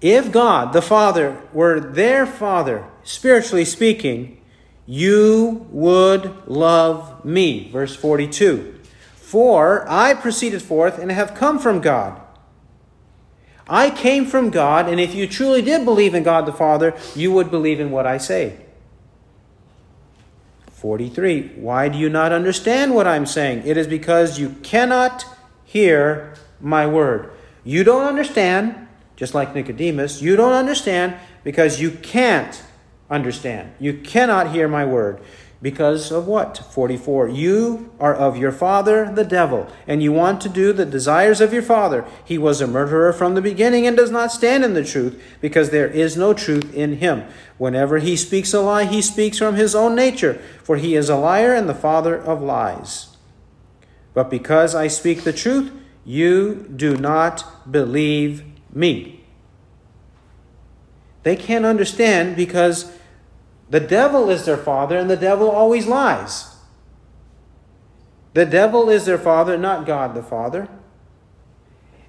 If 0.00 0.32
God, 0.32 0.72
the 0.72 0.80
Father, 0.80 1.36
were 1.52 1.78
their 1.78 2.24
Father, 2.24 2.86
spiritually 3.04 3.66
speaking, 3.66 4.40
you 4.86 5.66
would 5.70 6.48
love 6.48 7.26
me. 7.26 7.70
Verse 7.70 7.94
42 7.94 8.80
For 9.16 9.86
I 9.86 10.14
proceeded 10.14 10.62
forth 10.62 10.98
and 10.98 11.12
have 11.12 11.34
come 11.34 11.58
from 11.58 11.82
God. 11.82 12.22
I 13.68 13.90
came 13.90 14.26
from 14.26 14.50
God, 14.50 14.88
and 14.88 15.00
if 15.00 15.14
you 15.14 15.26
truly 15.26 15.62
did 15.62 15.84
believe 15.84 16.14
in 16.14 16.22
God 16.22 16.46
the 16.46 16.52
Father, 16.52 16.94
you 17.14 17.32
would 17.32 17.50
believe 17.50 17.80
in 17.80 17.90
what 17.90 18.06
I 18.06 18.18
say. 18.18 18.58
43. 20.72 21.52
Why 21.56 21.88
do 21.88 21.96
you 21.96 22.08
not 22.08 22.32
understand 22.32 22.94
what 22.94 23.06
I'm 23.06 23.24
saying? 23.24 23.62
It 23.64 23.76
is 23.76 23.86
because 23.86 24.40
you 24.40 24.56
cannot 24.64 25.24
hear 25.64 26.34
my 26.60 26.88
word. 26.88 27.30
You 27.62 27.84
don't 27.84 28.04
understand, 28.04 28.88
just 29.14 29.32
like 29.32 29.54
Nicodemus, 29.54 30.20
you 30.20 30.34
don't 30.34 30.52
understand 30.52 31.14
because 31.44 31.80
you 31.80 31.92
can't 31.92 32.62
understand. 33.08 33.72
You 33.78 33.94
cannot 33.94 34.52
hear 34.52 34.66
my 34.66 34.84
word. 34.84 35.20
Because 35.62 36.10
of 36.10 36.26
what? 36.26 36.58
44. 36.58 37.28
You 37.28 37.92
are 38.00 38.14
of 38.14 38.36
your 38.36 38.50
father, 38.50 39.12
the 39.14 39.24
devil, 39.24 39.68
and 39.86 40.02
you 40.02 40.10
want 40.12 40.40
to 40.40 40.48
do 40.48 40.72
the 40.72 40.84
desires 40.84 41.40
of 41.40 41.52
your 41.52 41.62
father. 41.62 42.04
He 42.24 42.36
was 42.36 42.60
a 42.60 42.66
murderer 42.66 43.12
from 43.12 43.34
the 43.34 43.40
beginning 43.40 43.86
and 43.86 43.96
does 43.96 44.10
not 44.10 44.32
stand 44.32 44.64
in 44.64 44.74
the 44.74 44.84
truth, 44.84 45.22
because 45.40 45.70
there 45.70 45.86
is 45.86 46.16
no 46.16 46.34
truth 46.34 46.74
in 46.74 46.96
him. 46.96 47.22
Whenever 47.58 47.98
he 47.98 48.16
speaks 48.16 48.52
a 48.52 48.60
lie, 48.60 48.86
he 48.86 49.00
speaks 49.00 49.38
from 49.38 49.54
his 49.54 49.72
own 49.72 49.94
nature, 49.94 50.42
for 50.64 50.78
he 50.78 50.96
is 50.96 51.08
a 51.08 51.16
liar 51.16 51.54
and 51.54 51.68
the 51.68 51.74
father 51.74 52.16
of 52.16 52.42
lies. 52.42 53.16
But 54.14 54.30
because 54.30 54.74
I 54.74 54.88
speak 54.88 55.22
the 55.22 55.32
truth, 55.32 55.70
you 56.04 56.66
do 56.74 56.96
not 56.96 57.70
believe 57.70 58.42
me. 58.72 59.24
They 61.22 61.36
can't 61.36 61.64
understand 61.64 62.34
because 62.34 62.90
the 63.70 63.80
devil 63.80 64.30
is 64.30 64.44
their 64.44 64.56
father, 64.56 64.98
and 64.98 65.08
the 65.08 65.16
devil 65.16 65.50
always 65.50 65.86
lies. 65.86 66.56
The 68.34 68.46
devil 68.46 68.88
is 68.88 69.04
their 69.04 69.18
father, 69.18 69.58
not 69.58 69.86
God 69.86 70.14
the 70.14 70.22
Father. 70.22 70.68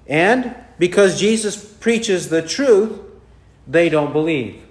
And 0.06 0.54
because 0.78 1.20
Jesus 1.20 1.56
preaches 1.56 2.28
the 2.28 2.42
truth, 2.42 2.98
they 3.66 3.88
don't 3.88 4.12
believe. 4.12 4.62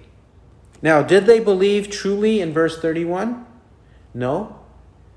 Now, 0.82 1.02
did 1.02 1.26
they 1.26 1.40
believe 1.40 1.90
truly 1.90 2.40
in 2.40 2.52
verse 2.52 2.78
31? 2.80 3.46
No. 4.12 4.58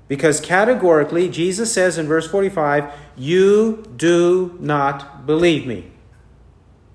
Because 0.06 0.40
categorically, 0.40 1.28
Jesus 1.28 1.72
says 1.72 1.98
in 1.98 2.06
verse 2.06 2.28
45, 2.28 2.92
You 3.16 3.84
do 3.96 4.56
not 4.60 5.26
believe 5.26 5.66
me. 5.66 5.90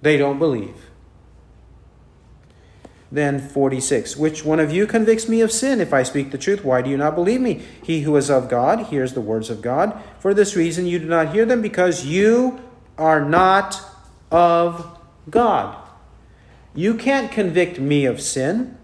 They 0.02 0.18
don't 0.18 0.40
believe. 0.40 0.90
Then 3.14 3.40
46. 3.40 4.18
Which 4.18 4.44
one 4.44 4.60
of 4.60 4.72
you 4.72 4.88
convicts 4.88 5.30
me 5.30 5.42
of 5.42 5.52
sin 5.52 5.80
if 5.80 5.94
I 5.94 6.02
speak 6.02 6.32
the 6.32 6.38
truth? 6.40 6.66
Why 6.66 6.82
do 6.82 6.90
you 6.90 6.98
not 6.98 7.14
believe 7.14 7.42
me? 7.42 7.62
He 7.84 8.02
who 8.02 8.16
is 8.16 8.28
of 8.32 8.50
God 8.50 8.88
hears 8.88 9.14
the 9.14 9.22
words 9.22 9.52
of 9.52 9.62
God. 9.62 10.02
For 10.18 10.34
this 10.34 10.56
reason 10.56 10.88
you 10.88 10.98
do 10.98 11.06
not 11.06 11.32
hear 11.32 11.46
them, 11.46 11.62
because 11.62 12.08
you 12.08 12.60
are 12.98 13.24
not 13.24 13.80
of 14.32 14.98
God. 15.30 15.78
You 16.74 16.96
can't 16.96 17.32
convict 17.32 17.80
me 17.80 18.06
of 18.06 18.20
sin. 18.20 18.80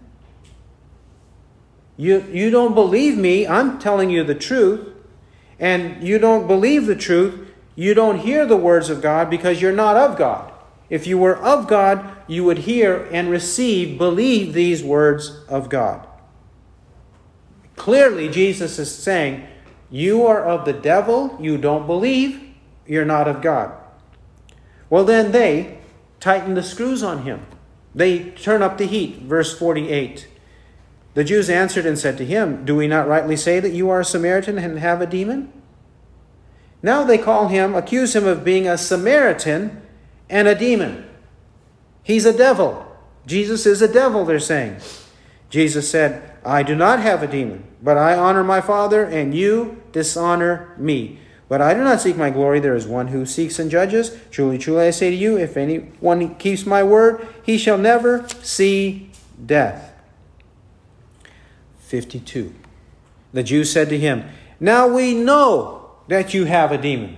You, 1.96 2.24
you 2.30 2.50
don't 2.50 2.76
believe 2.76 3.18
me. 3.18 3.48
I'm 3.48 3.80
telling 3.80 4.10
you 4.10 4.22
the 4.22 4.36
truth. 4.36 4.94
And 5.58 6.06
you 6.06 6.20
don't 6.20 6.46
believe 6.46 6.86
the 6.86 6.94
truth. 6.94 7.48
You 7.74 7.94
don't 7.94 8.20
hear 8.20 8.46
the 8.46 8.56
words 8.56 8.90
of 8.90 9.02
God 9.02 9.28
because 9.28 9.60
you're 9.60 9.72
not 9.72 9.96
of 9.96 10.16
God. 10.16 10.49
If 10.90 11.06
you 11.06 11.16
were 11.16 11.36
of 11.36 11.68
God, 11.68 12.16
you 12.26 12.44
would 12.44 12.58
hear 12.58 13.08
and 13.12 13.30
receive, 13.30 13.96
believe 13.96 14.52
these 14.52 14.82
words 14.82 15.44
of 15.48 15.68
God. 15.68 16.06
Clearly, 17.76 18.28
Jesus 18.28 18.78
is 18.78 18.94
saying, 18.94 19.46
You 19.88 20.26
are 20.26 20.44
of 20.44 20.64
the 20.64 20.72
devil, 20.72 21.38
you 21.40 21.56
don't 21.56 21.86
believe, 21.86 22.42
you're 22.86 23.04
not 23.04 23.28
of 23.28 23.40
God. 23.40 23.72
Well, 24.90 25.04
then 25.04 25.30
they 25.30 25.78
tighten 26.18 26.54
the 26.54 26.62
screws 26.62 27.02
on 27.02 27.22
him. 27.22 27.46
They 27.94 28.30
turn 28.30 28.62
up 28.62 28.76
the 28.76 28.86
heat. 28.86 29.22
Verse 29.22 29.56
48. 29.56 30.28
The 31.14 31.24
Jews 31.24 31.48
answered 31.48 31.86
and 31.86 31.98
said 31.98 32.18
to 32.18 32.26
him, 32.26 32.64
Do 32.64 32.76
we 32.76 32.86
not 32.86 33.08
rightly 33.08 33.36
say 33.36 33.60
that 33.60 33.72
you 33.72 33.90
are 33.90 34.00
a 34.00 34.04
Samaritan 34.04 34.58
and 34.58 34.78
have 34.78 35.00
a 35.00 35.06
demon? 35.06 35.52
Now 36.82 37.04
they 37.04 37.18
call 37.18 37.48
him, 37.48 37.74
accuse 37.74 38.14
him 38.14 38.26
of 38.26 38.44
being 38.44 38.66
a 38.66 38.78
Samaritan 38.78 39.79
and 40.30 40.48
a 40.48 40.54
demon. 40.54 41.06
He's 42.02 42.24
a 42.24 42.36
devil. 42.36 42.86
Jesus 43.26 43.66
is 43.66 43.82
a 43.82 43.92
devil, 43.92 44.24
they're 44.24 44.40
saying. 44.40 44.76
Jesus 45.50 45.90
said, 45.90 46.38
I 46.44 46.62
do 46.62 46.74
not 46.74 47.00
have 47.00 47.22
a 47.22 47.26
demon, 47.26 47.64
but 47.82 47.98
I 47.98 48.16
honor 48.16 48.42
my 48.42 48.60
Father, 48.60 49.04
and 49.04 49.34
you 49.34 49.82
dishonor 49.92 50.74
me. 50.78 51.18
But 51.48 51.60
I 51.60 51.74
do 51.74 51.82
not 51.82 52.00
seek 52.00 52.16
my 52.16 52.30
glory. 52.30 52.60
There 52.60 52.76
is 52.76 52.86
one 52.86 53.08
who 53.08 53.26
seeks 53.26 53.58
and 53.58 53.70
judges. 53.70 54.16
Truly, 54.30 54.56
truly, 54.56 54.86
I 54.86 54.90
say 54.90 55.10
to 55.10 55.16
you, 55.16 55.36
if 55.36 55.56
anyone 55.56 56.36
keeps 56.36 56.64
my 56.64 56.84
word, 56.84 57.26
he 57.42 57.58
shall 57.58 57.76
never 57.76 58.26
see 58.40 59.10
death. 59.44 59.92
52. 61.80 62.54
The 63.32 63.42
Jews 63.42 63.72
said 63.72 63.88
to 63.88 63.98
him, 63.98 64.28
Now 64.60 64.86
we 64.86 65.12
know 65.12 65.90
that 66.06 66.32
you 66.32 66.44
have 66.44 66.70
a 66.70 66.78
demon. 66.78 67.16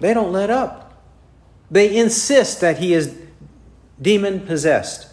They 0.00 0.12
don't 0.12 0.32
let 0.32 0.50
up. 0.50 0.83
They 1.70 1.96
insist 1.96 2.60
that 2.60 2.78
he 2.78 2.94
is 2.94 3.16
demon 4.00 4.40
possessed. 4.40 5.08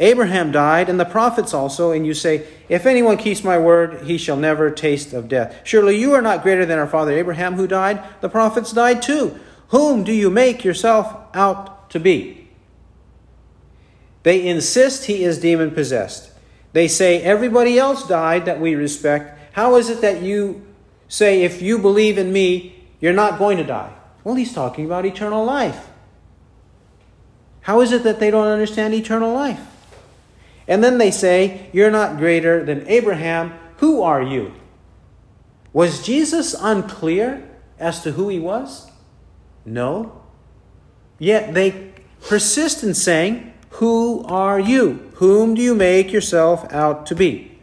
Abraham 0.00 0.52
died, 0.52 0.88
and 0.88 0.98
the 0.98 1.04
prophets 1.04 1.52
also, 1.52 1.90
and 1.90 2.06
you 2.06 2.14
say, 2.14 2.46
If 2.68 2.86
anyone 2.86 3.16
keeps 3.16 3.42
my 3.42 3.58
word, 3.58 4.02
he 4.02 4.16
shall 4.16 4.36
never 4.36 4.70
taste 4.70 5.12
of 5.12 5.28
death. 5.28 5.60
Surely 5.64 5.98
you 5.98 6.14
are 6.14 6.22
not 6.22 6.42
greater 6.42 6.64
than 6.64 6.78
our 6.78 6.86
father 6.86 7.12
Abraham, 7.12 7.54
who 7.54 7.66
died. 7.66 8.02
The 8.20 8.28
prophets 8.28 8.72
died 8.72 9.02
too. 9.02 9.38
Whom 9.68 10.04
do 10.04 10.12
you 10.12 10.30
make 10.30 10.64
yourself 10.64 11.16
out 11.34 11.90
to 11.90 11.98
be? 11.98 12.48
They 14.22 14.46
insist 14.46 15.06
he 15.06 15.24
is 15.24 15.38
demon 15.38 15.72
possessed. 15.72 16.30
They 16.72 16.86
say, 16.86 17.20
Everybody 17.22 17.78
else 17.78 18.06
died 18.06 18.44
that 18.44 18.60
we 18.60 18.74
respect. 18.76 19.36
How 19.54 19.76
is 19.76 19.90
it 19.90 20.00
that 20.00 20.22
you 20.22 20.64
say, 21.08 21.42
If 21.42 21.60
you 21.60 21.78
believe 21.78 22.18
in 22.18 22.32
me, 22.32 22.84
you're 23.00 23.12
not 23.12 23.38
going 23.38 23.56
to 23.56 23.64
die? 23.64 23.92
Well, 24.28 24.36
he's 24.36 24.52
talking 24.52 24.84
about 24.84 25.06
eternal 25.06 25.42
life. 25.42 25.88
How 27.62 27.80
is 27.80 27.92
it 27.92 28.02
that 28.02 28.20
they 28.20 28.30
don't 28.30 28.46
understand 28.46 28.92
eternal 28.92 29.32
life? 29.32 29.66
And 30.66 30.84
then 30.84 30.98
they 30.98 31.10
say, 31.10 31.70
You're 31.72 31.90
not 31.90 32.18
greater 32.18 32.62
than 32.62 32.86
Abraham. 32.88 33.58
Who 33.78 34.02
are 34.02 34.22
you? 34.22 34.52
Was 35.72 36.04
Jesus 36.04 36.54
unclear 36.60 37.42
as 37.78 38.02
to 38.02 38.12
who 38.12 38.28
he 38.28 38.38
was? 38.38 38.90
No. 39.64 40.20
Yet 41.18 41.54
they 41.54 41.94
persist 42.20 42.84
in 42.84 42.92
saying, 42.92 43.54
Who 43.80 44.24
are 44.24 44.60
you? 44.60 45.10
Whom 45.14 45.54
do 45.54 45.62
you 45.62 45.74
make 45.74 46.12
yourself 46.12 46.70
out 46.70 47.06
to 47.06 47.14
be? 47.14 47.58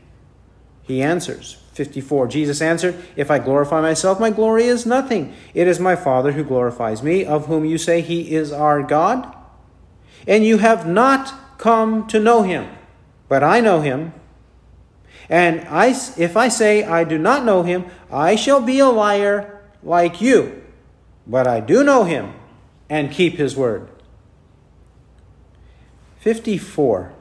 He 0.82 1.04
answers, 1.04 1.58
54. 1.76 2.28
Jesus 2.28 2.62
answered, 2.62 2.96
If 3.16 3.30
I 3.30 3.40
glorify 3.40 3.82
myself, 3.82 4.20
my 4.20 4.32
glory 4.32 4.66
is 4.66 4.86
nothing. 4.86 5.34
It 5.54 5.68
is 5.68 5.80
my 5.80 5.96
Father 5.96 6.32
who 6.32 6.44
glorifies 6.44 7.04
me, 7.04 7.24
of 7.24 7.46
whom 7.46 7.64
you 7.64 7.78
say 7.78 8.02
he 8.02 8.34
is 8.34 8.52
our 8.52 8.82
God. 8.82 9.34
And 10.28 10.44
you 10.44 10.58
have 10.58 10.88
not 10.88 11.60
come 11.60 12.08
to 12.08 12.20
know 12.20 12.42
him 12.42 12.68
but 13.28 13.44
I 13.44 13.60
know 13.60 13.82
him. 13.82 14.14
And 15.30 15.62
I, 15.68 15.88
if 16.18 16.38
I 16.38 16.48
say 16.50 16.84
I 16.84 17.04
do 17.04 17.18
not 17.18 17.46
know 17.46 17.64
him, 17.64 17.86
I 18.12 18.36
shall 18.36 18.62
be 18.62 18.80
a 18.80 18.88
liar 18.88 19.62
like 19.84 20.22
you. 20.22 20.64
But 21.26 21.48
I 21.48 21.60
do 21.60 21.84
know 21.84 22.04
him 22.04 22.34
and 22.90 23.12
keep 23.12 23.38
his 23.38 23.56
word. 23.56 23.90
54. 26.20 27.14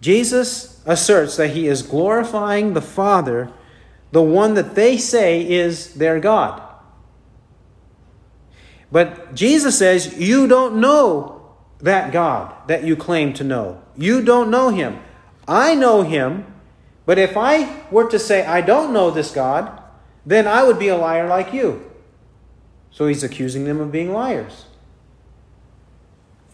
Jesus 0.00 0.82
asserts 0.86 1.36
that 1.36 1.50
he 1.50 1.66
is 1.66 1.82
glorifying 1.82 2.74
the 2.74 2.82
Father, 2.82 3.50
the 4.14 4.22
one 4.22 4.54
that 4.54 4.76
they 4.76 4.96
say 4.96 5.42
is 5.44 5.94
their 5.94 6.20
God. 6.20 6.62
But 8.92 9.34
Jesus 9.34 9.76
says, 9.76 10.16
You 10.16 10.46
don't 10.46 10.76
know 10.76 11.56
that 11.80 12.12
God 12.12 12.54
that 12.68 12.84
you 12.84 12.94
claim 12.94 13.32
to 13.32 13.42
know. 13.42 13.82
You 13.96 14.22
don't 14.22 14.52
know 14.52 14.68
him. 14.68 15.00
I 15.48 15.74
know 15.74 16.02
him, 16.02 16.46
but 17.04 17.18
if 17.18 17.36
I 17.36 17.82
were 17.90 18.08
to 18.08 18.20
say, 18.20 18.46
I 18.46 18.60
don't 18.60 18.92
know 18.92 19.10
this 19.10 19.32
God, 19.32 19.82
then 20.24 20.46
I 20.46 20.62
would 20.62 20.78
be 20.78 20.88
a 20.88 20.96
liar 20.96 21.28
like 21.28 21.52
you. 21.52 21.90
So 22.92 23.08
he's 23.08 23.24
accusing 23.24 23.64
them 23.64 23.80
of 23.80 23.90
being 23.90 24.12
liars. 24.12 24.66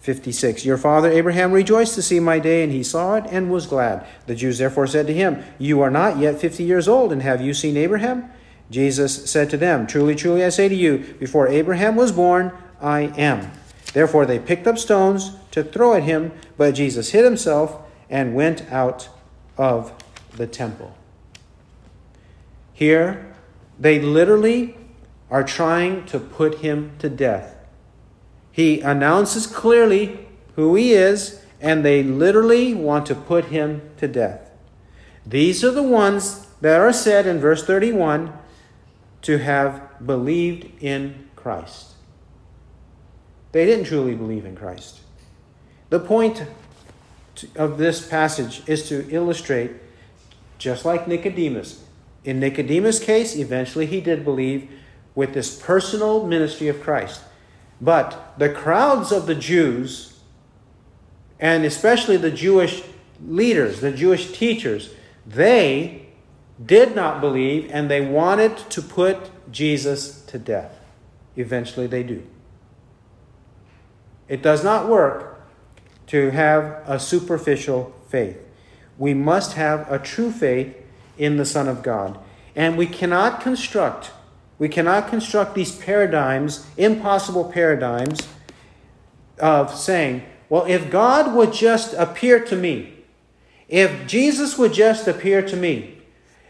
56. 0.01 0.64
Your 0.64 0.78
father 0.78 1.11
Abraham 1.11 1.53
rejoiced 1.53 1.94
to 1.94 2.03
see 2.03 2.20
my 2.20 2.38
day, 2.38 2.62
and 2.62 2.72
he 2.72 2.82
saw 2.82 3.16
it 3.16 3.24
and 3.30 3.51
was 3.51 3.66
glad. 3.66 4.07
The 4.26 4.34
Jews 4.34 4.59
therefore 4.59 4.86
said 4.86 5.07
to 5.07 5.14
him, 5.14 5.42
You 5.59 5.82
are 5.82 5.90
not 5.90 6.18
yet 6.18 6.40
fifty 6.40 6.64
years 6.64 6.88
old, 6.88 7.12
and 7.12 7.22
have 7.22 7.40
you 7.40 7.53
seen 7.53 7.76
Abraham? 7.76 8.30
Jesus 8.70 9.30
said 9.30 9.51
to 9.51 9.57
them, 9.57 9.86
Truly, 9.86 10.14
truly, 10.14 10.44
I 10.44 10.48
say 10.48 10.68
to 10.68 10.74
you, 10.74 11.16
before 11.18 11.48
Abraham 11.48 11.96
was 11.96 12.12
born, 12.12 12.53
I 12.80 13.12
am. 13.18 13.51
Therefore 13.92 14.24
they 14.24 14.38
picked 14.38 14.66
up 14.66 14.78
stones 14.78 15.32
to 15.51 15.62
throw 15.62 15.94
at 15.94 16.05
him, 16.05 16.32
but 16.57 16.74
Jesus 16.74 17.11
hid 17.11 17.24
himself 17.24 17.82
and 18.09 18.34
went 18.34 18.70
out 18.72 19.09
of 19.59 19.92
the 20.36 20.46
temple. 20.46 20.96
Here, 22.72 23.34
they 23.78 24.01
literally 24.01 24.76
are 25.30 25.44
trying 25.44 26.07
to 26.07 26.18
put 26.18 26.59
him 26.59 26.92
to 27.01 27.09
death. 27.09 27.57
He 28.61 28.82
announces 28.82 29.46
clearly 29.46 30.18
who 30.54 30.74
he 30.74 30.92
is, 30.92 31.40
and 31.62 31.82
they 31.82 32.02
literally 32.02 32.74
want 32.74 33.06
to 33.06 33.14
put 33.14 33.46
him 33.46 33.80
to 33.96 34.06
death. 34.06 34.50
These 35.24 35.64
are 35.64 35.70
the 35.70 35.82
ones 35.82 36.46
that 36.61 36.78
are 36.78 36.92
said 36.92 37.26
in 37.26 37.38
verse 37.38 37.64
31 37.64 38.34
to 39.22 39.38
have 39.38 40.06
believed 40.06 40.70
in 40.82 41.30
Christ. 41.36 41.92
They 43.52 43.64
didn't 43.64 43.86
truly 43.86 44.14
believe 44.14 44.44
in 44.44 44.56
Christ. 44.56 45.00
The 45.88 45.98
point 45.98 46.44
of 47.56 47.78
this 47.78 48.06
passage 48.06 48.62
is 48.66 48.86
to 48.90 49.08
illustrate, 49.08 49.70
just 50.58 50.84
like 50.84 51.08
Nicodemus. 51.08 51.82
In 52.24 52.38
Nicodemus' 52.40 53.00
case, 53.00 53.36
eventually 53.36 53.86
he 53.86 54.02
did 54.02 54.22
believe 54.22 54.68
with 55.14 55.32
this 55.32 55.58
personal 55.58 56.26
ministry 56.26 56.68
of 56.68 56.82
Christ. 56.82 57.22
But 57.80 58.34
the 58.38 58.50
crowds 58.50 59.10
of 59.10 59.26
the 59.26 59.34
Jews, 59.34 60.20
and 61.38 61.64
especially 61.64 62.16
the 62.16 62.30
Jewish 62.30 62.82
leaders, 63.26 63.80
the 63.80 63.92
Jewish 63.92 64.32
teachers, 64.32 64.90
they 65.26 66.06
did 66.64 66.94
not 66.94 67.20
believe 67.20 67.70
and 67.72 67.90
they 67.90 68.00
wanted 68.00 68.56
to 68.70 68.82
put 68.82 69.30
Jesus 69.50 70.22
to 70.26 70.38
death. 70.38 70.78
Eventually 71.36 71.86
they 71.86 72.02
do. 72.02 72.22
It 74.28 74.42
does 74.42 74.62
not 74.62 74.88
work 74.88 75.40
to 76.08 76.30
have 76.30 76.82
a 76.86 76.98
superficial 77.00 77.94
faith. 78.08 78.38
We 78.98 79.14
must 79.14 79.54
have 79.54 79.90
a 79.90 79.98
true 79.98 80.30
faith 80.30 80.76
in 81.16 81.36
the 81.36 81.44
Son 81.44 81.68
of 81.68 81.82
God. 81.82 82.18
And 82.54 82.76
we 82.76 82.86
cannot 82.86 83.40
construct, 83.40 84.10
we 84.61 84.68
cannot 84.68 85.08
construct 85.08 85.54
these 85.54 85.74
paradigms, 85.74 86.66
impossible 86.76 87.50
paradigms, 87.50 88.28
of 89.38 89.74
saying, 89.74 90.22
well, 90.50 90.66
if 90.66 90.90
God 90.90 91.34
would 91.34 91.54
just 91.54 91.94
appear 91.94 92.38
to 92.44 92.54
me, 92.54 92.92
if 93.68 94.06
Jesus 94.06 94.58
would 94.58 94.74
just 94.74 95.08
appear 95.08 95.40
to 95.40 95.56
me, 95.56 95.96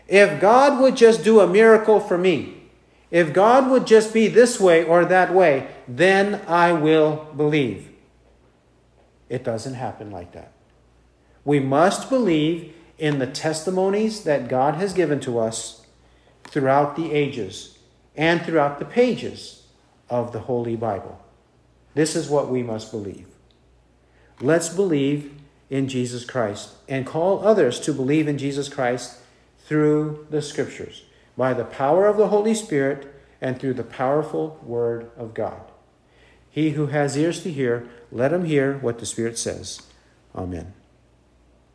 if 0.09 0.41
God 0.41 0.81
would 0.81 0.97
just 0.97 1.23
do 1.23 1.39
a 1.39 1.47
miracle 1.47 2.01
for 2.01 2.19
me, 2.19 2.65
if 3.13 3.33
God 3.33 3.71
would 3.71 3.87
just 3.87 4.13
be 4.13 4.27
this 4.27 4.59
way 4.59 4.83
or 4.83 5.05
that 5.05 5.33
way, 5.33 5.69
then 5.87 6.43
I 6.49 6.73
will 6.73 7.29
believe. 7.37 7.91
It 9.29 9.45
doesn't 9.45 9.75
happen 9.75 10.11
like 10.11 10.33
that. 10.33 10.51
We 11.45 11.61
must 11.61 12.11
believe 12.11 12.75
in 12.99 13.21
the 13.21 13.29
testimonies 13.29 14.25
that 14.25 14.49
God 14.49 14.75
has 14.75 14.93
given 14.93 15.21
to 15.21 15.39
us 15.39 15.87
throughout 16.43 16.97
the 16.97 17.13
ages 17.13 17.77
and 18.17 18.43
throughout 18.43 18.79
the 18.79 18.85
pages 18.85 19.67
of 20.09 20.33
the 20.33 20.41
Holy 20.41 20.77
Bible. 20.77 21.21
This 21.95 22.17
is 22.17 22.29
what 22.29 22.49
we 22.49 22.63
must 22.63 22.91
believe. 22.91 23.27
Let's 24.41 24.69
believe 24.69 25.35
in 25.69 25.89
Jesus 25.89 26.25
Christ 26.25 26.71
and 26.89 27.07
call 27.07 27.47
others 27.47 27.79
to 27.81 27.93
believe 27.93 28.27
in 28.27 28.39
Jesus 28.39 28.69
Christ 28.69 29.19
through 29.59 30.27
the 30.31 30.43
Scriptures, 30.43 31.05
by 31.37 31.55
the 31.55 31.65
power 31.65 32.07
of 32.07 32.17
the 32.17 32.29
Holy 32.29 32.55
Spirit 32.55 33.15
and 33.41 33.59
through 33.59 33.75
the 33.75 33.85
powerful 33.85 34.59
Word 34.63 35.11
of 35.17 35.35
God. 35.35 35.63
He 36.51 36.71
who 36.71 36.87
has 36.89 37.17
ears 37.17 37.43
to 37.45 37.53
hear, 37.53 37.89
let 38.11 38.33
him 38.33 38.45
hear 38.45 38.79
what 38.79 38.99
the 38.99 39.07
Spirit 39.07 39.39
says. 39.39 39.83
Amen. 40.35 40.75